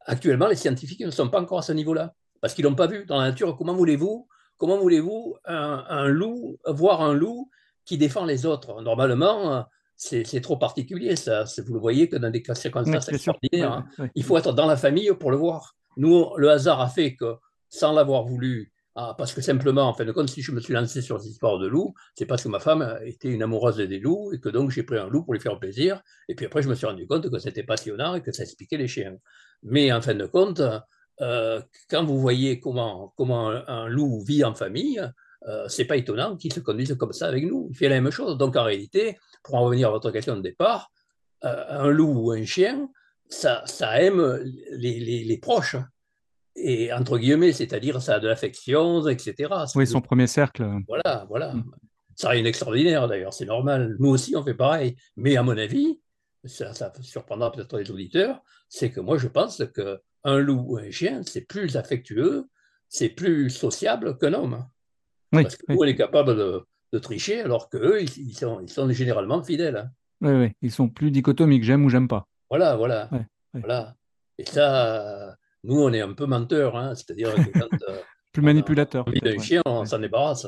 actuellement, 0.00 0.48
les 0.48 0.56
scientifiques 0.56 1.00
ne 1.00 1.10
sont 1.10 1.28
pas 1.28 1.40
encore 1.40 1.60
à 1.60 1.62
ce 1.62 1.72
niveau-là, 1.72 2.14
parce 2.40 2.54
qu'ils 2.54 2.64
n'ont 2.64 2.74
pas 2.74 2.86
vu 2.86 3.06
dans 3.06 3.18
la 3.18 3.30
nature. 3.30 3.56
Comment 3.56 3.74
voulez-vous 3.74 4.28
comment 4.56 4.78
voulez-vous 4.78 5.36
un, 5.44 5.84
un, 5.88 6.06
loup, 6.06 6.58
voir 6.66 7.02
un 7.02 7.12
loup 7.12 7.50
qui 7.84 7.98
défend 7.98 8.24
les 8.24 8.46
autres? 8.46 8.82
Normalement, 8.82 9.66
c'est 9.96 10.40
trop 10.40 10.56
particulier, 10.56 11.16
ça. 11.16 11.44
Vous 11.66 11.74
le 11.74 11.80
voyez 11.80 12.08
que 12.08 12.16
dans 12.16 12.30
des 12.30 12.42
circonstances 12.54 13.08
extraordinaires, 13.08 13.72
hein. 13.72 14.08
il 14.14 14.24
faut 14.24 14.36
être 14.36 14.52
dans 14.52 14.66
la 14.66 14.76
famille 14.76 15.12
pour 15.18 15.30
le 15.30 15.36
voir. 15.36 15.76
Nous, 15.96 16.30
le 16.36 16.50
hasard 16.50 16.80
a 16.80 16.88
fait 16.88 17.14
que, 17.14 17.36
sans 17.68 17.92
l'avoir 17.92 18.24
voulu, 18.24 18.72
ah, 18.96 19.14
parce 19.18 19.32
que 19.32 19.40
simplement, 19.40 19.88
en 19.88 19.94
fin 19.94 20.04
de 20.04 20.12
compte, 20.12 20.28
si 20.28 20.40
je 20.40 20.52
me 20.52 20.60
suis 20.60 20.72
lancé 20.72 21.02
sur 21.02 21.20
cette 21.20 21.32
histoire 21.32 21.58
de 21.58 21.66
loup, 21.66 21.94
c'est 22.14 22.26
parce 22.26 22.44
que 22.44 22.48
ma 22.48 22.60
femme 22.60 22.96
était 23.04 23.28
une 23.28 23.42
amoureuse 23.42 23.78
des 23.78 23.98
loups 23.98 24.32
et 24.32 24.38
que 24.38 24.48
donc 24.48 24.70
j'ai 24.70 24.84
pris 24.84 24.98
un 24.98 25.08
loup 25.08 25.24
pour 25.24 25.34
lui 25.34 25.40
faire 25.40 25.58
plaisir. 25.58 26.00
Et 26.28 26.36
puis 26.36 26.46
après, 26.46 26.62
je 26.62 26.68
me 26.68 26.76
suis 26.76 26.86
rendu 26.86 27.04
compte 27.08 27.28
que 27.28 27.38
c'était 27.40 27.64
passionnant 27.64 28.14
et 28.14 28.22
que 28.22 28.30
ça 28.30 28.44
expliquait 28.44 28.76
les 28.76 28.86
chiens. 28.86 29.16
Mais 29.64 29.92
en 29.92 30.00
fin 30.00 30.14
de 30.14 30.26
compte, 30.26 30.62
euh, 31.20 31.60
quand 31.90 32.04
vous 32.04 32.20
voyez 32.20 32.60
comment, 32.60 33.12
un, 33.66 33.88
loup 33.88 34.22
vit 34.24 34.44
en 34.44 34.54
famille, 34.54 35.02
euh, 35.48 35.66
c'est 35.68 35.86
pas 35.86 35.96
étonnant 35.96 36.36
qu'il 36.36 36.52
se 36.52 36.60
conduise 36.60 36.94
comme 36.94 37.12
ça 37.12 37.26
avec 37.26 37.44
nous. 37.44 37.66
Il 37.70 37.76
fait 37.76 37.88
la 37.88 38.00
même 38.00 38.12
chose. 38.12 38.38
Donc 38.38 38.54
en 38.54 38.62
réalité, 38.62 39.18
pour 39.42 39.56
en 39.56 39.64
revenir 39.64 39.88
à 39.88 39.90
votre 39.90 40.12
question 40.12 40.36
de 40.36 40.40
départ, 40.40 40.92
euh, 41.44 41.64
un 41.68 41.90
loup 41.90 42.26
ou 42.26 42.30
un 42.30 42.44
chien, 42.44 42.88
ça, 43.28 43.64
aime 44.00 44.40
les 44.70 45.38
proches 45.42 45.76
et 46.56 46.92
entre 46.92 47.18
guillemets, 47.18 47.52
c'est-à-dire 47.52 48.00
ça 48.00 48.16
a 48.16 48.20
de 48.20 48.28
l'affection, 48.28 49.06
etc. 49.08 49.52
Oui, 49.74 49.86
son 49.86 50.00
premier 50.00 50.26
cercle. 50.26 50.66
Voilà, 50.88 51.26
voilà. 51.28 51.54
Mm. 51.54 51.70
Ça 52.16 52.28
rien 52.28 52.44
d'extraordinaire 52.44 53.08
d'ailleurs, 53.08 53.34
c'est 53.34 53.46
normal. 53.46 53.96
Nous 53.98 54.08
aussi, 54.08 54.36
on 54.36 54.44
fait 54.44 54.54
pareil. 54.54 54.96
Mais 55.16 55.36
à 55.36 55.42
mon 55.42 55.58
avis, 55.58 56.00
ça, 56.44 56.72
ça 56.72 56.92
surprendra 57.00 57.50
peut-être 57.50 57.76
les 57.78 57.90
auditeurs, 57.90 58.40
c'est 58.68 58.90
que 58.90 59.00
moi, 59.00 59.18
je 59.18 59.26
pense 59.26 59.62
qu'un 59.74 60.38
loup 60.38 60.64
ou 60.68 60.78
un 60.78 60.90
chien, 60.90 61.22
c'est 61.24 61.40
plus 61.40 61.76
affectueux, 61.76 62.48
c'est 62.88 63.08
plus 63.08 63.50
sociable 63.50 64.16
qu'un 64.18 64.34
homme. 64.34 64.64
Oui, 65.32 65.42
Parce 65.42 65.56
que 65.56 65.64
nous, 65.68 65.78
on 65.80 65.84
est 65.84 65.96
capable 65.96 66.36
de, 66.36 66.64
tricher, 67.00 67.40
alors 67.40 67.68
qu'eux, 67.68 68.02
ils, 68.02 68.28
ils, 68.28 68.36
sont, 68.36 68.60
ils 68.60 68.70
sont 68.70 68.88
généralement 68.92 69.42
fidèles. 69.42 69.90
Oui, 70.20 70.30
oui, 70.30 70.52
ils 70.62 70.70
sont 70.70 70.88
plus 70.88 71.10
dichotomiques, 71.10 71.64
j'aime 71.64 71.84
ou 71.84 71.88
j'aime 71.88 72.06
pas. 72.06 72.28
Voilà, 72.48 72.76
voilà. 72.76 73.10
voilà. 73.52 73.96
Et 74.38 74.44
ça, 74.44 75.33
nous, 75.64 75.80
on 75.80 75.92
est 75.92 76.00
un 76.00 76.12
peu 76.12 76.26
menteurs, 76.26 76.76
hein, 76.76 76.94
c'est-à-dire 76.94 77.34
que 77.34 77.58
quand 77.58 77.68
plus 78.32 78.42
manipulateur. 78.42 79.04
On 79.06 79.26
a 79.26 79.42
chien, 79.42 79.62
on 79.64 79.84
s'en 79.84 79.98
débarrasse. 79.98 80.46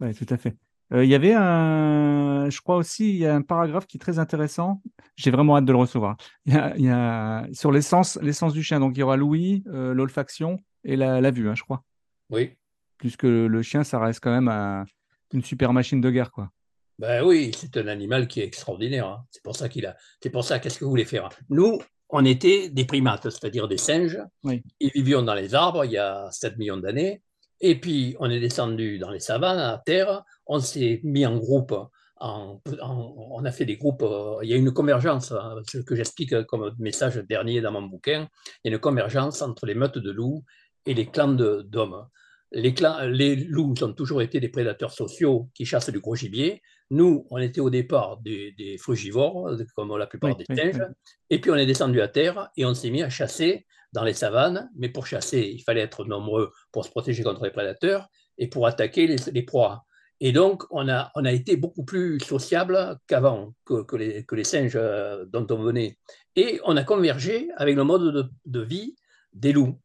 Oui, 0.00 0.14
tout 0.14 0.26
à 0.28 0.36
fait. 0.36 0.56
Il 0.90 1.04
y 1.04 1.14
avait 1.14 1.34
un, 1.34 2.48
je 2.48 2.60
crois 2.62 2.76
aussi, 2.76 3.10
il 3.10 3.16
y 3.16 3.26
a 3.26 3.34
un 3.34 3.42
paragraphe 3.42 3.86
qui 3.86 3.98
est 3.98 4.00
très 4.00 4.18
intéressant. 4.18 4.80
J'ai 5.16 5.30
vraiment 5.30 5.56
hâte 5.56 5.66
de 5.66 5.72
le 5.72 5.78
recevoir. 5.78 6.16
Il 6.46 6.54
y 6.78 6.88
a, 6.88 7.46
sur 7.52 7.72
l'essence, 7.72 8.18
l'essence 8.22 8.54
du 8.54 8.62
chien. 8.62 8.80
Donc 8.80 8.96
il 8.96 9.00
y 9.00 9.02
aura 9.02 9.16
l'ouïe, 9.16 9.62
l'olfaction 9.66 10.58
et 10.84 10.96
la, 10.96 11.30
vue, 11.30 11.50
hein, 11.50 11.54
je 11.54 11.62
crois. 11.62 11.84
Oui. 12.30 12.56
Puisque 12.96 13.24
le 13.24 13.62
chien, 13.62 13.84
ça 13.84 13.98
reste 13.98 14.20
quand 14.20 14.30
même 14.30 14.86
une 15.32 15.44
super 15.44 15.72
machine 15.72 16.00
de 16.00 16.10
guerre, 16.10 16.30
quoi. 16.30 16.50
Ben 16.98 17.24
oui, 17.24 17.52
c'est 17.56 17.76
un 17.76 17.86
animal 17.86 18.26
qui 18.26 18.40
est 18.40 18.44
extraordinaire. 18.44 19.06
Hein. 19.06 19.24
C'est 19.30 19.42
pour 19.42 19.54
ça 19.54 19.68
qu'il 19.68 19.86
a. 19.86 19.96
C'est 20.20 20.30
pour 20.30 20.42
ça 20.42 20.58
qu'est-ce 20.58 20.80
que 20.80 20.84
vous 20.84 20.90
voulez 20.90 21.04
faire 21.04 21.28
Nous, 21.48 21.78
on 22.10 22.24
était 22.24 22.70
des 22.70 22.84
primates, 22.84 23.28
c'est-à-dire 23.28 23.68
des 23.68 23.76
singes. 23.76 24.18
Oui. 24.42 24.62
Ils 24.80 24.90
vivions 24.92 25.22
dans 25.22 25.34
les 25.34 25.54
arbres 25.54 25.84
il 25.84 25.92
y 25.92 25.98
a 25.98 26.28
7 26.30 26.56
millions 26.56 26.78
d'années. 26.78 27.22
Et 27.60 27.78
puis, 27.78 28.16
on 28.20 28.30
est 28.30 28.40
descendu 28.40 28.98
dans 28.98 29.10
les 29.10 29.20
savanes, 29.20 29.58
à 29.58 29.82
terre. 29.84 30.22
On 30.46 30.60
s'est 30.60 31.00
mis 31.02 31.26
en 31.26 31.36
groupe. 31.36 31.74
on 32.20 33.44
a 33.44 33.50
fait 33.50 33.64
des 33.64 33.76
groupes. 33.76 34.02
Euh, 34.02 34.38
il 34.42 34.48
y 34.48 34.54
a 34.54 34.56
une 34.56 34.72
convergence, 34.72 35.32
hein, 35.32 35.56
ce 35.66 35.78
que 35.78 35.96
j'explique 35.96 36.42
comme 36.44 36.74
message 36.78 37.16
dernier 37.28 37.60
dans 37.60 37.72
mon 37.72 37.82
bouquin. 37.82 38.28
Il 38.62 38.70
y 38.70 38.72
a 38.72 38.76
une 38.76 38.80
convergence 38.80 39.42
entre 39.42 39.66
les 39.66 39.74
meutes 39.74 39.98
de 39.98 40.10
loups 40.10 40.44
et 40.86 40.94
les 40.94 41.06
clans 41.06 41.28
d'hommes. 41.28 42.06
Les, 42.52 42.74
les, 43.10 43.36
loups 43.36 43.74
ont 43.82 43.92
toujours 43.92 44.22
été 44.22 44.40
des 44.40 44.48
prédateurs 44.48 44.92
sociaux 44.92 45.48
qui 45.54 45.66
chassent 45.66 45.90
du 45.90 46.00
gros 46.00 46.14
gibier. 46.14 46.62
Nous, 46.90 47.26
on 47.30 47.38
était 47.38 47.60
au 47.60 47.68
départ 47.68 48.18
des, 48.18 48.76
frugivores, 48.78 49.50
comme 49.74 49.96
la 49.96 50.06
plupart 50.06 50.36
des 50.36 50.44
singes, 50.44 50.82
et 51.28 51.40
puis 51.40 51.50
on 51.50 51.56
est 51.56 51.66
descendu 51.66 52.00
à 52.00 52.08
terre 52.08 52.48
et 52.56 52.64
on 52.64 52.74
s'est 52.74 52.90
mis 52.90 53.02
à 53.02 53.10
chasser 53.10 53.66
dans 53.92 54.04
les 54.04 54.14
savanes. 54.14 54.70
Mais 54.76 54.88
pour 54.88 55.06
chasser, 55.06 55.50
il 55.54 55.62
fallait 55.62 55.82
être 55.82 56.04
nombreux 56.06 56.52
pour 56.72 56.84
se 56.84 56.90
protéger 56.90 57.22
contre 57.22 57.44
les 57.44 57.50
prédateurs 57.50 58.08
et 58.38 58.48
pour 58.48 58.66
attaquer 58.66 59.06
les, 59.06 59.42
proies. 59.42 59.84
Et 60.20 60.32
donc, 60.32 60.64
on 60.70 60.88
a, 60.88 61.10
on 61.14 61.24
a 61.26 61.32
été 61.32 61.56
beaucoup 61.56 61.84
plus 61.84 62.18
sociable 62.20 62.98
qu'avant, 63.06 63.54
que, 63.66 63.96
les, 63.96 64.24
que, 64.24 64.34
les, 64.34 64.44
singes 64.44 64.76
euh, 64.76 65.26
dont 65.26 65.46
on 65.50 65.62
venait. 65.62 65.98
Et 66.34 66.60
on 66.64 66.76
a 66.76 66.84
convergé 66.84 67.50
avec 67.56 67.76
le 67.76 67.84
mode 67.84 68.14
de, 68.14 68.24
de 68.46 68.60
vie 68.60 68.96
des 69.34 69.52
loups. 69.52 69.78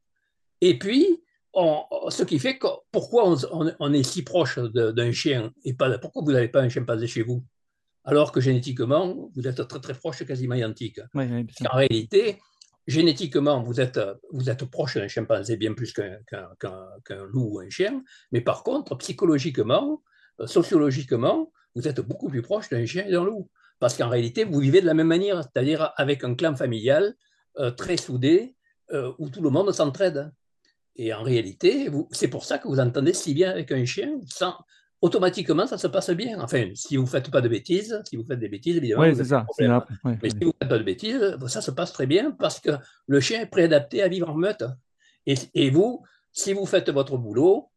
Et 0.61 0.79
puis, 0.79 1.22
ce 1.53 2.23
qui 2.23 2.39
fait 2.39 2.57
que 2.57 2.67
pourquoi 2.91 3.35
on, 3.79 3.93
est 3.93 4.03
si 4.03 4.23
proche 4.23 4.57
d'un 4.59 5.11
chien 5.11 5.51
et 5.63 5.73
pas 5.73 5.97
pourquoi 5.99 6.23
vous 6.23 6.31
n'avez 6.31 6.47
pas 6.47 6.61
un 6.61 6.69
chimpanzé 6.69 7.07
chez 7.07 7.23
vous? 7.23 7.43
Alors 8.03 8.31
que 8.31 8.41
génétiquement 8.41 9.29
vous 9.35 9.47
êtes 9.47 9.67
très 9.67 9.79
très 9.79 9.93
proche 9.93 10.25
quasiment 10.25 10.55
identique. 10.55 10.99
en 11.15 11.75
réalité, 11.75 12.39
génétiquement 12.87 13.61
vous 13.61 13.79
êtes 13.79 13.99
vous 14.31 14.49
êtes 14.49 14.65
proche 14.65 14.95
d'un 14.95 15.07
chimpanzé 15.07 15.55
bien 15.55 15.73
plus 15.73 15.93
qu'un 15.93 17.23
loup 17.25 17.55
ou 17.55 17.59
un 17.59 17.69
chien, 17.69 18.03
mais 18.31 18.41
par 18.41 18.63
contre 18.63 18.95
psychologiquement, 18.97 20.01
euh, 20.39 20.47
sociologiquement, 20.47 21.51
vous 21.75 21.87
êtes 21.87 22.01
beaucoup 22.01 22.29
plus 22.29 22.41
proche 22.41 22.69
d'un 22.69 22.85
chien 22.85 23.05
et 23.05 23.11
d'un 23.11 23.23
loup 23.23 23.49
parce 23.79 23.95
qu'en 23.95 24.09
réalité 24.09 24.43
vous 24.43 24.59
vivez 24.59 24.81
de 24.81 24.87
la 24.87 24.95
même 24.95 25.07
manière, 25.07 25.43
c'est-à-dire 25.43 25.93
avec 25.97 26.23
un 26.23 26.33
clan 26.33 26.55
familial 26.55 27.15
euh, 27.59 27.69
très 27.69 27.97
soudé 27.97 28.55
euh, 28.91 29.13
où 29.19 29.29
tout 29.29 29.41
le 29.41 29.49
monde 29.49 29.71
s'entraide. 29.71 30.31
Et 30.95 31.13
en 31.13 31.23
réalité, 31.23 31.89
c'est 32.11 32.27
pour 32.27 32.45
ça 32.45 32.57
que 32.57 32.67
vous 32.67 32.79
entendez 32.79 33.13
si 33.13 33.33
bien 33.33 33.51
avec 33.51 33.71
un 33.71 33.83
chien, 33.85 34.19
sans, 34.27 34.55
automatiquement, 35.01 35.67
ça 35.67 35.77
se 35.77 35.87
passe 35.87 36.11
bien. 36.11 36.39
Enfin, 36.39 36.69
si 36.75 36.97
vous 36.97 37.03
ne 37.03 37.07
faites 37.07 37.29
pas 37.29 37.41
de 37.41 37.49
bêtises, 37.49 38.01
si 38.07 38.15
vous 38.15 38.23
faites 38.25 38.39
des 38.39 38.49
bêtises, 38.49 38.77
évidemment, 38.77 39.03
oui, 39.03 39.15
c'est 39.15 39.25
ça. 39.25 39.45
Mais 39.59 40.29
si 40.29 40.37
vous 40.41 40.47
ne 40.47 40.53
faites 40.61 40.69
pas 40.69 40.77
de 40.77 40.83
bêtises, 40.83 41.37
ça 41.47 41.61
se 41.61 41.71
passe 41.71 41.93
très 41.93 42.05
bien 42.05 42.31
parce 42.31 42.59
que 42.59 42.71
le 43.07 43.19
chien 43.19 43.41
est 43.41 43.47
préadapté 43.47 44.01
à 44.01 44.07
vivre 44.07 44.29
en 44.29 44.35
meute. 44.35 44.63
Et, 45.25 45.35
et 45.55 45.69
vous, 45.71 46.03
si 46.31 46.53
vous 46.53 46.65
faites 46.65 46.89
votre 46.89 47.17
boulot, 47.17 47.69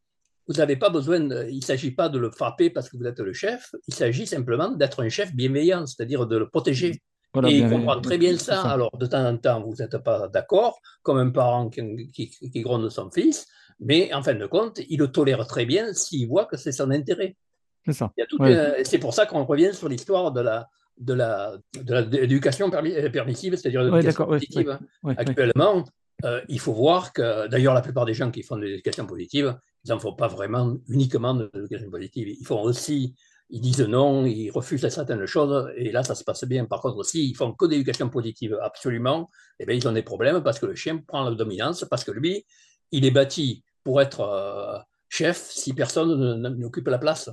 vous 0.46 0.54
n'avez 0.54 0.76
pas 0.76 0.90
besoin, 0.90 1.18
il 1.48 1.56
ne 1.56 1.60
s'agit 1.60 1.90
pas 1.90 2.08
de 2.08 2.18
le 2.18 2.30
frapper 2.30 2.70
parce 2.70 2.88
que 2.88 2.96
vous 2.96 3.06
êtes 3.06 3.18
le 3.18 3.32
chef, 3.32 3.74
il 3.88 3.94
s'agit 3.94 4.26
simplement 4.26 4.70
d'être 4.70 5.02
un 5.02 5.08
chef 5.08 5.34
bienveillant, 5.34 5.86
c'est-à-dire 5.86 6.26
de 6.26 6.36
le 6.36 6.48
protéger 6.48 7.02
et 7.44 7.58
il 7.58 7.68
comprend 7.68 8.00
très 8.00 8.18
bien 8.18 8.36
ça. 8.36 8.62
Alors, 8.62 8.96
de 8.96 9.06
temps 9.06 9.24
en 9.26 9.36
temps, 9.36 9.62
vous 9.62 9.74
n'êtes 9.76 9.98
pas 9.98 10.28
d'accord, 10.28 10.80
comme 11.02 11.18
un 11.18 11.30
parent 11.30 11.68
qui, 11.68 12.30
qui, 12.30 12.60
gronde 12.62 12.88
son 12.90 13.10
fils, 13.10 13.46
mais 13.80 14.12
en 14.14 14.22
fin 14.22 14.34
de 14.34 14.46
compte, 14.46 14.80
il 14.88 14.98
le 14.98 15.08
tolère 15.08 15.46
très 15.46 15.66
bien 15.66 15.92
s'il 15.92 16.28
voit 16.28 16.46
que 16.46 16.56
c'est 16.56 16.72
son 16.72 16.90
intérêt. 16.90 17.36
C'est 17.84 17.92
ça. 17.92 18.10
C'est 18.84 18.98
pour 18.98 19.14
ça 19.14 19.26
qu'on 19.26 19.44
revient 19.44 19.72
sur 19.72 19.88
l'histoire 19.88 20.32
de 20.32 20.40
la 20.40 20.68
de 20.98 21.12
la 21.12 21.52
de 21.82 22.16
l'éducation 22.16 22.70
permissive, 22.70 23.56
c'est-à-dire 23.56 23.82
l'éducation 23.82 24.26
positive. 24.26 24.78
Actuellement, 25.04 25.84
euh, 26.24 26.40
il 26.48 26.58
faut 26.58 26.72
voir 26.72 27.12
que, 27.12 27.46
d'ailleurs, 27.48 27.74
la 27.74 27.82
plupart 27.82 28.06
des 28.06 28.14
gens 28.14 28.30
qui 28.30 28.42
font 28.42 28.56
de 28.56 28.62
l'éducation 28.62 29.06
positive, 29.06 29.56
ils 29.84 29.90
n'en 29.90 29.98
font 29.98 30.14
pas 30.14 30.28
vraiment 30.28 30.76
uniquement 30.88 31.34
de 31.34 31.50
l'éducation 31.52 31.90
positive. 31.90 32.28
Ils 32.28 32.46
font 32.46 32.62
aussi 32.62 33.14
ils 33.50 33.60
disent 33.60 33.80
non, 33.80 34.26
ils 34.26 34.50
refusent 34.50 34.88
certaines 34.88 35.26
choses, 35.26 35.70
et 35.76 35.92
là, 35.92 36.02
ça 36.02 36.14
se 36.14 36.24
passe 36.24 36.44
bien. 36.44 36.64
Par 36.64 36.80
contre, 36.80 37.04
s'ils 37.04 37.36
font 37.36 37.52
que 37.52 37.66
d'éducation 37.66 38.08
positive, 38.08 38.58
absolument, 38.60 39.28
eh 39.58 39.66
bien, 39.66 39.76
ils 39.76 39.86
ont 39.86 39.92
des 39.92 40.02
problèmes 40.02 40.42
parce 40.42 40.58
que 40.58 40.66
le 40.66 40.74
chien 40.74 40.98
prend 40.98 41.28
la 41.28 41.34
dominance, 41.34 41.84
parce 41.88 42.04
que 42.04 42.10
lui, 42.10 42.44
il 42.90 43.04
est 43.04 43.10
bâti 43.10 43.64
pour 43.84 44.00
être 44.00 44.20
euh, 44.20 44.78
chef 45.08 45.48
si 45.50 45.72
personne 45.74 46.42
n'occupe 46.58 46.88
la 46.88 46.98
place. 46.98 47.30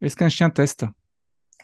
Est-ce 0.00 0.16
qu'un 0.16 0.28
chien 0.28 0.50
teste? 0.50 0.84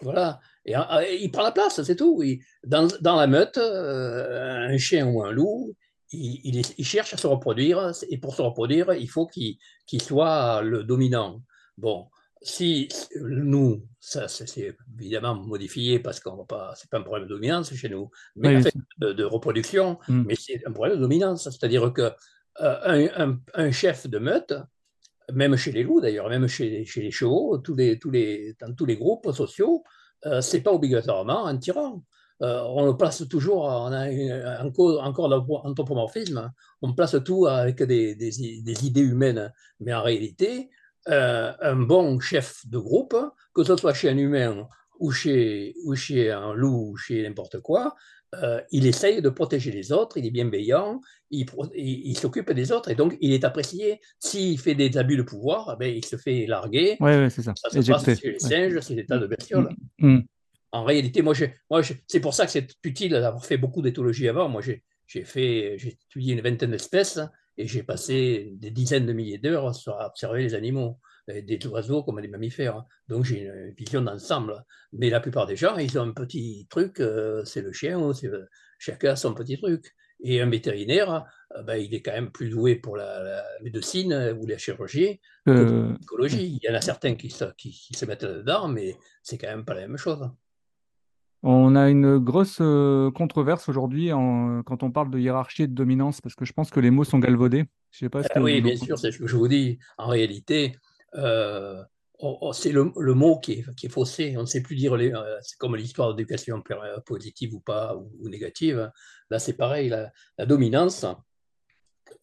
Voilà, 0.03 0.41
et, 0.67 0.77
euh, 0.77 0.83
il 1.21 1.31
prend 1.31 1.45
la 1.45 1.53
place, 1.53 1.81
c'est 1.83 1.97
tout. 1.97 2.23
Dans, 2.65 2.89
dans, 3.01 3.17
la 3.17 3.27
meute, 3.27 3.57
euh, 3.57 4.69
un 4.69 4.77
chien 4.77 5.07
ou 5.07 5.23
un 5.23 5.31
loup, 5.31 5.75
il, 6.13 6.63
il, 6.77 6.85
cherche 6.85 7.15
à 7.15 7.17
se 7.17 7.27
reproduire, 7.27 7.93
et 8.11 8.19
pour 8.19 8.35
se 8.35 8.43
reproduire, 8.43 8.93
il 8.93 9.09
faut 9.09 9.27
qu'il 9.27 10.03
soit 10.03 10.61
le 10.63 10.83
dominant. 10.83 11.41
Bon, 11.79 12.09
si 12.47 12.89
nous, 13.21 13.83
ça 13.99 14.29
c'est 14.29 14.77
évidemment 15.01 15.35
modifié 15.35 15.99
parce 15.99 16.21
qu'on 16.21 16.37
va 16.37 16.45
pas, 16.45 16.75
c'est 16.77 16.89
pas 16.89 16.99
un 16.99 17.03
problème 17.03 17.29
de 17.29 17.35
dominance 17.35 17.75
chez 17.75 17.89
nous, 17.89 18.09
mais 18.37 18.61
de, 18.99 19.25
reproduction, 19.25 19.99
mm. 20.09 20.23
mais 20.27 20.37
c'est 20.37 20.65
un 20.65 20.71
problème 20.71 20.97
de 20.97 21.03
dominance, 21.03 21.43
c'est-à-dire 21.43 21.93
que 21.93 22.13
euh, 22.61 23.09
un, 23.55 23.71
chef 23.73 24.07
de 24.07 24.19
meute, 24.19 24.55
même 25.33 25.57
chez 25.57 25.73
les 25.73 25.83
loups 25.83 26.01
d'ailleurs, 26.01 26.29
même 26.29 26.47
chez, 26.47 26.85
chez, 26.85 27.03
les 27.03 27.11
chevaux, 27.11 27.59
tous 27.59 27.75
les, 27.75 27.99
tous 27.99 28.11
les, 28.11 28.55
dans 28.61 28.73
tous 28.73 28.87
les 28.87 28.97
groupes 28.97 29.33
sociaux, 29.33 29.83
euh, 30.27 30.41
c'est 30.41 30.61
pas 30.61 30.73
obligatoirement 30.73 31.47
un 31.47 31.57
tyran. 31.57 32.05
Euh, 32.43 32.63
on 32.63 32.87
le 32.87 32.97
place 32.97 33.27
toujours, 33.29 33.65
on 33.65 33.93
a 33.93 34.63
encore, 34.65 35.03
encore 35.03 35.29
l'anthropomorphisme, 35.29 36.53
on 36.81 36.93
place 36.93 37.17
tout 37.25 37.47
avec 37.47 37.83
des, 37.83 38.15
des, 38.15 38.31
des 38.63 38.87
idées 38.87 39.01
humaines, 39.01 39.53
mais 39.81 39.93
en 39.93 40.03
réalité, 40.03 40.71
euh, 41.09 41.53
un 41.61 41.77
bon 41.77 42.19
chef 42.21 42.67
de 42.67 42.79
groupe, 42.79 43.17
que 43.55 43.63
ce 43.65 43.77
soit 43.77 43.95
chez 43.95 44.09
un 44.09 44.17
humain 44.17 44.69
ou 44.99 45.13
chez, 45.13 45.75
ou 45.85 45.95
chez 45.95 46.31
un 46.31 46.55
loup 46.55 46.91
ou 46.91 46.97
chez 46.97 47.23
n'importe 47.23 47.61
quoi, 47.61 47.95
euh, 48.43 48.61
il 48.73 48.87
essaye 48.87 49.23
de 49.23 49.29
protéger 49.29 49.71
les 49.71 49.93
autres, 49.93 50.17
il 50.19 50.27
est 50.27 50.31
bienveillant, 50.31 51.01
il, 51.31 51.47
il, 51.75 52.19
s'occupe 52.19 52.51
des 52.53 52.73
autres 52.73 52.91
et 52.91 52.95
donc 52.95 53.17
il 53.21 53.33
est 53.33 53.45
apprécié. 53.45 54.01
S'il 54.19 54.59
fait 54.59 54.75
des 54.75 54.99
abus 54.99 55.17
de 55.17 55.23
pouvoir, 55.23 55.75
eh 55.75 55.79
ben, 55.79 55.95
il 55.95 56.05
se 56.05 56.17
fait 56.17 56.47
larguer. 56.47 56.97
Oui, 57.01 57.31
c'est 57.31 57.43
ça. 57.43 57.55
Ça 57.57 57.71
se 57.71 57.91
passe 57.91 58.19
chez 58.19 58.33
les 58.33 58.39
singes, 58.39 58.81
c'est 58.81 58.95
l'état 58.95 59.19
de 59.19 59.27
bestioles. 59.27 59.69
Mm, 59.99 60.17
mm. 60.17 60.25
En 60.73 60.85
réalité, 60.85 61.23
moi, 61.23 61.35
moi 61.71 61.83
c'est 62.07 62.21
pour 62.21 62.35
ça 62.35 62.47
que 62.47 62.53
c'est 62.53 62.69
utile 62.83 63.13
d'avoir 63.13 63.45
fait 63.45 63.57
beaucoup 63.57 63.81
d'éthologie 63.81 64.29
avant. 64.29 64.49
Moi, 64.49 64.61
j'ai 64.61 65.25
fait, 65.25 65.77
j'ai 65.79 65.97
étudié 66.09 66.35
une 66.35 66.41
vingtaine 66.41 66.73
d'espèces 66.73 67.21
et 67.59 67.67
j'ai 67.67 67.83
passé 67.83 68.53
des 68.57 68.71
dizaines 68.71 69.07
de 69.07 69.13
milliers 69.13 69.39
d'heures 69.39 69.67
à 69.67 70.07
observer 70.07 70.43
les 70.43 70.55
animaux, 70.55 70.99
des 71.29 71.67
oiseaux 71.67 72.03
comme 72.03 72.21
des 72.21 72.29
mammifères. 72.29 72.85
Donc 73.09 73.25
j'ai 73.25 73.47
une 73.47 73.75
vision 73.77 74.03
d'ensemble. 74.03 74.65
Mais 74.93 75.11
la 75.11 75.21
plupart 75.21 75.47
des 75.47 75.57
gens, 75.57 75.77
ils 75.77 75.99
ont 75.99 76.03
un 76.03 76.13
petit 76.13 76.67
truc, 76.71 77.01
euh, 77.01 77.45
c'est 77.45 77.63
le 77.63 77.73
chien, 77.73 78.01
chacun 78.79 79.13
a 79.13 79.17
son 79.17 79.35
petit 79.35 79.59
truc. 79.59 79.95
Et 80.21 80.41
un 80.41 80.49
vétérinaire, 80.49 81.27
euh, 81.57 81.63
ben, 81.63 81.77
il 81.77 81.95
est 81.95 82.01
quand 82.01 82.13
même 82.13 82.31
plus 82.31 82.49
doué 82.49 82.77
pour 82.77 82.97
la, 82.97 83.45
médecine 83.63 84.37
ou 84.39 84.47
la 84.47 84.57
chirurgie 84.57 85.21
que 85.45 85.51
euh, 85.51 85.89
la 85.91 85.99
psychologie. 85.99 86.59
Il 86.63 86.67
y 86.67 86.71
en 86.71 86.75
a 86.75 86.81
certains 86.81 87.17
qui 87.17 87.29
se, 87.29 87.45
qui 87.57 87.73
se 87.73 88.05
mettent 88.07 88.25
dedans, 88.25 88.69
mais 88.69 88.97
c'est 89.23 89.37
quand 89.37 89.49
même 89.49 89.65
pas 89.65 89.75
la 89.75 89.83
même 89.83 89.99
chose. 89.99 90.31
On 91.49 91.77
a 91.77 91.89
une 91.89 92.19
grosse 92.19 92.59
euh, 92.61 93.13
controverse 93.13 93.69
aujourd'hui 93.69 94.09
quand 94.09 94.83
on 94.83 94.91
parle 94.91 95.13
de 95.13 95.19
hiérarchie 95.21 95.63
et 95.63 95.67
de 95.69 95.75
dominance, 95.75 96.21
parce 96.21 96.35
que 96.35 96.45
je 96.45 96.53
pense 96.53 96.71
que 96.71 96.81
les 96.81 96.91
mots 96.91 97.05
sont 97.05 97.21
galvaudés. 97.21 97.67
Je 97.93 98.01
sais 98.01 98.09
pas 98.09 98.25
ce 98.25 98.29
que 98.29 98.41
oui, 98.41 98.61
bien 98.61 98.77
sûr, 98.77 98.99
c'est 98.99 99.13
ce 99.13 99.19
que 99.21 99.29
je 99.29 99.37
vous 99.37 99.47
dis. 99.47 99.79
En 99.97 100.09
réalité, 100.09 100.77
euh, 101.15 101.81
c'est 102.53 102.73
le, 102.73 103.15
mot 103.15 103.39
qui 103.39 103.65
est, 103.81 103.89
faussé. 103.89 104.35
On 104.37 104.41
ne 104.41 104.47
sait 104.47 104.61
plus 104.61 104.75
dire. 104.75 104.95
Euh, 104.95 105.39
c'est 105.41 105.57
comme 105.57 105.77
l'histoire 105.77 106.17
d'éducation 106.17 106.65
positive 107.05 107.55
ou 107.55 107.61
pas, 107.61 107.95
ou, 107.95 108.29
négative. 108.29 108.91
Là, 109.31 109.39
c'est 109.39 109.57
pareil. 109.57 109.89
La, 109.89 110.47
dominance, 110.47 111.07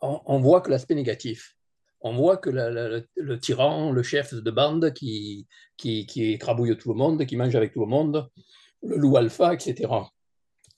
on, 0.02 0.40
voit 0.42 0.60
que 0.60 0.70
l'aspect 0.70 0.96
négatif. 0.96 1.56
On 2.02 2.14
voit 2.14 2.36
que 2.36 2.50
le, 2.50 3.40
tyran, 3.40 3.94
le 3.94 4.04
chef 4.04 4.34
de 4.34 4.52
bande 4.52 4.92
qui, 4.92 5.48
qui, 5.78 6.06
qui 6.08 6.34
écrabouille 6.34 6.76
tout 6.76 6.90
le 6.90 6.98
monde, 6.98 7.26
qui 7.26 7.38
mange 7.38 7.56
avec 7.56 7.72
tout 7.72 7.80
le 7.80 7.88
monde, 7.88 8.30
le 8.84 8.98
loup 8.98 9.18
alpha, 9.18 9.54
etc. 9.54 9.90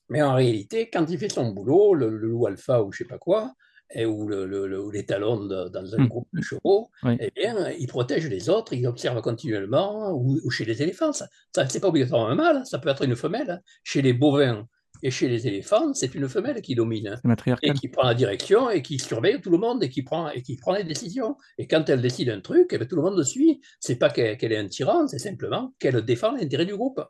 Mais 0.10 0.22
en 0.22 0.36
réalité, 0.36 0.90
quand 0.92 1.06
il 1.10 1.18
fait 1.18 1.32
son 1.32 1.52
boulot, 1.52 1.94
le, 1.94 2.10
loup 2.10 2.46
alpha 2.46 2.84
ou 2.84 2.92
je 2.92 3.00
sais 3.00 3.06
pas 3.06 3.18
quoi, 3.18 3.54
et 3.94 4.06
ou, 4.06 4.28
le, 4.28 4.92
les 4.92 5.06
talons 5.06 5.46
dans 5.46 5.96
un 5.96 6.04
hmm. 6.04 6.08
groupe 6.08 6.28
de 6.34 6.42
chevaux, 6.42 6.90
eh 7.20 7.32
bien, 7.36 7.70
ils 7.72 7.88
protègent 7.88 8.30
les 8.30 8.50
autres, 8.50 8.74
ils 8.74 8.88
observent 8.88 9.22
continuellement, 9.22 10.12
ou, 10.14 10.50
chez 10.50 10.66
les 10.66 10.82
éléphants. 10.82 11.14
Ça, 11.14 11.28
ça 11.54 11.68
c'est 11.68 11.80
pas 11.80 11.90
obligatoirement 11.90 12.30
un 12.30 12.36
mâle, 12.36 12.66
ça 12.66 12.80
peut 12.80 12.90
être 12.90 13.04
une 13.04 13.16
femelle. 13.16 13.62
Chez 13.84 14.02
les 14.02 14.14
bovins, 14.14 14.68
et 15.04 15.12
chez 15.12 15.28
les 15.28 15.48
éléphants, 15.48 15.94
c'est 15.94 16.16
une 16.16 16.28
femelle 16.28 16.62
qui 16.62 16.74
domine. 16.74 17.20
Et 17.62 17.74
qui 17.74 17.90
prend 17.90 18.08
la 18.08 18.16
direction 18.16 18.70
et 18.70 18.82
qui 18.82 18.98
surveille 18.98 19.40
tout 19.42 19.52
le 19.52 19.58
monde 19.58 19.84
et 19.84 19.90
qui 19.90 20.04
prend, 20.04 20.30
et 20.30 20.42
qui 20.42 20.56
prend 20.58 20.74
les 20.74 20.84
décisions. 20.84 21.38
Et 21.58 21.68
quand 21.68 21.88
elle 21.90 22.02
décide 22.02 22.30
un 22.30 22.42
truc, 22.42 22.70
eh 22.72 22.78
bien, 22.78 22.88
tout 22.88 22.96
le 22.96 23.02
monde 23.02 23.18
le 23.18 23.24
suit. 23.24 23.62
C'est 23.80 23.98
pas 23.98 24.10
qu'elle 24.10 24.52
est 24.52 24.58
un 24.58 24.68
tyran, 24.68 25.08
c'est 25.08 25.20
simplement 25.20 25.74
qu'elle 25.80 26.02
défend 26.04 26.32
l'intérêt 26.32 26.66
du 26.66 26.76
groupe. 26.76 27.02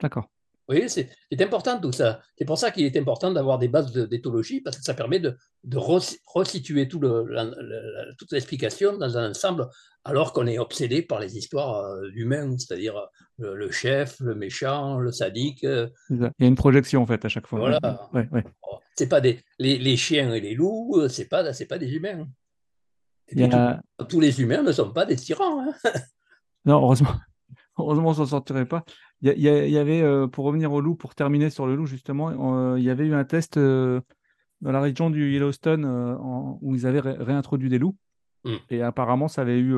D'accord. 0.00 0.28
Oui, 0.68 0.84
c'est 0.88 1.10
important 1.40 1.80
tout 1.80 1.92
ça. 1.92 2.20
C'est 2.38 2.44
pour 2.44 2.56
ça 2.56 2.70
qu'il 2.70 2.84
est 2.84 2.96
important 2.96 3.32
d'avoir 3.32 3.58
des 3.58 3.68
bases 3.68 3.92
d'éthologie, 3.92 4.60
parce 4.60 4.76
que 4.76 4.84
ça 4.84 4.94
permet 4.94 5.18
de, 5.18 5.36
de 5.64 5.76
resituer 5.76 6.86
tout 6.86 7.00
le, 7.00 8.14
toute 8.16 8.30
l'explication 8.32 8.96
dans 8.96 9.18
un 9.18 9.30
ensemble, 9.30 9.68
alors 10.04 10.32
qu'on 10.32 10.46
est 10.46 10.58
obsédé 10.58 11.02
par 11.02 11.18
les 11.18 11.36
histoires 11.36 11.84
euh, 11.84 12.08
humaines, 12.14 12.58
c'est-à-dire 12.58 12.96
euh, 13.40 13.54
le, 13.54 13.70
chef, 13.70 14.20
le 14.20 14.34
méchant, 14.34 14.98
le 14.98 15.10
sadique. 15.10 15.64
Euh. 15.64 15.88
Il 16.10 16.30
y 16.38 16.44
a 16.44 16.46
une 16.46 16.54
projection 16.54 17.02
en 17.02 17.06
fait 17.06 17.24
à 17.24 17.28
chaque 17.28 17.46
fois. 17.46 17.58
Voilà. 17.58 18.08
Oh, 18.62 18.78
c'est 18.94 19.08
pas 19.08 19.20
des 19.20 19.40
les, 19.58 19.78
les, 19.78 19.96
chiens 19.96 20.32
et 20.32 20.40
les 20.40 20.54
loups, 20.54 21.08
c'est 21.08 21.28
pas 21.28 21.44
pas 21.68 21.78
des 21.78 21.92
humains. 21.92 22.28
tous, 24.08 24.20
les 24.20 24.40
humains 24.40 24.62
ne 24.62 24.72
sont 24.72 24.92
pas 24.92 25.06
des 25.06 25.16
tyrans. 25.16 25.60
Hein. 25.60 25.74
non, 26.64 26.82
heureusement. 26.82 27.14
Heureusement, 27.78 28.10
on 28.10 28.14
s'en 28.14 28.26
sortirait 28.26 28.66
pas. 28.66 28.84
Il 29.22 29.40
y, 29.40 29.78
avait, 29.78 30.02
euh, 30.02 30.26
pour 30.26 30.44
revenir 30.44 30.72
au 30.72 30.80
loup, 30.80 30.96
pour 30.96 31.14
terminer 31.14 31.48
sur 31.48 31.68
le 31.68 31.76
loup, 31.76 31.86
justement, 31.86 32.72
euh, 32.72 32.78
il 32.78 32.84
y 32.84 32.90
avait 32.90 33.06
eu 33.06 33.14
un 33.14 33.22
test 33.22 33.56
euh, 33.56 34.00
dans 34.62 34.72
la 34.72 34.80
région 34.80 35.10
du 35.10 35.32
Yellowstone 35.32 35.84
où 36.60 36.74
ils 36.74 36.86
avaient 36.86 37.00
réintroduit 37.00 37.68
des 37.68 37.78
loups. 37.78 37.96
Hmm. 38.42 38.56
Et 38.68 38.82
apparemment, 38.82 39.28
ça 39.28 39.42
avait 39.42 39.60
eu 39.60 39.76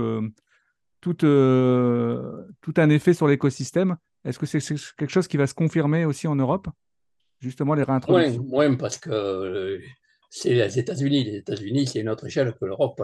tout, 1.03 1.13
tout 1.15 2.75
un 2.77 2.89
effet 2.89 3.13
sur 3.13 3.29
l'écosystème. 3.29 3.97
Est-ce 4.25 4.39
que 4.39 4.47
c'est 4.47 4.61
quelque 4.97 5.11
chose 5.11 5.29
qui 5.29 5.37
va 5.37 5.47
se 5.47 5.55
confirmer 5.55 6.07
aussi 6.07 6.27
en 6.27 6.37
Europe 6.37 6.69
Justement, 7.41 7.75
les 7.75 7.83
réintroductions? 7.83 8.47
Oui, 8.51 8.77
parce 8.79 8.97
que 8.97 9.79
c'est 10.31 10.55
les 10.55 10.79
États-Unis. 10.79 11.25
Les 11.25 11.37
États-Unis, 11.37 11.87
c'est 11.87 12.01
une 12.01 12.09
autre 12.09 12.27
échelle 12.27 12.55
que 12.55 12.65
l'Europe. 12.65 13.03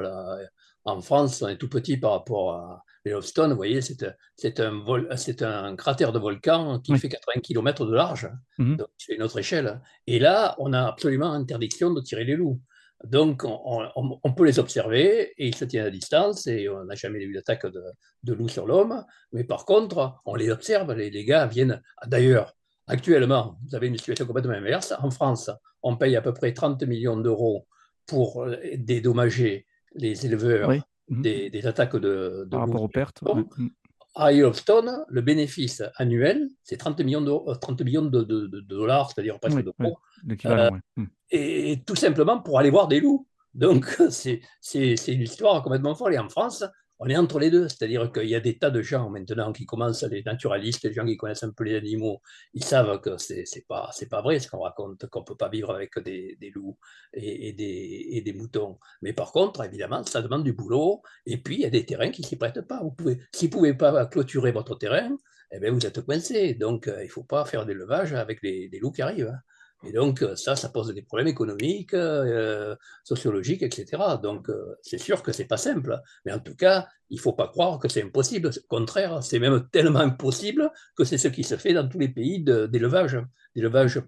En 0.84 1.00
France, 1.00 1.42
on 1.42 1.48
est 1.48 1.56
tout 1.56 1.68
petit 1.68 1.96
par 1.96 2.12
rapport 2.12 2.54
à, 2.54 2.84
Yellowstone, 3.04 3.50
vous 3.50 3.56
voyez, 3.56 3.80
c'est 3.80 4.60
un, 4.60 5.64
un, 5.64 5.76
cratère 5.76 6.12
de 6.12 6.18
volcan 6.18 6.80
qui 6.80 6.98
fait 6.98 7.08
80 7.08 7.40
km 7.40 7.86
de 7.86 7.94
large, 7.94 8.30
mhm. 8.58 8.76
donc 8.76 8.88
c'est 8.98 9.14
une 9.14 9.22
autre 9.22 9.38
échelle. 9.38 9.80
Et 10.06 10.18
là, 10.18 10.54
on 10.58 10.72
a 10.72 10.82
absolument 10.82 11.32
interdiction 11.32 11.92
de 11.92 12.00
tirer 12.00 12.24
les 12.24 12.36
loups. 12.36 12.60
Donc, 13.04 13.44
on, 13.44 14.32
peut 14.34 14.44
les 14.44 14.58
observer 14.58 15.32
et 15.38 15.48
ils 15.48 15.54
se 15.54 15.64
tiennent 15.64 15.86
à 15.86 15.90
distance 15.90 16.46
et 16.46 16.68
on 16.68 16.84
n'a 16.84 16.94
jamais 16.94 17.22
eu 17.22 17.32
d'attaque 17.32 17.64
de, 17.64 17.82
de 18.24 18.32
loups 18.34 18.50
sur 18.50 18.66
l'homme. 18.66 19.06
Mais 19.32 19.44
par 19.44 19.64
contre, 19.64 20.20
on 20.26 20.34
les 20.34 20.50
observe, 20.50 20.92
les, 20.92 21.08
les 21.08 21.24
gars 21.24 21.46
viennent. 21.46 21.80
D'ailleurs, 22.06 22.54
actuellement, 22.86 23.56
vous 23.66 23.74
avez 23.74 23.86
une 23.86 23.96
situation 23.96 24.26
complètement 24.26 24.52
inverse. 24.52 24.92
En 24.98 25.10
France, 25.10 25.50
on 25.82 25.96
paye 25.96 26.14
à 26.14 26.20
peu 26.20 26.34
près 26.34 26.52
30 26.52 26.82
millions 26.82 27.16
d'euros 27.16 27.66
pour 28.06 28.44
euh, 28.44 28.58
dédommager 28.74 29.66
les 29.94 30.26
éleveurs 30.26 30.70
Mhm. 31.10 31.22
des, 31.22 31.66
attaques 31.66 31.96
de, 31.96 32.46
Par 32.50 32.60
rapport 32.60 32.82
aux 32.82 32.88
pertes. 32.88 33.22
Mhm. 33.22 33.70
À 34.14 34.32
Yellowstone, 34.32 35.04
le 35.08 35.20
bénéfice 35.20 35.82
annuel, 35.96 36.48
c'est 36.64 36.76
30 36.76 37.00
millions 37.00 37.20
de, 37.20 37.54
30 37.54 37.82
millions 37.82 38.02
de, 38.02 38.22
dollars, 38.60 39.10
c'est-à-dire 39.10 39.38
presque 39.38 39.62
d'euros. 39.62 39.98
Euh, 40.46 40.70
mhm. 40.96 41.08
et, 41.30 41.82
tout 41.86 41.96
simplement 41.96 42.40
pour 42.40 42.58
aller 42.58 42.70
voir 42.70 42.88
des 42.88 43.00
loups. 43.00 43.26
Donc, 43.54 43.86
c'est 44.10 44.40
une 44.72 45.22
histoire 45.22 45.62
complètement 45.62 45.94
folle. 45.94 46.14
Et 46.14 46.18
en 46.18 46.28
France, 46.28 46.64
on 47.02 47.08
est 47.08 47.16
entre 47.16 47.38
les 47.38 47.50
deux, 47.50 47.66
c'est-à-dire 47.66 48.12
qu'il 48.12 48.28
y 48.28 48.34
a 48.34 48.40
des 48.40 48.58
tas 48.58 48.70
de 48.70 48.82
gens 48.82 49.08
maintenant 49.08 49.52
qui 49.52 49.64
commencent, 49.64 50.02
les 50.02 50.22
naturalistes, 50.22 50.84
les 50.84 50.92
gens 50.92 51.06
qui 51.06 51.16
connaissent 51.16 51.42
un 51.42 51.50
peu 51.50 51.64
les 51.64 51.74
animaux, 51.74 52.20
ils 52.52 52.62
savent 52.62 53.00
que 53.00 53.16
c'est 53.16 53.44
n'est 53.56 53.62
pas, 53.66 54.20
vrai 54.22 54.38
ce 54.38 54.50
qu'on 54.50 54.60
raconte, 54.60 55.06
qu'on 55.06 55.20
ne 55.20 55.24
peut 55.24 55.36
pas 55.36 55.48
vivre 55.48 55.74
avec 55.74 55.98
des, 55.98 56.36
loups 56.54 56.76
et, 57.14 57.52
des, 57.54 58.32
moutons. 58.34 58.78
Mais 59.00 59.14
par 59.14 59.32
contre, 59.32 59.64
évidemment, 59.64 60.04
ça 60.04 60.20
demande 60.20 60.44
du 60.44 60.52
boulot, 60.52 61.02
et 61.24 61.38
puis 61.38 61.54
il 61.56 61.60
y 61.62 61.66
a 61.66 61.70
des 61.70 61.86
terrains 61.86 62.10
qui 62.10 62.20
ne 62.20 62.26
s'y 62.26 62.36
prêtent 62.36 62.60
pas. 62.60 62.82
Vous 62.82 62.94
si 63.34 63.46
vous 63.46 63.50
ne 63.50 63.50
pouvez 63.50 63.74
pas 63.74 64.04
clôturer 64.04 64.52
votre 64.52 64.74
terrain, 64.74 65.16
eh 65.52 65.58
bien, 65.58 65.72
vous 65.72 65.86
êtes 65.86 66.00
coincé. 66.02 66.54
Donc, 66.54 66.86
euh, 66.86 67.02
il 67.02 67.06
ne 67.06 67.10
faut 67.10 67.24
pas 67.24 67.44
faire 67.44 67.66
d'élevage 67.66 68.12
avec 68.12 68.42
des, 68.42 68.70
loups 68.80 68.92
qui 68.92 69.02
arrivent. 69.02 69.32
Hein. 69.34 69.40
Et 69.86 69.92
donc, 69.92 70.22
euh, 70.22 70.36
ça, 70.36 70.56
ça 70.56 70.68
pose 70.68 70.92
des 70.92 71.02
problèmes 71.02 71.28
économiques, 71.28 71.94
euh, 71.94 72.76
sociologiques, 73.02 73.62
etc. 73.62 74.02
Donc, 74.22 74.50
euh, 74.50 74.76
c'est 74.82 74.98
sûr 74.98 75.22
que 75.22 75.32
c'est 75.32 75.46
pas 75.46 75.56
simple. 75.56 75.98
Mais 76.24 76.32
en 76.32 76.38
tout 76.38 76.54
cas, 76.54 76.86
il 77.08 77.16
ne 77.16 77.20
faut 77.20 77.32
pas 77.32 77.48
croire 77.48 77.78
que 77.78 77.88
c'est 77.88 78.02
impossible. 78.02 78.48
Au 78.48 78.66
contraire, 78.68 79.22
c'est 79.22 79.38
même 79.38 79.66
tellement 79.70 80.00
impossible 80.00 80.70
que 80.96 81.04
c'est 81.04 81.18
ce 81.18 81.28
qui 81.28 81.44
se 81.44 81.56
fait 81.56 81.72
dans 81.72 81.88
tous 81.88 81.98
les 81.98 82.08
pays 82.08 82.42
d'élevage. 82.42 83.18
D'élevage 83.56 84.02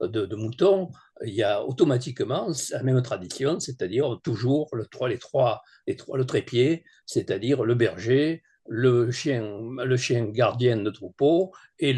de, 0.00 0.36
moutons, 0.36 0.90
il 1.24 1.34
y 1.34 1.42
a 1.42 1.64
automatiquement 1.64 2.48
la 2.70 2.82
même 2.82 3.02
tradition, 3.02 3.58
c'est-à-dire 3.58 4.20
toujours 4.22 4.68
le, 4.72 4.86
les 5.08 5.18
trois, 5.18 5.62
les 5.86 5.96
trois, 5.96 6.16
le 6.16 6.24
trépied, 6.24 6.84
c'est-à-dire 7.06 7.64
le 7.64 7.74
berger, 7.74 8.42
le 8.68 9.10
chien, 9.10 9.58
le 9.84 9.96
chien 9.96 10.26
gardien 10.26 10.76
de 10.76 10.90
troupeau 10.90 11.52
et 11.78 11.92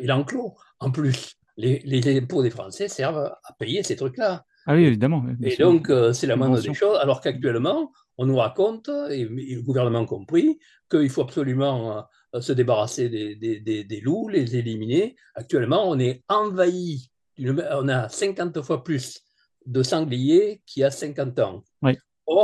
l'enclos. 0.00 0.56
En 0.80 0.90
plus, 0.90 1.36
les, 1.56 2.18
impôts 2.18 2.42
des 2.42 2.50
Français 2.50 2.88
servent 2.88 3.32
à 3.44 3.52
payer 3.58 3.82
ces 3.82 3.96
trucs-là. 3.96 4.44
Ah 4.66 4.74
oui, 4.74 4.84
évidemment. 4.84 5.24
Et 5.42 5.56
donc, 5.56 5.90
euh, 5.90 6.12
c'est 6.12 6.26
la 6.26 6.36
moindre 6.36 6.60
des 6.60 6.74
choses, 6.74 6.98
alors 7.00 7.20
qu'actuellement, 7.20 7.92
on 8.18 8.26
nous 8.26 8.36
raconte, 8.36 8.90
et, 9.10 9.24
le 9.24 9.62
gouvernement 9.62 10.04
compris, 10.04 10.58
qu'il 10.90 11.08
faut 11.08 11.22
absolument 11.22 12.04
euh, 12.34 12.40
se 12.40 12.52
débarrasser 12.52 13.08
des, 13.08 14.00
loups, 14.02 14.28
les 14.28 14.56
éliminer. 14.56 15.16
Actuellement, 15.34 15.88
on 15.88 15.98
est 15.98 16.22
envahi, 16.28 17.10
on 17.38 17.88
a 17.88 18.08
50 18.08 18.62
fois 18.62 18.82
plus 18.82 19.22
de 19.66 19.82
sangliers 19.82 20.62
qu'il 20.66 20.82
y 20.82 20.84
a 20.84 20.90
50 20.90 21.38
ans. 21.40 21.62
Oui. 21.82 21.92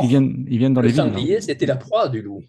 ils, 0.03 0.09
viennent, 0.09 0.47
ils 0.49 0.59
viennent 0.59 0.75
dans 0.75 0.81
le 0.81 0.89
les 0.89 0.95
sanglier, 0.95 1.41
c'était 1.41 1.67
la 1.67 1.77
proie 1.77 2.09
du 2.09 2.23
loup. 2.23 2.43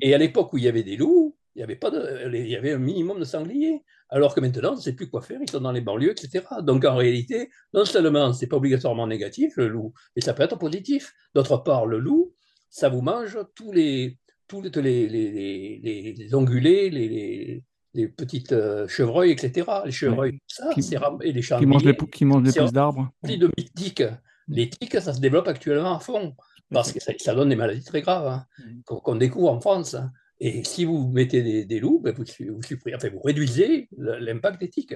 Et 0.00 0.14
à 0.14 0.18
l'époque 0.18 0.52
où 0.52 0.58
il 0.58 0.64
y 0.64 0.68
avait 0.68 0.82
des 0.82 0.96
loups, 0.96 1.36
il 1.58 1.60
y 1.60 1.64
avait, 1.64 1.74
pas 1.74 1.90
de, 1.90 2.32
il 2.32 2.48
y 2.48 2.54
avait 2.54 2.72
un 2.72 2.78
minimum 2.78 3.18
de 3.18 3.24
sangliers. 3.24 3.82
Alors 4.10 4.32
que 4.32 4.40
maintenant, 4.40 4.74
on 4.74 4.76
ne 4.76 4.80
sait 4.80 4.92
plus 4.92 5.10
quoi 5.10 5.22
faire, 5.22 5.40
ils 5.42 5.50
sont 5.50 5.60
dans 5.60 5.72
les 5.72 5.80
banlieues, 5.80 6.12
etc. 6.12 6.44
Donc 6.62 6.84
en 6.84 6.94
réalité, 6.94 7.50
non 7.74 7.84
seulement 7.84 8.32
ce 8.32 8.42
n'est 8.42 8.48
pas 8.48 8.56
obligatoirement 8.56 9.08
négatif, 9.08 9.56
le 9.56 9.66
loup, 9.66 9.92
mais 10.14 10.22
ça 10.22 10.34
peut 10.34 10.44
être 10.44 10.56
positif. 10.56 11.12
D'autre 11.34 11.56
part, 11.58 11.86
le 11.86 11.98
loup, 11.98 12.32
ça 12.70 12.88
vous 12.88 13.02
mange 13.02 13.36
tous 13.56 13.72
les, 13.72 14.18
tous 14.46 14.62
les, 14.62 15.08
les, 15.08 16.14
les, 16.16 16.34
ongulés, 16.34 16.90
les, 16.90 17.64
les 17.94 18.08
petites 18.08 18.52
euh, 18.52 18.86
chevreuils, 18.86 19.32
etc. 19.32 19.66
Les 19.84 19.90
chevreuils, 19.90 20.38
ça, 20.46 20.70
qui, 20.72 20.80
et 21.22 21.32
les 21.32 21.40
Qui 21.40 21.66
mangent 21.66 21.84
les, 21.84 21.96
qui 21.96 22.24
mangent 22.24 22.44
les 22.44 22.52
pousses 22.52 22.72
d'arbres. 22.72 23.10
de 23.24 23.50
tiques. 23.74 24.04
Les 24.46 24.70
tiques, 24.70 25.00
ça 25.00 25.12
se 25.12 25.20
développe 25.20 25.48
actuellement 25.48 25.96
à 25.96 25.98
fond, 25.98 26.36
parce 26.72 26.92
que 26.92 27.00
ça, 27.00 27.34
donne 27.34 27.48
des 27.48 27.56
maladies 27.56 27.84
très 27.84 28.00
graves, 28.00 28.26
hein, 28.28 28.46
mm. 28.58 29.00
qu'on 29.02 29.16
découvre 29.16 29.50
en 29.50 29.60
France. 29.60 29.94
Hein. 29.94 30.12
Et 30.40 30.62
si 30.64 30.84
vous 30.84 31.08
mettez 31.08 31.64
des, 31.64 31.80
loups, 31.80 32.00
ben, 32.00 32.14
vous, 32.14 32.24
vous, 32.24 33.20
réduisez 33.24 33.88
l'impact 33.96 34.62
éthique. 34.62 34.94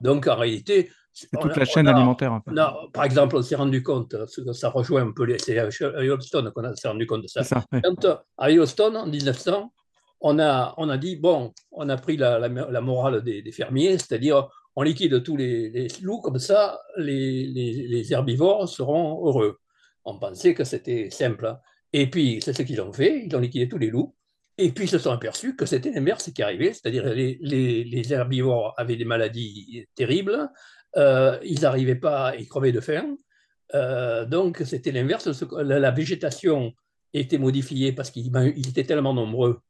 Donc 0.00 0.26
en 0.26 0.36
réalité. 0.36 0.90
C'est 1.12 1.28
toute 1.38 1.56
la 1.56 1.64
chaîne 1.64 1.88
alimentaire. 1.88 2.40
par 2.92 3.04
exemple, 3.04 3.36
on 3.36 3.42
s'est 3.42 3.54
rendu 3.54 3.82
compte, 3.82 4.16
ça 4.52 4.70
rejoint 4.70 5.02
un 5.02 5.12
peu, 5.12 5.26
c'est 5.38 5.58
à 5.58 5.68
Yellowstone 6.02 6.50
qu'on 6.52 6.74
s'est 6.74 6.88
rendu 6.88 7.06
compte 7.06 7.22
de 7.22 7.28
ça. 7.28 7.42
Quand, 7.84 8.22
à 8.38 8.50
Yellowstone, 8.50 8.96
en 8.96 9.06
1900, 9.06 9.72
on 10.22 10.38
a, 10.38 10.74
on 10.78 10.88
a 10.88 10.96
dit 10.96 11.16
bon, 11.16 11.52
on 11.70 11.88
a 11.90 11.96
pris 11.96 12.16
la, 12.16 12.48
morale 12.80 13.22
des, 13.22 13.52
fermiers, 13.52 13.98
c'est-à-dire 13.98 14.48
on 14.74 14.82
liquide 14.82 15.22
tous 15.22 15.36
les, 15.36 15.88
loups, 16.00 16.20
comme 16.20 16.38
ça, 16.38 16.80
les, 16.96 17.46
les, 17.46 18.12
herbivores 18.12 18.68
seront 18.68 19.26
heureux. 19.26 19.58
On 20.04 20.18
pensait 20.18 20.54
que 20.54 20.64
c'était 20.64 21.10
simple. 21.10 21.46
Hein. 21.46 21.58
Et 21.92 22.08
puis, 22.08 22.40
c'est 22.42 22.54
ce 22.54 22.62
qu'ils 22.62 22.80
ont 22.80 22.92
fait, 22.92 23.26
ils 23.26 23.36
ont 23.36 23.40
liquidé 23.40 23.68
tous 23.68 23.78
les 23.78 23.90
loups. 23.90 24.14
Et 24.58 24.70
puis 24.70 24.84
ils 24.84 24.88
se 24.88 24.98
sont 24.98 25.10
aperçus 25.10 25.56
que 25.56 25.66
c'était 25.66 25.90
l'inverse 25.90 26.30
qui 26.30 26.42
arrivait, 26.42 26.72
c'est-à-dire 26.72 27.04
les, 27.06 27.38
les, 27.40 28.12
herbivores 28.12 28.74
avaient 28.76 28.96
des 28.96 29.04
maladies 29.04 29.86
terribles, 29.94 30.50
euh, 30.96 31.38
ils 31.42 31.60
n'arrivaient 31.60 31.96
pas, 31.96 32.34
ils 32.36 32.48
crevaient 32.48 32.72
de 32.72 32.80
faim. 32.80 33.16
Euh, 33.74 34.26
donc 34.26 34.62
c'était 34.66 34.92
l'inverse, 34.92 35.26
la, 35.52 35.90
végétation 35.90 36.74
était 37.14 37.38
modifiée 37.38 37.92
parce 37.92 38.10
qu'ils 38.10 38.68
étaient 38.68 38.84
tellement 38.84 39.14
nombreux, 39.14 39.60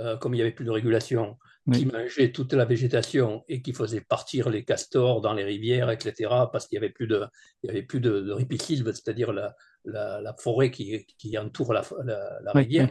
euh, 0.00 0.16
comme 0.16 0.34
il 0.34 0.38
n'y 0.38 0.42
avait 0.42 0.50
plus 0.50 0.64
de 0.64 0.72
régulation, 0.72 1.36
qui 1.72 1.86
mangeaient 1.86 2.30
toute 2.30 2.52
la 2.52 2.66
végétation 2.66 3.42
et 3.48 3.62
qui 3.62 3.72
faisaient 3.72 4.02
partir 4.02 4.50
les 4.50 4.64
castors 4.64 5.22
dans 5.22 5.32
les 5.32 5.44
rivières, 5.44 5.90
etc., 5.90 6.28
parce 6.52 6.66
qu'il 6.66 6.78
n'y 6.78 6.84
avait 6.84 6.92
plus 6.92 7.06
de, 7.06 7.24
il 7.62 7.68
y 7.68 7.70
avait 7.70 7.82
plus 7.82 8.00
de, 8.00 8.20
de 8.20 8.92
c'est-à-dire 8.92 9.32
la, 9.32 9.54
la, 9.86 10.34
forêt 10.38 10.70
qui, 10.70 11.06
qui 11.06 11.38
entoure 11.38 11.72
la, 11.72 11.82
la 12.04 12.52
rivière. 12.52 12.90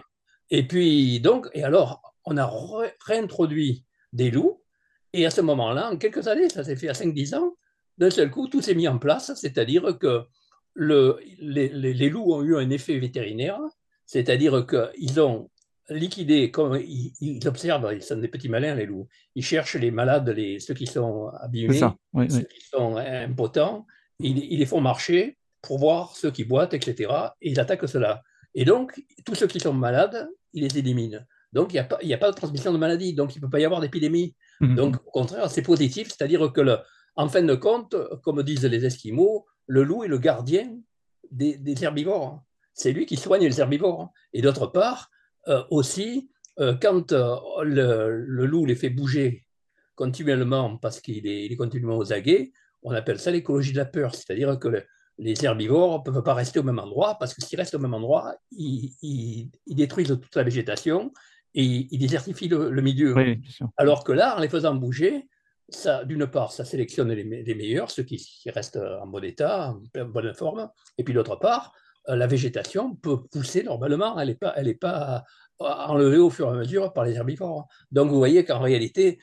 Et 0.54 0.62
puis, 0.62 1.20
donc, 1.20 1.49
et 1.54 1.64
alors, 1.64 2.14
on 2.26 2.38
a 2.38 2.47
réintroduit 3.08 3.86
des 4.14 4.30
loups, 4.30 4.62
et 5.12 5.26
à 5.26 5.32
ce 5.32 5.41
moment-là, 5.41 5.89
en 5.91 5.97
quelques 5.97 6.28
années, 6.28 6.47
ça 6.47 6.64
s'est 6.64 6.76
fait 6.76 6.89
à 6.89 6.93
5-10 6.93 7.36
ans, 7.36 7.56
d'un 7.97 8.12
seul 8.12 8.30
coup, 8.30 8.47
tout 8.47 8.62
s'est 8.62 8.76
mis 8.76 8.88
en 8.88 8.99
place, 8.99 9.34
c'est-à-dire 9.34 9.97
que 9.97 10.22
le, 10.76 11.18
les, 11.39 11.70
les, 11.70 12.10
loups 12.10 12.36
ont 12.36 12.43
eu 12.43 12.56
un 12.56 12.70
effet 12.70 12.99
vétérinaire, 12.99 13.60
c'est-à-dire 14.06 14.68
qu'ils 14.68 15.20
ont 15.20 15.49
liquidé, 15.89 16.51
comme 16.51 16.80
ils, 16.80 17.47
observent, 17.47 17.91
ils 17.91 18.04
sont 18.04 18.18
des 18.18 18.28
petits 18.28 18.49
malins, 18.49 18.76
les 18.76 18.86
loups, 18.86 19.08
ils 19.34 19.43
cherchent 19.43 19.76
les 19.76 19.89
malades, 19.89 20.30
les, 20.30 20.60
ceux 20.60 20.76
qui 20.76 20.86
sont 20.86 21.30
abîmés, 21.30 21.80
ceux 21.80 22.43
qui 22.43 22.62
sont 22.62 22.97
impotents, 22.97 23.88
ils, 24.20 24.38
ils, 24.38 24.60
les 24.60 24.68
font 24.68 24.82
marcher 24.82 25.39
pour 25.64 25.80
voir 25.80 26.16
ceux 26.16 26.30
qui 26.30 26.43
boitent, 26.43 26.76
etc. 26.76 27.12
Et 27.41 27.49
ils 27.49 27.60
attaquent 27.60 27.89
cela. 27.89 28.22
Et 28.56 28.66
donc, 28.66 29.01
tous 29.26 29.36
ceux 29.36 29.47
qui 29.47 29.60
sont 29.60 29.74
malades, 29.74 30.30
ils 30.54 30.64
les 30.64 30.78
éliminent. 30.78 31.20
Donc, 31.51 31.72
il 31.72 31.76
n'y 31.76 31.80
a, 31.80 31.84
pas, 31.84 31.99
a 32.01 32.18
pas 32.18 32.32
de 32.32 32.36
transmission 32.36 32.74
de 32.74 32.78
maladie, 32.78 33.14
donc 33.14 33.36
il 33.36 33.39
ne 33.39 33.43
peut 33.43 33.49
pas 33.49 33.60
y 33.60 33.66
avoir 33.66 33.82
d'épidémie. 33.82 34.36
Mhm. 34.60 34.76
Donc, 34.76 34.95
au 35.06 35.12
contraire, 35.12 35.49
c'est 35.49 35.62
positif, 35.62 36.08
c'est-à-dire 36.10 36.51
que, 36.51 36.62
le, 36.62 36.78
en 37.16 37.30
fin 37.30 37.43
de 37.43 37.56
compte, 37.56 37.95
comme 38.24 38.41
disent 38.43 38.66
les 38.66 38.86
Esquimaux, 38.86 39.45
le 39.68 39.84
loup 39.84 40.04
est 40.04 40.08
le 40.08 40.18
gardien 40.18 40.76
des, 41.32 41.84
herbivores. 41.84 42.43
C'est 42.74 42.91
lui 42.91 43.06
qui 43.06 43.18
soigne 43.18 43.43
les 43.43 43.60
herbivores. 43.60 44.12
Et 44.34 44.41
d'autre 44.41 44.68
part, 44.68 45.10
euh, 45.47 45.64
aussi, 45.70 46.30
euh, 46.60 46.76
quand 46.80 47.12
euh, 47.12 47.36
le, 47.64 48.45
loup 48.45 48.66
les 48.66 48.76
fait 48.76 48.89
bouger 48.89 49.45
continuellement 49.95 50.78
parce 50.78 51.01
qu'il 51.01 51.28
est, 51.28 51.45
est, 51.45 51.56
continuellement 51.56 51.97
aux 51.97 52.14
aguets, 52.14 52.51
on 52.82 52.91
appelle 52.91 53.20
ça 53.20 53.32
l'écologie 53.32 53.72
de 53.72 53.78
la 53.78 53.86
peur, 53.86 54.14
c'est-à-dire 54.16 54.58
que 54.60 54.84
les 55.18 55.45
herbivores 55.45 55.99
ne 55.99 56.11
peuvent 56.11 56.24
pas 56.24 56.34
rester 56.34 56.59
au 56.59 56.64
même 56.64 56.80
endroit 56.80 57.18
parce 57.20 57.34
que 57.34 57.41
s'ils 57.41 57.57
restent 57.57 57.76
au 57.76 57.80
même 57.80 57.93
endroit, 57.93 58.36
ils, 58.51 59.49
détruisent 59.68 60.07
toute 60.07 60.36
la 60.36 60.43
végétation 60.43 61.11
et 61.53 61.64
ils 61.64 61.99
désertifient 61.99 62.47
le, 62.47 62.82
milieu. 62.82 63.16
Alors 63.78 64.03
que 64.03 64.11
là, 64.11 64.38
en 64.38 64.41
les 64.41 64.49
faisant 64.49 64.74
bouger, 64.74 65.28
ça, 65.70 66.03
d'une 66.03 66.28
part, 66.28 66.51
ça 66.51 66.66
sélectionne 66.66 67.11
les, 67.11 67.55
meilleurs, 67.55 67.91
ceux 67.91 68.03
qui, 68.03 68.28
restent 68.47 68.78
en 68.78 69.07
bon 69.07 69.24
état, 69.24 69.76
en 69.97 70.05
bonne 70.05 70.34
forme, 70.34 70.70
et 70.97 71.03
puis 71.03 71.14
d'autre 71.14 71.36
part, 71.36 71.74
euh, 72.09 72.16
la 72.16 72.28
végétation 72.28 72.95
peut 72.95 73.24
pousser 73.32 73.64
normalement, 73.64 74.20
elle 74.20 74.28
n'est 74.28 74.36
pas, 74.36 74.53
elle 74.57 74.78
pas 74.78 75.24
enlevée 75.59 76.18
au 76.18 76.30
fur 76.30 76.47
et 76.47 76.51
à 76.51 76.53
mesure 76.53 76.91
par 76.91 77.05
les 77.05 77.16
herbivores. 77.16 77.68
Donc 77.91 78.09
vous 78.09 78.18
voyez 78.18 78.43
qu'en 78.43 78.59
réalité, 78.59 79.20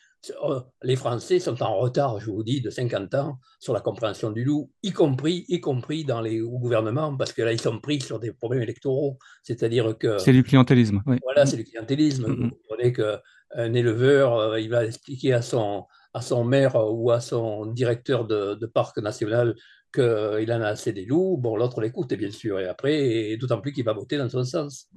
les 0.82 0.96
Français 0.96 1.38
sont 1.38 1.62
en 1.62 1.78
retard, 1.78 2.20
je 2.20 2.30
vous 2.30 2.42
dis, 2.42 2.60
de 2.60 2.70
50 2.70 3.14
ans 3.14 3.38
sur 3.58 3.72
la 3.72 3.80
compréhension 3.80 4.30
du 4.30 4.44
loup, 4.44 4.70
y 4.82 4.92
compris, 4.92 5.44
y 5.48 5.60
compris 5.60 6.04
dans 6.04 6.20
les 6.20 6.40
gouvernements, 6.40 7.16
parce 7.16 7.32
que 7.32 7.42
là, 7.42 7.52
ils 7.52 7.60
sont 7.60 7.78
pris 7.78 8.00
sur 8.00 8.18
des 8.18 8.32
problèmes 8.32 8.62
électoraux. 8.62 9.18
C'est-à-dire 9.42 9.96
que. 9.98 10.18
C'est 10.18 10.32
du 10.32 10.42
clientélisme. 10.42 11.02
Voilà, 11.22 11.46
c'est 11.46 11.56
du 11.56 11.64
clientélisme. 11.64 12.26
Mm-hmm. 12.26 12.50
Vous 12.50 12.56
comprenez 12.68 12.92
qu'un 12.92 13.74
éleveur, 13.74 14.36
euh, 14.36 14.60
il 14.60 14.68
va 14.68 14.84
expliquer 14.84 15.32
à 15.32 15.42
son, 15.42 15.86
à 16.12 16.20
son 16.20 16.44
maire 16.44 16.76
ou 16.76 17.10
à 17.10 17.20
son 17.20 17.66
directeur 17.66 18.26
de, 18.26 18.66
parc 18.66 18.98
national 18.98 19.54
qu'il 19.92 20.52
en 20.52 20.60
a 20.60 20.68
assez 20.68 20.92
des 20.92 21.06
loups. 21.06 21.38
Bon, 21.38 21.56
l'autre 21.56 21.80
l'écoute, 21.80 22.12
bien 22.14 22.30
sûr, 22.30 22.60
et 22.60 22.66
après, 22.66 23.36
d'autant 23.38 23.60
plus 23.60 23.72
qu'il 23.72 23.84
va 23.84 23.92
voter 23.92 24.18
dans 24.18 24.28
son 24.28 24.44
sens. 24.44 24.88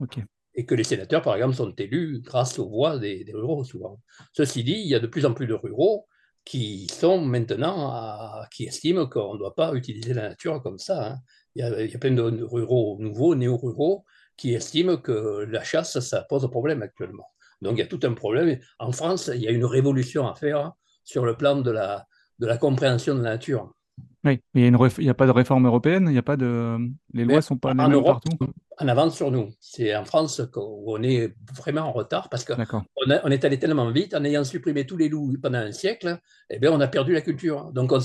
OK 0.00 0.18
et 0.54 0.66
que 0.66 0.74
les 0.74 0.84
sénateurs, 0.84 1.22
par 1.22 1.34
exemple, 1.34 1.54
sont 1.54 1.72
élus 1.72 2.20
grâce 2.20 2.58
aux 2.58 2.68
voix 2.68 2.98
des, 2.98 3.24
ruraux 3.32 3.64
souvent. 3.64 4.00
Ceci 4.32 4.64
dit, 4.64 4.72
il 4.72 4.88
y 4.88 4.94
a 4.94 5.00
de 5.00 5.06
plus 5.06 5.24
en 5.24 5.34
plus 5.34 5.46
de 5.46 5.54
ruraux 5.54 6.06
qui 6.44 6.88
sont 6.88 7.20
maintenant, 7.20 8.42
qui 8.50 8.64
estiment 8.64 9.06
qu'on 9.06 9.34
ne 9.34 9.38
doit 9.38 9.54
pas 9.54 9.72
utiliser 9.74 10.12
la 10.12 10.30
nature 10.30 10.62
comme 10.62 10.78
ça. 10.78 11.12
Hein. 11.12 11.18
Il, 11.54 11.64
y 11.64 11.94
a, 11.94 11.98
plein 11.98 12.10
de 12.10 12.42
ruraux 12.42 12.98
nouveaux, 13.00 13.34
néo-ruraux, 13.34 14.04
qui 14.36 14.54
estiment 14.54 14.96
que 14.96 15.46
la 15.48 15.62
chasse, 15.62 16.00
ça 16.00 16.22
pose 16.22 16.50
problème 16.50 16.82
actuellement. 16.82 17.28
Donc 17.60 17.74
il 17.76 17.78
y 17.78 17.82
a 17.82 17.86
tout 17.86 18.00
un 18.02 18.14
problème. 18.14 18.58
En 18.78 18.92
France, 18.92 19.30
il 19.32 19.40
y 19.40 19.48
a 19.48 19.52
une 19.52 19.64
révolution 19.64 20.26
à 20.26 20.34
faire 20.34 20.72
sur 21.04 21.24
le 21.24 21.36
plan 21.36 21.60
de 21.60 21.70
la, 21.70 22.06
de 22.38 22.46
la 22.46 22.58
compréhension 22.58 23.14
de 23.14 23.22
la 23.22 23.30
nature. 23.30 23.72
Oui, 24.24 24.40
mais 24.54 24.68
il 24.68 24.72
n'y 25.00 25.08
a, 25.08 25.14
pas 25.14 25.26
de 25.26 25.32
réforme 25.32 25.66
européenne, 25.66 26.06
il 26.08 26.14
y 26.14 26.18
a 26.18 26.22
pas 26.22 26.36
de... 26.36 26.78
les 27.12 27.24
lois 27.24 27.36
ne 27.36 27.40
sont 27.40 27.56
pas 27.56 27.70
les 27.70 27.88
mêmes 27.88 28.04
partout. 28.04 28.30
En 28.78 28.86
avance 28.86 29.16
sur 29.16 29.32
nous. 29.32 29.50
C'est 29.58 29.96
en 29.96 30.04
France 30.04 30.42
qu'on 30.52 31.02
est 31.02 31.34
vraiment 31.56 31.82
en 31.82 31.92
retard 31.92 32.28
parce 32.28 32.44
qu'on 32.44 32.56
on 32.96 33.30
est 33.30 33.44
allé 33.44 33.58
tellement 33.58 33.90
vite 33.90 34.14
en 34.14 34.22
ayant 34.24 34.44
supprimé 34.44 34.86
tous 34.86 34.96
les 34.96 35.08
loups 35.08 35.34
pendant 35.42 35.58
un 35.58 35.72
siècle, 35.72 36.20
eh 36.50 36.60
bien, 36.60 36.70
on 36.70 36.80
a 36.80 36.86
perdu 36.86 37.12
la 37.12 37.20
culture. 37.20 37.72
Donc 37.72 37.90
on 37.90 37.96
ne 37.96 38.00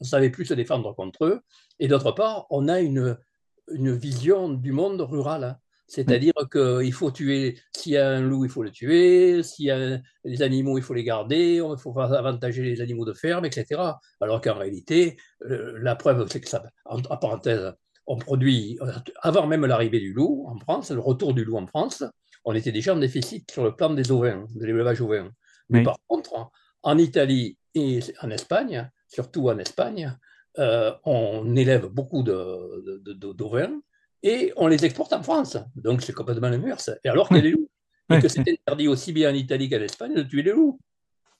savait 0.00 0.30
plus 0.30 0.46
se 0.46 0.54
défendre 0.54 0.94
contre 0.94 1.26
eux. 1.26 1.40
Et 1.78 1.88
d'autre 1.88 2.12
part, 2.12 2.46
on 2.48 2.66
a 2.66 2.80
une, 2.80 3.18
une 3.70 3.92
vision 3.92 4.48
du 4.48 4.72
monde 4.72 5.02
rural. 5.02 5.58
C'est-à-dire 5.88 6.34
qu'il 6.52 6.92
faut 6.92 7.10
tuer, 7.10 7.58
s'il 7.74 7.92
y 7.92 7.96
a 7.96 8.10
un 8.10 8.20
loup, 8.20 8.44
il 8.44 8.50
faut 8.50 8.62
le 8.62 8.70
tuer, 8.70 9.42
s'il 9.42 9.64
y 9.64 9.70
a 9.70 9.98
des 10.22 10.42
animaux, 10.42 10.76
il 10.76 10.84
faut 10.84 10.92
les 10.92 11.02
garder, 11.02 11.62
il 11.64 11.78
faut 11.78 11.98
avantager 11.98 12.62
les 12.62 12.82
animaux 12.82 13.06
de 13.06 13.14
ferme, 13.14 13.46
etc. 13.46 13.80
Alors 14.20 14.42
qu'en 14.42 14.58
réalité, 14.58 15.16
euh, 15.46 15.78
la 15.80 15.96
preuve, 15.96 16.26
c'est 16.30 16.42
que 16.42 16.48
ça, 16.48 16.62
en, 16.84 17.00
parenthèse, 17.00 17.72
on 18.06 18.18
produit, 18.18 18.78
avant 19.22 19.46
même 19.46 19.64
l'arrivée 19.64 19.98
du 19.98 20.12
loup 20.12 20.44
en 20.46 20.58
France, 20.58 20.90
le 20.90 21.00
retour 21.00 21.32
du 21.32 21.44
loup 21.44 21.56
en 21.56 21.66
France, 21.66 22.04
on 22.44 22.54
était 22.54 22.72
déjà 22.72 22.94
en 22.94 22.98
déficit 22.98 23.50
sur 23.50 23.64
le 23.64 23.74
plan 23.74 23.88
des 23.88 24.12
ovins, 24.12 24.44
de 24.54 24.66
l'élevage 24.66 25.00
ovin. 25.00 25.30
Mais 25.70 25.82
par 25.82 25.96
contre, 26.06 26.50
en 26.82 26.98
Italie 26.98 27.56
et 27.74 28.00
en 28.20 28.28
Espagne, 28.28 28.90
surtout 29.06 29.48
en 29.48 29.58
Espagne, 29.58 30.18
euh, 30.58 30.92
on 31.04 31.56
élève 31.56 31.86
beaucoup 31.86 32.22
d'ovins 32.22 33.80
et 34.22 34.52
on 34.56 34.66
les 34.66 34.84
exporte 34.84 35.12
en 35.12 35.22
France. 35.22 35.56
Donc 35.76 36.02
c'est 36.02 36.12
complètement 36.12 36.48
le 36.48 36.58
mur, 36.58 36.76
Et 37.04 37.08
alors 37.08 37.28
qu'il 37.28 37.36
y 37.36 37.40
a 37.40 37.42
des 37.42 37.50
loups. 37.50 37.68
Et 38.10 38.20
que 38.20 38.28
c'est 38.28 38.40
interdit 38.40 38.88
aussi 38.88 39.12
bien 39.12 39.30
en 39.30 39.34
Italie 39.34 39.68
qu'en 39.68 39.80
Espagne 39.80 40.14
de 40.14 40.22
tuer 40.22 40.42
les 40.42 40.52
loups. 40.52 40.78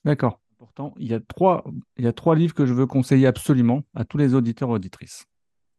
D'accord. 0.05 0.39
Pourtant, 0.59 0.93
il 0.99 1.07
y, 1.07 1.13
a 1.13 1.19
trois, 1.21 1.63
il 1.97 2.03
y 2.03 2.07
a 2.07 2.13
trois 2.13 2.35
livres 2.35 2.53
que 2.53 2.65
je 2.65 2.73
veux 2.73 2.85
conseiller 2.85 3.27
absolument 3.27 3.83
à 3.95 4.03
tous 4.03 4.17
les 4.17 4.35
auditeurs 4.35 4.69
et 4.69 4.73
auditrices. 4.73 5.25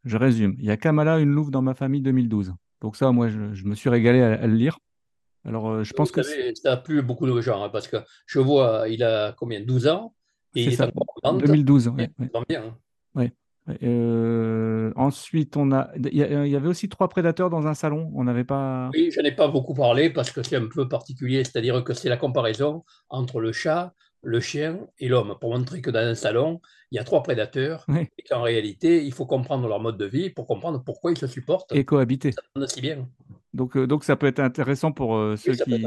Je 0.05 0.16
résume. 0.16 0.57
Il 0.59 0.64
y 0.64 0.70
a 0.70 0.76
Kamala, 0.78 1.18
une 1.18 1.30
louve 1.30 1.51
dans 1.51 1.61
ma 1.61 1.74
famille 1.74 2.01
2012. 2.01 2.55
Donc 2.80 2.96
ça, 2.96 3.12
moi, 3.12 3.28
je, 3.28 3.64
me 3.64 3.74
suis 3.74 3.90
régalé 3.90 4.22
à, 4.22 4.46
le 4.46 4.55
lire. 4.55 4.78
Alors, 5.44 5.68
euh, 5.68 5.84
je 5.84 5.92
pense 5.92 6.11
que... 6.11 6.22
ça 6.22 6.72
a 6.72 6.76
plu 6.78 7.03
beaucoup 7.03 7.26
de 7.26 7.40
gens, 7.42 7.62
hein, 7.62 7.68
parce 7.68 7.88
que 7.88 7.98
je 8.26 8.38
vois, 8.38 8.88
il 8.88 9.05
a 9.05 9.32
combien? 9.32 9.61
12 9.61 9.86
ans 9.88 10.14
et 10.55 10.64
il 10.64 10.76
ça, 10.76 10.90
2012, 11.24 11.92
oui. 11.96 12.07
Bien. 12.48 12.76
Ouais. 13.14 13.32
Euh, 13.83 14.93
ensuite, 14.97 15.57
on 15.57 15.73
a, 15.73 15.91
il 15.97 16.17
y, 16.17 16.57
avait 16.57 16.69
aussi 16.69 16.89
trois 16.89 17.09
prédateurs 17.09 17.51
dans 17.51 17.67
un 17.67 17.75
salon. 17.75 18.11
On 18.15 18.25
n'avait 18.25 18.45
pas. 18.45 18.91
Oui, 18.93 19.11
je 19.13 19.21
n'ai 19.21 19.33
pas 19.33 19.49
beaucoup 19.49 19.75
parlé 19.75 20.11
parce 20.11 20.31
que 20.31 20.43
c'est 20.43 20.57
un 20.57 20.67
peu 20.67 20.89
particulier, 20.89 21.45
c'est-à-dire 21.45 21.83
que 21.85 21.95
c'est 21.95 22.09
la 22.09 22.17
comparaison 22.17 22.85
entre 23.09 23.41
le 23.41 23.53
chat, 23.53 23.95
le 24.23 24.41
chien 24.41 24.79
et 24.99 25.09
l'homme 25.09 25.37
pour 25.41 25.57
montrer 25.57 25.81
que 25.81 25.91
dans 25.91 26.01
un 26.01 26.15
salon, 26.15 26.61
il 26.91 26.97
y 26.97 26.99
a 26.99 27.05
trois 27.05 27.23
prédateurs 27.23 27.87
et 27.89 28.23
qu'en 28.29 28.43
réalité, 28.43 29.05
il 29.05 29.13
faut 29.13 29.27
comprendre 29.27 29.69
leur 29.69 29.81
mode 29.81 29.97
de 29.97 30.07
vie 30.07 30.31
pour 30.31 30.47
comprendre 30.47 30.83
pourquoi 30.85 31.13
ils 31.13 31.19
se 31.19 31.27
supportent 31.27 31.73
et 31.73 31.85
cohabiter. 31.85 32.33
Ça 32.33 32.43
aussi 32.57 32.81
bien. 32.81 33.09
Donc, 33.53 33.77
euh, 33.77 33.87
donc 33.87 34.05
ça 34.05 34.17
peut 34.17 34.27
être 34.27 34.41
intéressant 34.41 34.93
pour 34.93 35.17
euh, 35.17 35.37
ceux 35.37 35.55
qui. 35.55 35.85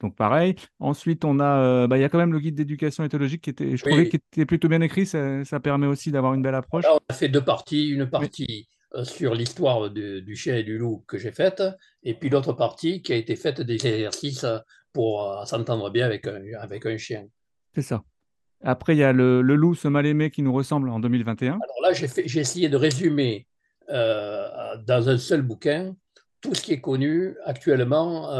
Donc 0.00 0.16
pareil. 0.16 0.56
Ensuite, 0.80 1.24
on 1.24 1.40
a, 1.40 1.58
euh, 1.58 1.86
bah, 1.86 1.96
il 1.98 2.00
y 2.00 2.04
a 2.04 2.08
quand 2.08 2.18
même 2.18 2.32
le 2.32 2.40
guide 2.40 2.54
d'éducation 2.54 3.04
éthologique 3.04 3.42
qui 3.42 3.50
était, 3.50 3.76
je 3.76 3.84
trouvais, 3.84 4.08
qui 4.08 4.16
était 4.16 4.46
plutôt 4.46 4.68
bien 4.68 4.80
écrit. 4.80 5.06
Ça, 5.06 5.60
permet 5.62 5.86
aussi 5.86 6.10
d'avoir 6.10 6.34
une 6.34 6.42
belle 6.42 6.54
approche. 6.54 6.84
on 6.90 6.98
a 7.08 7.14
fait 7.14 7.28
deux 7.28 7.44
parties, 7.44 7.88
une 7.88 8.08
partie 8.08 8.68
euh, 8.94 9.04
sur 9.04 9.34
l'histoire 9.34 9.90
du 9.90 10.36
chien 10.36 10.56
et 10.56 10.62
du 10.62 10.78
loup 10.78 11.04
que 11.06 11.16
j'ai 11.16 11.32
faite, 11.32 11.62
et 12.02 12.14
puis 12.14 12.28
l'autre 12.28 12.52
partie 12.52 13.02
qui 13.02 13.12
a 13.12 13.16
été 13.16 13.36
faite 13.36 13.60
des 13.60 13.74
exercices 13.86 14.46
pour 14.92 15.22
euh, 15.22 15.44
s'entendre 15.44 15.90
bien 15.90 16.06
avec 16.06 16.26
un, 16.26 16.42
avec 16.58 16.86
un 16.86 16.96
chien. 16.98 17.24
C'est 17.74 17.82
ça. 17.82 18.02
Après, 18.62 18.94
il 18.94 18.98
y 18.98 19.04
a 19.04 19.12
le, 19.12 19.42
loup, 19.42 19.74
ce 19.74 19.88
mal 19.88 20.06
aimé 20.06 20.30
qui 20.30 20.42
nous 20.42 20.52
ressemble 20.52 20.88
en 20.88 20.98
2021. 20.98 21.52
Alors 21.52 21.80
là, 21.82 21.92
j'ai 21.92 22.40
essayé 22.40 22.68
de 22.68 22.76
résumer 22.76 23.46
dans 23.88 25.08
un 25.08 25.18
seul 25.18 25.42
bouquin 25.42 25.94
tout 26.40 26.54
ce 26.54 26.62
qui 26.62 26.72
est 26.72 26.80
connu 26.80 27.36
actuellement 27.44 28.30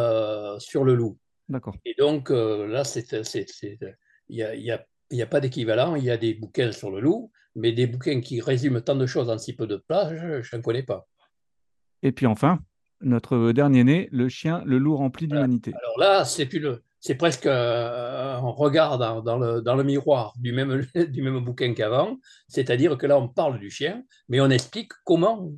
sur 0.58 0.84
le 0.84 0.94
loup. 0.94 1.18
D'accord. 1.48 1.76
Et 1.84 1.94
donc 1.98 2.30
euh, 2.30 2.66
là, 2.66 2.82
il 2.94 3.78
n'y 4.30 4.42
a, 4.42 4.54
y 4.54 4.70
a, 4.70 4.86
y 5.10 5.22
a, 5.22 5.26
pas 5.26 5.40
d'équivalent. 5.40 5.94
Il 5.94 6.04
y 6.04 6.10
a 6.10 6.16
des 6.16 6.34
bouquins 6.34 6.72
sur 6.72 6.90
le 6.90 7.00
loup, 7.00 7.30
mais 7.54 7.72
des 7.72 7.86
bouquins 7.86 8.20
qui 8.20 8.40
résument 8.40 8.80
tant 8.80 8.96
de 8.96 9.06
choses 9.06 9.30
en 9.30 9.38
si 9.38 9.54
peu 9.54 9.66
de 9.66 9.76
place, 9.76 10.12
je 10.14 10.56
n'en 10.56 10.62
connais 10.62 10.82
pas. 10.82 11.06
Et 12.02 12.12
puis 12.12 12.26
enfin, 12.26 12.60
notre 13.00 13.52
dernier 13.52 13.84
né, 13.84 14.08
le 14.12 14.28
chien, 14.28 14.62
le 14.64 14.78
loup 14.78 14.96
rempli 14.96 15.28
d'humanité. 15.28 15.72
Alors 15.74 15.98
là, 15.98 16.24
c'est 16.24 16.52
une, 16.52 16.80
c'est 17.00 17.16
presque 17.16 17.46
un 17.46 18.38
regard 18.38 18.98
dans, 18.98 19.20
dans, 19.20 19.38
le, 19.38 19.60
dans, 19.60 19.74
le, 19.74 19.84
miroir 19.84 20.32
du 20.38 20.52
même, 20.52 20.86
du 21.08 21.22
même 21.22 21.38
bouquin 21.40 21.74
qu'avant. 21.74 22.18
C'est-à-dire 22.48 22.96
que 22.96 23.06
là, 23.06 23.18
on 23.18 23.28
parle 23.28 23.58
du 23.58 23.70
chien, 23.70 24.02
mais 24.28 24.40
on 24.40 24.48
explique 24.48 24.92
comment 25.04 25.52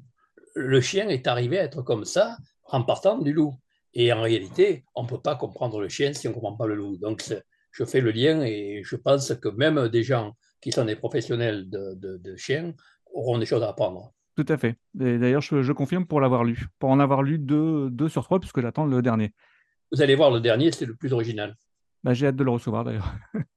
le 0.56 0.80
chien 0.80 1.08
est 1.08 1.26
arrivé 1.26 1.58
à 1.58 1.64
être 1.64 1.82
comme 1.82 2.04
ça 2.04 2.36
en 2.64 2.82
partant 2.82 3.18
du 3.18 3.32
loup. 3.32 3.54
Et 3.98 4.12
en 4.12 4.20
réalité, 4.20 4.84
on 4.94 5.04
ne 5.04 5.08
peut 5.08 5.20
pas 5.20 5.36
comprendre 5.36 5.80
le 5.80 5.88
chien 5.88 6.12
si 6.12 6.28
on 6.28 6.30
ne 6.30 6.34
comprend 6.34 6.54
pas 6.54 6.66
le 6.66 6.74
loup. 6.74 6.98
Donc, 6.98 7.24
je 7.70 7.84
fais 7.86 8.02
le 8.02 8.10
lien 8.10 8.42
et 8.42 8.82
je 8.84 8.94
pense 8.94 9.34
que 9.34 9.48
même 9.48 9.88
des 9.88 10.02
gens 10.02 10.36
qui 10.60 10.70
sont 10.70 10.84
des 10.84 10.96
professionnels 10.96 11.70
de, 11.70 12.36
chiens 12.36 12.74
auront 13.14 13.38
des 13.38 13.46
choses 13.46 13.62
à 13.62 13.70
apprendre. 13.70 14.12
Tout 14.36 14.44
à 14.50 14.58
fait. 14.58 14.76
D'ailleurs, 14.92 15.40
je, 15.40 15.72
confirme 15.72 16.04
pour 16.04 16.20
l'avoir 16.20 16.44
lu. 16.44 16.66
Pour 16.78 16.90
en 16.90 17.00
avoir 17.00 17.22
lu 17.22 17.38
deux, 17.38 17.88
deux 17.88 18.10
sur 18.10 18.22
trois, 18.24 18.38
puisque 18.38 18.60
j'attends 18.60 18.84
le 18.84 19.00
dernier. 19.00 19.32
Vous 19.90 20.02
allez 20.02 20.14
voir, 20.14 20.30
le 20.30 20.40
dernier, 20.40 20.72
c'est 20.72 20.84
le 20.84 20.94
plus 20.94 21.14
original. 21.14 21.56
Bah, 22.04 22.12
J'ai 22.12 22.26
hâte 22.26 22.36
de 22.36 22.44
le 22.44 22.50
recevoir, 22.50 22.84
d'ailleurs. 22.84 23.14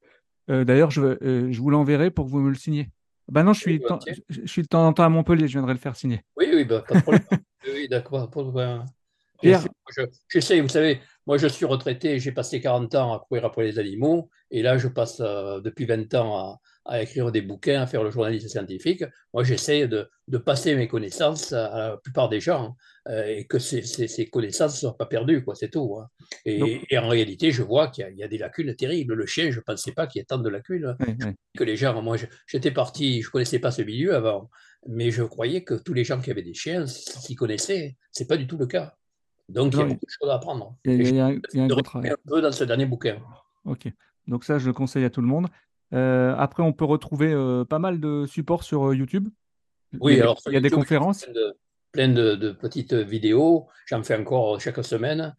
Euh, 0.52 0.64
d'ailleurs, 0.64 0.90
je, 0.90 1.02
euh, 1.02 1.52
je 1.52 1.62
vous 1.62 1.70
l'enverrai 1.70 2.10
pour 2.10 2.26
que 2.26 2.32
vous 2.32 2.40
me 2.40 2.50
le 2.50 2.56
signiez. 2.56 2.90
Bah 3.28 3.44
non, 3.44 3.54
je 3.54 3.60
suis, 3.60 3.84
je, 4.30 4.48
suis 4.48 4.64
de 4.64 4.68
temps 4.68 4.88
en 4.88 4.94
temps 4.94 5.04
à 5.04 5.10
Montpellier, 5.10 5.48
je 5.48 5.52
viendrai 5.52 5.74
le 5.74 5.80
faire 5.80 5.96
signer. 5.96 6.24
Oui, 6.36 6.48
oui, 6.52 6.66
bah, 6.66 6.84
pas 6.88 6.96
de 6.96 7.02
problème. 7.02 7.22
oui, 7.72 7.88
d'accord. 7.88 8.32
J'essaie, 9.42 10.60
vous 10.62 10.70
savez, 10.70 11.00
moi 11.26 11.38
je 11.38 11.48
suis 11.48 11.66
retraité, 11.66 12.20
j'ai 12.20 12.32
passé 12.32 12.62
40 12.62 12.96
ans 12.96 13.14
à 13.14 13.20
courir 13.20 13.46
après 13.46 13.64
les 13.64 13.80
animaux, 13.80 14.30
et 14.52 14.62
là 14.62 14.78
je 14.78 14.88
passe 14.88 15.20
euh, 15.22 15.60
depuis 15.62 15.86
20 15.86 16.14
ans 16.16 16.60
à, 16.86 17.02
écrire 17.02 17.32
des 17.32 17.42
bouquins, 17.42 17.82
à 17.82 17.88
faire 17.88 18.04
le 18.04 18.12
journalisme 18.12 18.48
scientifique. 18.48 19.04
Moi 19.34 19.44
j'essaie 19.44 19.88
de, 19.88 20.10
de, 20.28 20.38
passer 20.38 20.76
mes 20.76 20.88
connaissances 20.88 21.54
à 21.54 21.90
la 21.90 21.98
plupart 21.98 22.30
des 22.30 22.40
gens, 22.40 22.76
euh, 23.08 23.26
et 23.26 23.46
que 23.46 23.60
ces, 23.60 23.82
ces, 23.84 24.30
connaissances 24.30 24.74
ne 24.74 24.80
soient 24.80 24.98
pas 24.98 25.06
perdues, 25.06 25.44
quoi, 25.44 25.56
c'est 25.56 25.70
tout. 25.70 25.98
Hein. 26.00 26.08
Et, 26.46 26.82
et, 26.90 26.98
en 26.98 27.08
réalité, 27.08 27.52
je 27.52 27.64
vois 27.64 27.88
qu'il 27.88 28.08
y, 28.16 28.24
a 28.24 28.28
des 28.28 28.38
lacunes 28.38 28.76
terribles. 28.76 29.14
Le 29.14 29.26
chien, 29.26 29.52
je 29.52 29.58
ne 29.58 29.64
pensais 29.64 29.92
pas 29.92 30.08
qu'il 30.08 30.20
y 30.20 30.22
ait 30.22 30.26
tant 30.26 30.38
de 30.38 30.50
lacunes. 30.50 30.96
Que 31.58 31.64
les 31.64 31.76
gens, 31.76 32.02
moi 32.02 32.18
j'étais 32.48 32.72
parti, 32.72 33.22
je 33.22 33.28
ne 33.28 33.32
connaissais 33.32 33.60
pas 33.60 33.72
ce 33.72 33.82
milieu 33.82 34.16
avant, 34.16 34.50
mais 34.88 35.12
je 35.12 35.24
croyais 35.24 35.64
que 35.64 35.76
tous 35.76 35.94
les 35.94 36.04
gens 36.04 36.20
qui 36.22 36.32
avaient 36.32 36.44
des 36.44 36.54
chiens 36.54 36.86
s'y 36.88 37.36
connaissaient. 37.36 37.98
Ce 38.12 38.24
n'est 38.24 38.28
pas 38.28 38.38
du 38.38 38.48
tout 38.48 38.58
le 38.58 38.68
cas. 38.68 38.96
Donc, 39.50 39.74
il 39.74 39.80
y 39.80 39.82
a 39.82 39.86
beaucoup 39.86 40.06
de 40.06 40.12
choses 40.12 40.30
à 40.30 40.36
apprendre. 40.36 40.76
Il 40.86 41.16
y 41.16 41.20
a, 41.20 41.26
un, 41.26 41.68
gros 41.68 41.82
travail. 41.82 42.12
Un 42.12 42.16
peu 42.28 42.42
dans 42.42 42.52
ce 42.52 42.64
dernier 42.64 42.86
bouquin. 42.86 43.18
Ok. 43.66 43.92
Donc, 44.28 44.44
ça, 44.44 44.60
je 44.60 44.68
le 44.68 44.74
conseille 44.74 45.06
à 45.06 45.10
tout 45.10 45.22
le 45.22 45.28
monde. 45.28 45.48
Euh, 45.94 46.36
après, 46.38 46.62
on 46.62 46.72
peut 46.72 46.86
retrouver 46.86 47.34
euh, 47.34 47.66
pas 47.66 47.80
mal 47.80 48.00
de 48.00 48.26
supports 48.28 48.64
sur 48.64 48.90
euh, 48.90 48.96
YouTube. 48.96 49.28
Oui, 50.00 50.16
il 50.16 50.22
alors, 50.22 50.40
il 50.46 50.54
y 50.54 50.58
a 50.58 50.62
des 50.62 50.70
conférences. 50.70 51.28
Plein 51.92 52.10
de, 52.10 52.52
petites 52.52 52.94
vidéos. 52.94 53.68
J'en 53.88 54.04
fais 54.04 54.16
encore 54.16 54.62
chaque 54.62 54.84
semaine. 54.86 55.36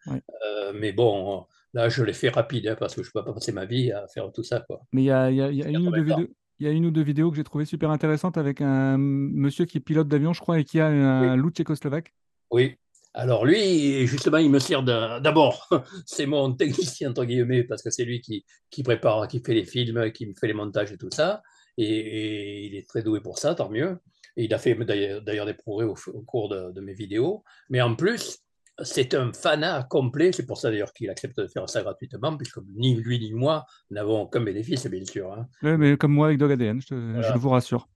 mais 0.75 0.91
bon, 0.91 1.45
là, 1.73 1.87
je 1.87 2.03
les 2.03 2.13
fais 2.13 2.29
rapide 2.29 2.67
hein, 2.67 2.75
parce 2.77 2.95
que 2.95 3.03
je 3.03 3.09
ne 3.09 3.11
peux 3.13 3.23
pas 3.23 3.33
passer 3.33 3.53
ma 3.53 3.65
vie 3.65 3.93
à 3.93 4.07
faire 4.07 4.29
tout 4.33 4.43
ça. 4.43 4.59
Quoi. 4.59 4.81
Mais 4.91 5.03
il 5.03 5.05
y 5.05 5.11
a, 5.11 5.29
une 5.29 5.87
ou 5.87 5.91
deux 5.91 6.03
vidéos. 6.03 6.27
Il 6.59 6.65
y 6.65 6.69
a 6.69 6.73
une 6.73 6.85
ou 6.85 6.91
deux 6.91 7.01
vidéos 7.01 7.31
que 7.31 7.37
j'ai 7.37 7.43
trouvées 7.43 7.65
super 7.65 7.89
intéressantes 7.89 8.37
avec 8.37 8.61
un 8.61 8.95
monsieur 8.97 9.65
qui 9.65 9.77
est 9.77 9.81
pilote 9.81 10.07
d'avion, 10.07 10.31
je 10.33 10.41
crois, 10.41 10.59
et 10.59 10.63
qui 10.63 10.79
a 10.79 10.87
un 10.87 11.35
loup 11.35 11.49
tchécoslovaque. 11.49 12.13
Oui, 12.51 12.77
alors 13.13 13.45
lui, 13.45 14.07
justement, 14.07 14.37
il 14.37 14.49
me 14.49 14.59
sert 14.59 14.83
d'abord, 14.83 15.67
c'est 16.05 16.25
mon 16.25 16.53
technicien, 16.53 17.09
entre 17.09 17.25
guillemets, 17.25 17.63
parce 17.63 17.81
que 17.81 17.89
c'est 17.89 18.05
lui 18.05 18.21
qui, 18.21 18.83
prépare, 18.83 19.27
qui 19.27 19.41
fait 19.41 19.53
les 19.53 19.65
films, 19.65 20.11
qui 20.11 20.27
me 20.27 20.33
fait 20.33 20.47
les 20.47 20.53
montages 20.53 20.91
et 20.91 20.97
tout 20.97 21.09
ça. 21.11 21.41
Et, 21.77 22.67
il 22.67 22.75
est 22.75 22.87
très 22.87 23.03
doué 23.03 23.19
pour 23.19 23.37
ça, 23.37 23.55
tant 23.55 23.69
mieux. 23.69 23.99
Et 24.37 24.45
il 24.45 24.53
a 24.53 24.57
fait 24.57 24.75
d'ailleurs 24.75 25.45
des 25.45 25.53
progrès 25.53 25.85
au, 25.85 25.95
cours 26.21 26.49
de, 26.49 26.79
mes 26.79 26.93
vidéos. 26.93 27.43
Mais 27.69 27.81
en 27.81 27.95
plus, 27.95 28.39
c'est 28.81 29.13
un 29.13 29.33
fanat 29.33 29.83
complet. 29.89 30.31
C'est 30.31 30.45
pour 30.45 30.57
ça 30.57 30.69
d'ailleurs 30.69 30.93
qu'il 30.93 31.09
accepte 31.09 31.37
de 31.37 31.47
faire 31.47 31.69
ça 31.69 31.81
gratuitement, 31.81 32.37
puisque 32.37 32.59
ni 32.75 32.95
lui 32.95 33.19
ni 33.19 33.33
moi 33.33 33.65
n'avons 33.89 34.21
aucun 34.21 34.39
bénéfice, 34.39 34.87
bien 34.87 35.03
sûr. 35.03 35.33
Hein. 35.33 35.47
Oui, 35.63 35.75
mais 35.77 35.97
comme 35.97 36.13
moi 36.13 36.27
avec 36.27 36.37
Dog 36.37 36.53
ADN, 36.53 36.81
je, 36.81 37.37
vous 37.37 37.49
rassure. 37.49 37.89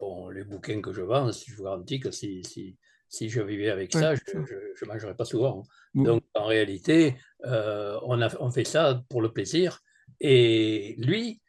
Bon, 0.00 0.28
les 0.30 0.44
bouquins 0.44 0.80
que 0.80 0.92
je 0.92 1.02
vends, 1.02 1.30
je 1.32 1.54
vous 1.54 1.64
garantis 1.64 2.00
que 2.00 2.10
si, 2.10 2.44
si 2.44 2.76
si 3.08 3.28
je 3.28 3.40
vivais 3.40 3.70
avec 3.70 3.92
ça, 3.92 4.14
je 4.14 4.38
ne 4.38 4.86
mangerais 4.86 5.14
pas 5.14 5.24
souvent. 5.24 5.64
Donc, 5.94 6.22
en 6.34 6.44
réalité, 6.44 7.16
euh, 7.44 7.98
on, 8.02 8.20
a, 8.20 8.28
on 8.40 8.50
fait 8.50 8.64
ça 8.64 9.02
pour 9.08 9.22
le 9.22 9.32
plaisir. 9.32 9.80
Et 10.20 10.94
lui, 10.98 11.40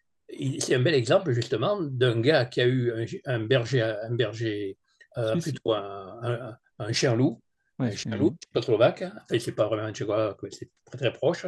c'est 0.59 0.75
un 0.75 0.79
bel 0.79 0.93
exemple, 0.93 1.31
justement, 1.31 1.81
d'un 1.81 2.19
gars 2.21 2.45
qui 2.45 2.61
a 2.61 2.67
eu 2.67 2.91
un, 3.25 3.39
berger, 3.39 3.81
un 3.81 4.15
berger 4.15 4.77
euh, 5.17 5.35
plutôt 5.39 5.73
un, 5.73 6.55
un, 6.79 6.91
chien 6.93 7.15
loup, 7.15 7.41
un 7.79 7.91
chien 7.91 8.15
loup 8.15 8.35
tchécoslovaque. 8.41 9.03
Enfin, 9.03 9.39
c'est 9.39 9.51
pas 9.51 9.67
vraiment 9.67 9.83
un 9.83 9.93
tchécoslovaque, 9.93 10.37
c'est 10.51 10.69
très 10.85 10.97
très 10.97 11.11
proche, 11.11 11.45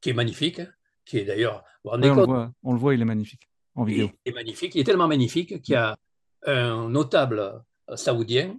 qui 0.00 0.10
est 0.10 0.14
magnifique, 0.14 0.60
qui 1.04 1.18
est 1.18 1.24
d'ailleurs. 1.24 1.64
on, 1.84 2.02
on, 2.62 2.72
le 2.72 2.78
voit, 2.78 2.94
il 2.94 3.00
est 3.00 3.06
magnifique 3.06 3.48
en 3.74 3.84
vidéo. 3.84 4.10
Il 4.24 4.32
est 4.32 4.34
magnifique, 4.34 4.74
il 4.74 4.80
est 4.80 4.84
tellement 4.84 5.08
magnifique 5.08 5.62
qu'il 5.62 5.76
a 5.76 5.96
un 6.46 6.88
notable 6.88 7.62
saoudien 7.94 8.58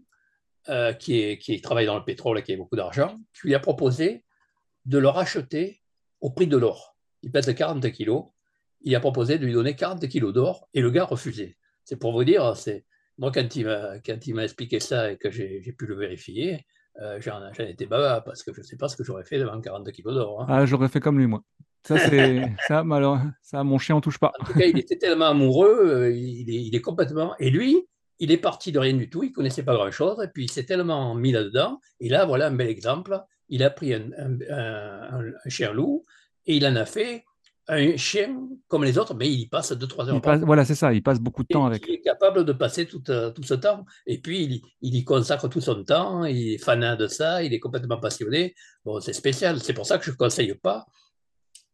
euh, 0.69 0.93
qui, 0.93 1.37
qui, 1.37 1.61
travaille 1.61 1.85
dans 1.85 1.97
le 1.97 2.03
pétrole 2.03 2.39
et 2.39 2.43
qui 2.43 2.53
a 2.53 2.57
beaucoup 2.57 2.75
d'argent, 2.75 3.17
qui 3.33 3.47
lui 3.47 3.55
a 3.55 3.59
proposé 3.59 4.23
de 4.85 4.97
le 4.97 5.07
racheter 5.07 5.81
au 6.21 6.31
prix 6.31 6.47
de 6.47 6.57
l'or. 6.57 6.95
Il 7.21 7.31
pèse 7.31 7.53
40 7.53 7.91
kilos. 7.91 8.25
Il 8.81 8.95
a 8.95 8.99
proposé 8.99 9.37
de 9.39 9.45
lui 9.45 9.53
donner 9.53 9.75
40 9.75 10.07
kilos 10.07 10.33
d'or 10.33 10.67
et 10.73 10.81
le 10.81 10.91
gars 10.91 11.03
a 11.03 11.05
refusé. 11.05 11.57
C'est 11.83 11.97
pour 11.97 12.13
vous 12.13 12.23
dire, 12.23 12.55
c'est 12.55 12.85
moi 13.17 13.31
quand 13.31 13.55
il 13.55 14.35
m'a 14.35 14.43
expliqué 14.43 14.79
ça 14.79 15.11
et 15.11 15.17
que 15.17 15.29
j'ai 15.31 15.61
pu 15.77 15.85
le 15.85 15.95
vérifier, 15.95 16.65
euh, 17.01 17.19
j'en 17.19 17.51
étais 17.59 17.85
bavard 17.85 18.23
parce 18.23 18.41
que 18.41 18.53
je 18.53 18.61
ne 18.61 18.65
sais 18.65 18.77
pas 18.77 18.87
ce 18.87 18.95
que 18.95 19.03
j'aurais 19.03 19.25
fait 19.25 19.37
devant 19.37 19.59
40 19.59 19.91
kilos 19.91 20.13
d'or. 20.13 20.41
Hein. 20.41 20.45
Ah, 20.49 20.65
j'aurais 20.65 20.89
fait 20.89 20.99
comme 20.99 21.19
lui, 21.19 21.27
moi. 21.27 21.41
Ça, 21.85 21.99
c'est 21.99 22.41
ça, 22.67 22.79
alors, 22.79 23.19
ça, 23.43 23.63
mon 23.63 23.77
chien, 23.77 23.95
on 23.95 24.01
touche 24.01 24.17
pas. 24.17 24.33
En 24.39 24.45
tout 24.45 24.53
cas, 24.53 24.65
il 24.65 24.77
était 24.79 24.97
tellement 24.97 25.25
amoureux, 25.25 25.85
euh, 25.85 26.11
il, 26.11 26.49
est, 26.49 26.63
il, 26.63 26.75
est, 26.75 26.81
complètement. 26.81 27.35
Et 27.37 27.51
lui, 27.51 27.85
il 28.19 28.31
est 28.31 28.37
parti 28.37 28.71
de 28.71 28.79
rien 28.79 28.93
du 28.93 29.09
tout, 29.09 29.23
il 29.23 29.29
ne 29.29 29.33
connaissait 29.33 29.63
pas 29.63 29.75
grand-chose, 29.75 30.21
et 30.23 30.27
puis 30.27 30.45
il 30.45 30.51
s'est 30.51 30.65
tellement 30.65 31.13
mis 31.13 31.31
là-dedans. 31.31 31.79
Et 31.99 32.09
là, 32.09 32.25
voilà 32.25 32.47
un 32.47 32.51
bel 32.51 32.69
exemple. 32.69 33.21
Il 33.49 33.63
a 33.63 33.69
pris 33.69 33.93
un, 33.93 34.09
chien 35.47 35.71
loup 35.71 36.03
et 36.47 36.55
il 36.57 36.65
en 36.65 36.75
a 36.75 36.85
fait 36.85 37.23
un 37.67 37.97
chien 37.97 38.47
comme 38.67 38.83
les 38.83 38.97
autres, 38.97 39.13
mais 39.13 39.27
il 39.27 39.41
y 39.41 39.47
passe 39.47 39.71
2-3 39.71 40.09
heures. 40.09 40.45
voilà, 40.45 40.65
c'est 40.65 40.75
ça, 40.75 40.93
il 40.93 41.03
passe 41.03 41.19
beaucoup 41.19 41.43
de 41.43 41.47
temps 41.47 41.65
avec. 41.65 41.85
Il 41.87 41.95
est 41.95 42.01
capable 42.01 42.45
de 42.45 42.53
passer 42.53 42.87
tout, 42.87 43.03
euh, 43.09 43.29
tout 43.31 43.43
ce 43.43 43.55
temps, 43.55 43.85
et 44.07 44.19
puis 44.19 44.43
il, 44.43 44.61
il, 44.81 44.95
y 44.95 45.03
consacre 45.03 45.47
tout 45.49 45.61
son 45.61 45.83
temps, 45.83 46.25
il 46.25 46.53
est 46.53 46.57
fanat 46.57 46.95
de 46.95 47.07
ça, 47.07 47.43
il 47.43 47.53
est 47.53 47.59
complètement 47.59 47.99
passionné. 47.99 48.55
Bon, 48.83 48.99
c'est 48.99 49.13
spécial, 49.13 49.59
c'est 49.59 49.73
pour 49.73 49.85
ça 49.85 49.99
que 49.99 50.05
je 50.05 50.11
ne 50.11 50.15
conseille 50.15 50.53
pas 50.55 50.85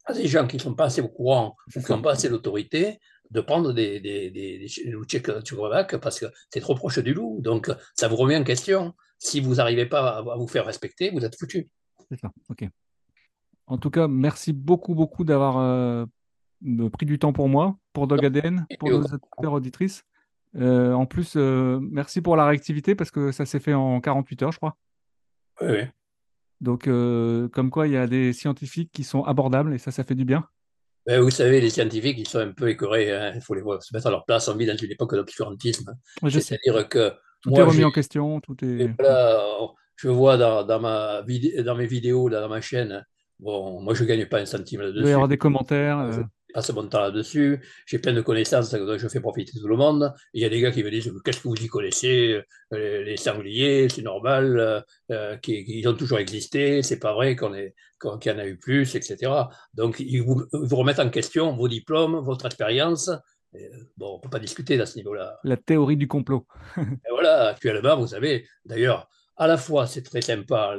à 0.05 0.13
des 0.13 0.27
gens 0.27 0.47
qui 0.47 0.57
ne 0.57 0.61
sont 0.61 0.75
pas 0.75 0.85
assez 0.85 1.01
au 1.01 1.07
courant, 1.07 1.55
qui 1.71 1.79
n'ont 1.91 2.01
pas 2.01 2.13
assez 2.13 2.29
d'autorité, 2.29 2.99
de 3.29 3.41
prendre 3.41 3.73
des, 3.73 3.99
des, 3.99 4.29
des, 4.29 4.67
loups 4.89 5.05
tchécoslovaques 5.05 5.97
parce 5.97 6.19
que 6.19 6.25
c'est 6.49 6.59
trop 6.59 6.75
proche 6.75 6.99
du 6.99 7.13
loup. 7.13 7.39
Donc, 7.41 7.71
ça 7.95 8.07
vous 8.07 8.15
remet 8.15 8.35
en 8.35 8.43
question. 8.43 8.93
Si 9.17 9.39
vous 9.39 9.55
n'arrivez 9.55 9.85
pas 9.85 10.17
à, 10.17 10.35
vous 10.37 10.47
faire 10.47 10.65
respecter, 10.65 11.11
vous 11.11 11.23
êtes 11.23 11.37
foutu. 11.37 11.69
C'est 12.09 12.19
ça, 12.19 12.31
ok. 12.49 12.67
En 13.67 13.77
tout 13.77 13.89
cas, 13.89 14.07
merci 14.07 14.51
beaucoup, 14.51 14.95
beaucoup 14.95 15.23
d'avoir 15.23 15.59
euh, 15.59 16.05
pris 16.91 17.05
du 17.05 17.19
temps 17.19 17.31
pour 17.31 17.47
moi, 17.47 17.77
pour 17.93 18.07
Dog 18.07 18.25
ADN, 18.25 18.65
pour 18.79 18.89
nos 18.89 19.49
auditrices. 19.49 20.03
Euh, 20.57 20.93
en 20.93 21.05
plus, 21.05 21.35
euh, 21.37 21.79
merci 21.81 22.21
pour 22.21 22.35
la 22.35 22.45
réactivité 22.45 22.95
parce 22.95 23.11
que 23.11 23.31
ça 23.31 23.45
s'est 23.45 23.59
fait 23.59 23.73
en 23.73 24.01
48 24.01 24.43
heures, 24.43 24.51
je 24.51 24.57
crois. 24.57 24.75
Oui, 25.61 25.67
oui. 25.69 25.83
Donc, 26.61 26.85
comme 26.85 27.69
quoi, 27.69 27.87
il 27.87 27.93
y 27.93 27.97
a 27.97 28.07
des 28.07 28.33
scientifiques 28.33 28.91
qui 28.93 29.03
sont 29.03 29.23
abordables 29.23 29.73
et 29.73 29.77
ça, 29.77 29.91
ça 29.91 30.03
fait 30.03 30.15
du 30.15 30.25
bien. 30.25 30.45
Ben, 31.07 31.19
vous 31.19 31.31
savez, 31.31 31.59
les 31.59 31.71
scientifiques, 31.71 32.19
ils 32.19 32.27
sont 32.27 32.39
un 32.39 32.51
peu 32.51 32.69
écœurés. 32.69 33.11
Hein. 33.11 33.31
Il 33.33 33.41
faut 33.41 33.55
les 33.55 33.61
voir, 33.61 33.81
se 33.81 33.93
mettre 33.93 34.07
à 34.07 34.11
leur 34.11 34.23
place. 34.23 34.47
On 34.47 34.55
vit 34.55 34.67
dans 34.67 34.77
une 34.77 34.91
époque 34.91 35.15
d'obscurantisme. 35.15 35.95
C'est-à-dire 36.29 36.87
que. 36.87 37.11
Tout 37.41 37.55
est 37.55 37.63
remis 37.63 37.83
en 37.83 37.91
question. 37.91 38.39
Tout 38.39 38.55
est... 38.63 38.93
je 39.95 40.07
vois 40.07 40.37
dans, 40.37 40.63
dans, 40.63 40.79
ma 40.79 41.23
dans 41.23 41.75
mes 41.75 41.87
vidéos, 41.87 42.29
dans 42.29 42.47
ma 42.47 42.61
chaîne, 42.61 43.03
bon, 43.39 43.81
moi, 43.81 43.95
je 43.95 44.03
ne 44.03 44.07
gagne 44.07 44.27
pas 44.27 44.39
un 44.39 44.45
centime 44.45 44.81
là-dessus. 44.81 44.99
Il 44.99 45.03
va 45.05 45.09
y 45.09 45.13
avoir 45.13 45.27
des 45.27 45.37
commentaires. 45.37 45.99
Euh 45.99 46.21
passe 46.51 46.71
mon 46.71 46.87
temps 46.87 47.01
là-dessus, 47.01 47.61
j'ai 47.85 47.99
plein 47.99 48.13
de 48.13 48.21
connaissances 48.21 48.71
dont 48.73 48.97
je 48.97 49.07
fais 49.07 49.19
profiter 49.19 49.51
tout 49.59 49.67
le 49.67 49.75
monde. 49.77 50.13
Il 50.33 50.41
y 50.41 50.45
a 50.45 50.49
des 50.49 50.61
gars 50.61 50.71
qui 50.71 50.83
me 50.83 50.91
disent 50.91 51.11
Qu'est-ce 51.23 51.41
que 51.41 51.47
vous 51.47 51.55
y 51.55 51.67
connaissez 51.67 52.41
euh, 52.73 53.03
Les 53.03 53.17
sangliers, 53.17 53.89
c'est 53.89 54.01
normal, 54.01 54.59
euh, 54.59 54.81
euh 55.11 55.37
ils 55.47 55.87
ont 55.87 55.95
toujours 55.95 56.19
existé, 56.19 56.81
c'est 56.83 56.99
pas 56.99 57.13
vrai 57.13 57.35
qu'on 57.35 57.51
qu'il 58.19 58.31
y 58.31 58.35
en 58.35 58.39
a 58.39 58.47
eu 58.47 58.57
plus, 58.57 58.95
etc. 58.95 59.31
Donc, 59.75 59.99
ils 59.99 60.21
vous, 60.21 60.47
remettent 60.51 60.99
en 60.99 61.09
question 61.09 61.55
vos 61.55 61.67
diplômes, 61.67 62.19
votre 62.23 62.47
expérience. 62.47 63.11
bon, 63.97 64.13
on 64.13 64.17
ne 64.17 64.21
peut 64.21 64.29
pas 64.29 64.39
discuter 64.39 64.79
à 64.81 64.87
ce 64.87 64.95
niveau-là. 64.95 65.37
La 65.43 65.57
théorie 65.57 65.97
du 65.97 66.07
complot. 66.07 66.47
Et 66.77 67.11
voilà, 67.11 67.49
actuellement, 67.49 67.97
vous 67.97 68.07
savez, 68.07 68.47
d'ailleurs, 68.65 69.07
à 69.37 69.45
la 69.45 69.57
fois, 69.57 69.85
c'est 69.85 70.01
très 70.01 70.21
sympa 70.21 70.75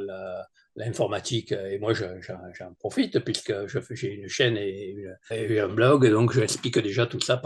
l'informatique, 0.76 1.52
et 1.52 1.78
moi 1.78 1.92
j'en 1.94 2.74
profite 2.78 3.18
puisque 3.20 3.52
j'ai 3.90 4.14
une 4.14 4.28
chaîne 4.28 4.56
et, 4.56 4.96
un 5.30 5.68
blog, 5.68 6.10
donc 6.10 6.32
j'explique 6.32 6.78
déjà 6.78 7.06
tout 7.06 7.20
ça. 7.20 7.40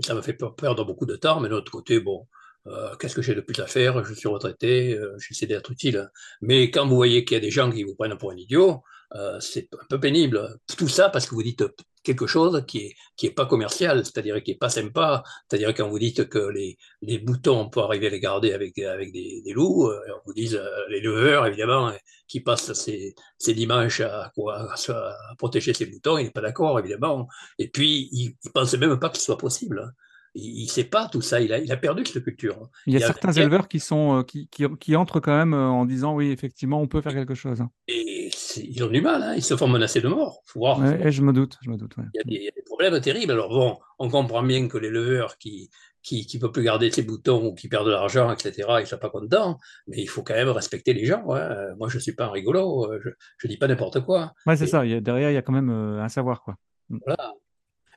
Ça 0.00 0.14
me 0.14 0.22
fait 0.22 0.34
perdre 0.34 0.84
beaucoup 0.84 1.06
de 1.06 1.16
temps, 1.16 1.40
mais 1.40 1.48
de 1.48 1.54
l'autre 1.54 1.72
côté, 1.72 2.00
bon, 2.00 2.26
euh, 2.66 2.94
qu'est-ce 2.96 3.14
que 3.14 3.22
j'ai 3.22 3.34
de 3.34 3.40
plus 3.40 3.58
à 3.60 3.66
faire? 3.66 4.04
Je 4.04 4.14
suis 4.14 4.28
retraité, 4.28 4.94
euh, 4.94 5.16
j'essaie 5.18 5.46
d'être 5.46 5.70
utile. 5.70 6.10
Mais 6.40 6.70
quand 6.70 6.86
vous 6.86 6.96
voyez 6.96 7.24
qu'il 7.24 7.36
y 7.36 7.38
a 7.38 7.40
des 7.40 7.50
gens 7.50 7.70
qui 7.70 7.84
vous 7.84 7.94
prennent 7.94 8.16
pour 8.18 8.32
un 8.32 8.36
idiot, 8.36 8.82
euh, 9.14 9.38
c'est 9.40 9.68
un 9.72 9.86
peu 9.88 10.00
pénible. 10.00 10.58
Tout 10.76 10.88
ça 10.88 11.08
parce 11.08 11.26
que 11.26 11.34
vous 11.34 11.42
dites 11.42 11.64
quelque 12.06 12.26
chose 12.26 12.64
qui 12.66 12.78
est, 12.78 12.94
qui 13.16 13.26
est 13.26 13.32
pas 13.32 13.46
commercial, 13.46 14.04
c'est-à-dire 14.04 14.42
qui 14.42 14.52
est 14.52 14.58
pas 14.66 14.68
sympa. 14.68 15.24
C'est-à-dire 15.48 15.74
quand 15.74 15.88
vous 15.88 15.98
dites 15.98 16.28
que 16.28 16.38
les, 16.38 16.78
les 17.02 17.18
boutons, 17.18 17.60
on 17.62 17.68
peut 17.68 17.80
arriver 17.80 18.06
à 18.06 18.10
les 18.10 18.20
garder 18.20 18.52
avec, 18.52 18.78
avec 18.78 19.12
des, 19.12 19.42
des 19.44 19.52
loups, 19.52 19.88
euh, 19.88 19.98
on 20.14 20.20
vous 20.24 20.32
dit 20.32 20.54
euh, 20.54 20.64
les 20.88 21.00
leveurs, 21.00 21.46
évidemment, 21.46 21.92
qui 22.28 22.40
passent 22.40 22.72
ces, 22.74 23.14
ces 23.38 23.54
dimanches 23.54 24.00
à, 24.00 24.30
quoi, 24.34 24.72
à, 24.72 25.34
protéger 25.36 25.74
ces 25.74 25.86
boutons, 25.86 26.18
il 26.18 26.24
n'est 26.24 26.30
pas 26.30 26.40
d'accord, 26.40 26.78
évidemment. 26.78 27.26
Et 27.58 27.68
puis, 27.68 28.08
il 28.12 28.36
ne 28.44 28.50
pense 28.50 28.74
même 28.74 28.98
pas 28.98 29.10
que 29.10 29.18
ce 29.18 29.24
soit 29.24 29.38
possible 29.38 29.92
il 30.38 30.64
ne 30.64 30.68
sait 30.68 30.84
pas 30.84 31.08
tout 31.08 31.22
ça, 31.22 31.40
il 31.40 31.52
a, 31.52 31.58
il 31.58 31.72
a, 31.72 31.76
perdu 31.76 32.04
cette 32.04 32.22
culture. 32.22 32.68
Il 32.86 32.92
y 32.92 32.96
a, 32.96 33.06
certains 33.06 33.32
éleveurs 33.32 33.68
qui, 33.68 33.80
sont, 33.80 34.22
qui, 34.22 34.48
qui, 34.48 34.64
qui, 34.78 34.94
entrent 34.94 35.18
quand 35.18 35.36
même 35.36 35.54
en 35.54 35.86
disant 35.86 36.14
oui, 36.14 36.30
effectivement, 36.30 36.80
on 36.80 36.86
peut 36.86 37.00
faire 37.00 37.14
quelque 37.14 37.34
chose. 37.34 37.62
Et 37.88 38.25
ils 38.56 38.84
ont 38.84 38.88
du 38.88 39.00
mal, 39.00 39.22
hein. 39.22 39.34
ils 39.36 39.42
se 39.42 39.56
font 39.56 39.68
menacer 39.68 40.00
de 40.00 40.08
mort. 40.08 40.42
Faut 40.44 40.60
voir, 40.60 40.80
je 41.10 41.22
me 41.22 41.32
doute, 41.32 41.58
je 41.62 41.70
me 41.70 41.76
doute. 41.76 41.94
Il, 42.14 42.32
y 42.42 42.48
a 42.48 42.50
des, 42.50 42.62
problèmes 42.64 43.00
terribles. 43.00 43.32
Alors 43.32 43.48
bon, 43.48 43.78
on 43.98 44.08
comprend 44.08 44.42
bien 44.42 44.68
que 44.68 44.78
les 44.78 44.90
leveurs 44.90 45.38
qui, 45.38 45.70
qui 46.02 46.28
ne 46.34 46.40
peut 46.40 46.52
plus 46.52 46.62
garder 46.62 46.90
ses 46.90 47.02
boutons 47.02 47.46
ou 47.46 47.54
qui 47.54 47.68
perd 47.68 47.86
de 47.86 47.90
l'argent, 47.90 48.32
etc., 48.32 48.52
il 48.68 48.80
ne 48.80 48.84
soit 48.84 48.98
pas 48.98 49.10
content, 49.10 49.58
mais 49.86 49.98
il 49.98 50.08
faut 50.08 50.22
quand 50.22 50.34
même 50.34 50.48
respecter 50.48 50.92
les 50.92 51.04
gens. 51.04 51.24
Hein. 51.32 51.74
Moi, 51.78 51.88
je 51.88 51.96
ne 51.96 52.00
suis 52.00 52.14
pas 52.14 52.26
un 52.26 52.30
rigolo, 52.30 52.90
je 53.38 53.46
ne 53.46 53.50
dis 53.50 53.58
pas 53.58 53.68
n'importe 53.68 54.04
quoi. 54.04 54.32
Ouais, 54.46 54.56
c'est 54.56 54.66
ça, 54.66 54.84
derrière, 55.00 55.30
il 55.30 55.34
y 55.34 55.38
a 55.38 55.42
quand 55.42 55.52
même 55.52 55.70
un 55.70 56.08
savoir. 56.08 56.42
Quoi. 56.42 56.56
Voilà. 56.88 57.32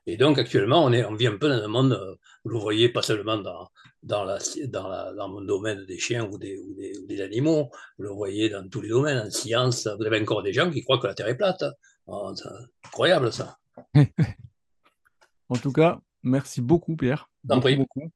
Et 0.06 0.18
donc, 0.18 0.39
actuellement, 0.39 0.84
on, 0.84 0.91
est, 0.91 1.06
on 1.06 1.16
vit 1.16 1.28
un 1.28 1.38
peu 1.38 1.50
dans 1.50 1.64
un 1.64 1.68
monde, 1.68 2.18
vous 2.43 2.52
le 2.52 2.60
voyez 2.60 2.89
pas 2.89 3.02
seulement 3.02 3.38
dans, 3.38 3.70
dans, 4.04 4.24
la, 4.24 4.39
dans, 4.68 4.88
la, 4.88 5.14
dans 5.14 5.39
le 5.39 5.45
domaine 5.45 5.86
des 5.86 6.00
chiens 6.00 6.26
ou 6.26 6.38
des, 6.38 6.58
ou, 6.58 6.74
des, 6.74 6.97
ou 6.97 7.06
des, 7.06 7.22
animaux, 7.22 7.70
vous 7.97 8.04
le 8.04 8.10
voyez 8.10 8.50
dans 8.50 8.68
tous 8.68 8.82
les 8.82 8.89
domaines, 8.89 9.28
en 9.28 9.30
science, 9.30 9.88
vous 10.00 10.06
avez 10.06 10.20
encore 10.22 10.43
des 10.43 10.54
gens 10.54 10.72
qui 10.72 10.84
croient 10.84 11.00
que 11.00 11.08
la 11.08 11.14
Terre 11.14 11.28
est 11.28 11.38
plate. 11.38 11.64
Oh, 12.08 12.32
c'est 12.36 12.50
incroyable 12.86 13.32
ça. 13.32 13.58
en 15.50 15.56
tout 15.56 15.72
cas, 15.72 16.00
merci 16.24 16.62
beaucoup 16.62 16.95
Pierre. 16.95 17.30
Beaucoup, 17.43 17.76
beaucoup. 17.76 18.12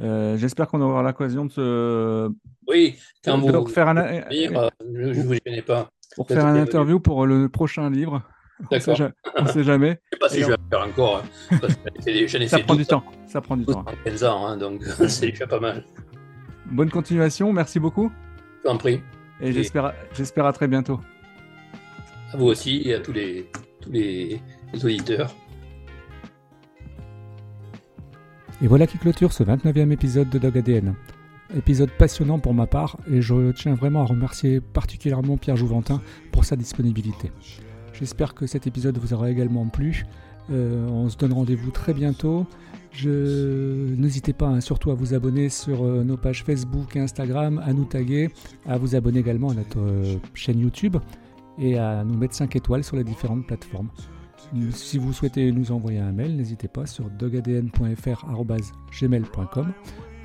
Euh, 0.00 0.36
j'espère 0.36 0.68
qu'on 0.68 0.80
aura 0.80 1.02
l'occasion 1.02 1.46
de 1.46 1.52
se. 1.52 2.30
Oui, 2.68 2.98
quand 3.24 3.38
vous. 3.38 3.66
Faire 3.66 3.88
un... 3.88 4.28
Lire, 4.28 4.70
je 4.80 5.00
ne 5.00 5.22
vous 5.22 5.34
gênez 5.44 5.62
pas. 5.62 5.90
Pour 6.14 6.28
faire 6.28 6.46
un 6.46 6.56
interview 6.56 7.00
pour 7.00 7.26
le 7.26 7.48
prochain 7.48 7.90
livre. 7.90 8.22
D'accord. 8.70 8.98
On 9.36 9.42
ne 9.44 9.48
sait 9.48 9.64
jamais. 9.64 9.88
Je 9.88 9.92
ne 9.92 9.96
sais 10.12 10.18
pas 10.20 10.28
si 10.28 10.40
je 10.40 10.46
vais 10.46 10.56
faire 10.70 10.86
encore. 10.86 11.22
Hein, 11.50 12.46
ça 12.48 12.58
prend 12.58 12.74
du 12.74 12.86
temps. 12.86 13.04
Ça 13.26 13.40
prend 13.40 13.56
du 13.56 13.64
temps. 13.64 13.84
15 14.04 14.24
ans, 14.24 14.46
hein, 14.46 14.56
donc 14.56 14.82
c'est 15.08 15.30
déjà 15.30 15.46
pas 15.46 15.60
mal. 15.60 15.84
Bonne 16.70 16.90
continuation, 16.90 17.52
merci 17.52 17.78
beaucoup. 17.78 18.10
Je 18.58 18.68
t'en 18.68 18.76
prie. 18.76 19.00
Et, 19.40 19.52
j'espère, 19.52 19.94
j'espère 20.14 20.46
à 20.46 20.52
très 20.52 20.66
bientôt. 20.66 21.00
À 22.32 22.36
vous 22.36 22.46
aussi 22.46 22.82
et 22.84 22.94
à 22.94 23.00
tous 23.00 23.12
les, 23.12 23.48
tous 23.80 23.90
les, 23.92 24.40
auditeurs. 24.82 25.34
Et 28.60 28.66
voilà 28.66 28.86
qui 28.86 28.98
clôture 28.98 29.32
ce 29.32 29.44
29e 29.44 29.92
épisode 29.92 30.28
de 30.28 30.38
Dog 30.38 30.58
ADN. 30.58 30.94
Épisode 31.56 31.90
passionnant 31.90 32.40
pour 32.40 32.52
ma 32.52 32.66
part 32.66 32.98
et 33.10 33.22
je 33.22 33.52
tiens 33.52 33.74
vraiment 33.74 34.02
à 34.02 34.04
remercier 34.04 34.60
particulièrement 34.60 35.36
Pierre 35.36 35.56
Jouventin 35.56 36.02
pour 36.32 36.44
sa 36.44 36.56
disponibilité. 36.56 37.30
J'espère 37.98 38.34
que 38.34 38.46
cet 38.46 38.68
épisode 38.68 38.96
vous 38.98 39.12
aura 39.12 39.28
également 39.30 39.66
plu. 39.66 40.06
Euh, 40.50 40.86
on 40.88 41.08
se 41.08 41.16
donne 41.16 41.32
rendez-vous 41.32 41.72
très 41.72 41.94
bientôt. 41.94 42.46
N'hésitez 43.04 44.32
pas 44.32 44.46
hein, 44.46 44.60
surtout 44.60 44.92
à 44.92 44.94
vous 44.94 45.14
abonner 45.14 45.48
sur 45.48 45.84
euh, 45.84 46.04
nos 46.04 46.16
pages 46.16 46.44
Facebook 46.44 46.94
et 46.96 47.00
Instagram, 47.00 47.60
à 47.64 47.72
nous 47.72 47.84
taguer, 47.84 48.30
à 48.66 48.78
vous 48.78 48.94
abonner 48.94 49.18
également 49.18 49.50
à 49.50 49.54
notre 49.54 49.80
euh, 49.80 50.16
chaîne 50.34 50.60
YouTube 50.60 50.96
et 51.58 51.76
à 51.78 52.04
nous 52.04 52.16
mettre 52.16 52.34
5 52.34 52.54
étoiles 52.56 52.84
sur 52.84 52.96
les 52.96 53.04
différentes 53.04 53.46
plateformes. 53.46 53.88
Si 54.70 54.96
vous 54.96 55.12
souhaitez 55.12 55.52
nous 55.52 55.72
envoyer 55.72 55.98
un 55.98 56.12
mail, 56.12 56.34
n'hésitez 56.36 56.68
pas 56.68 56.86
sur 56.86 57.10
dogadn.fr.gmail.com. 57.10 59.72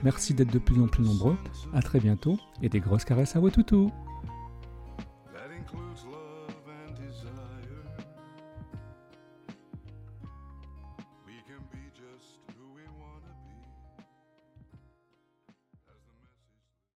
Merci 0.04 0.34
d'être 0.34 0.54
de 0.54 0.60
plus 0.60 0.82
en 0.82 0.88
plus 0.88 1.04
nombreux. 1.04 1.36
À 1.74 1.82
très 1.82 2.00
bientôt 2.00 2.38
et 2.62 2.70
des 2.70 2.80
grosses 2.80 3.04
caresses 3.04 3.36
à 3.36 3.40
vos 3.40 3.50
toutous. 3.50 3.92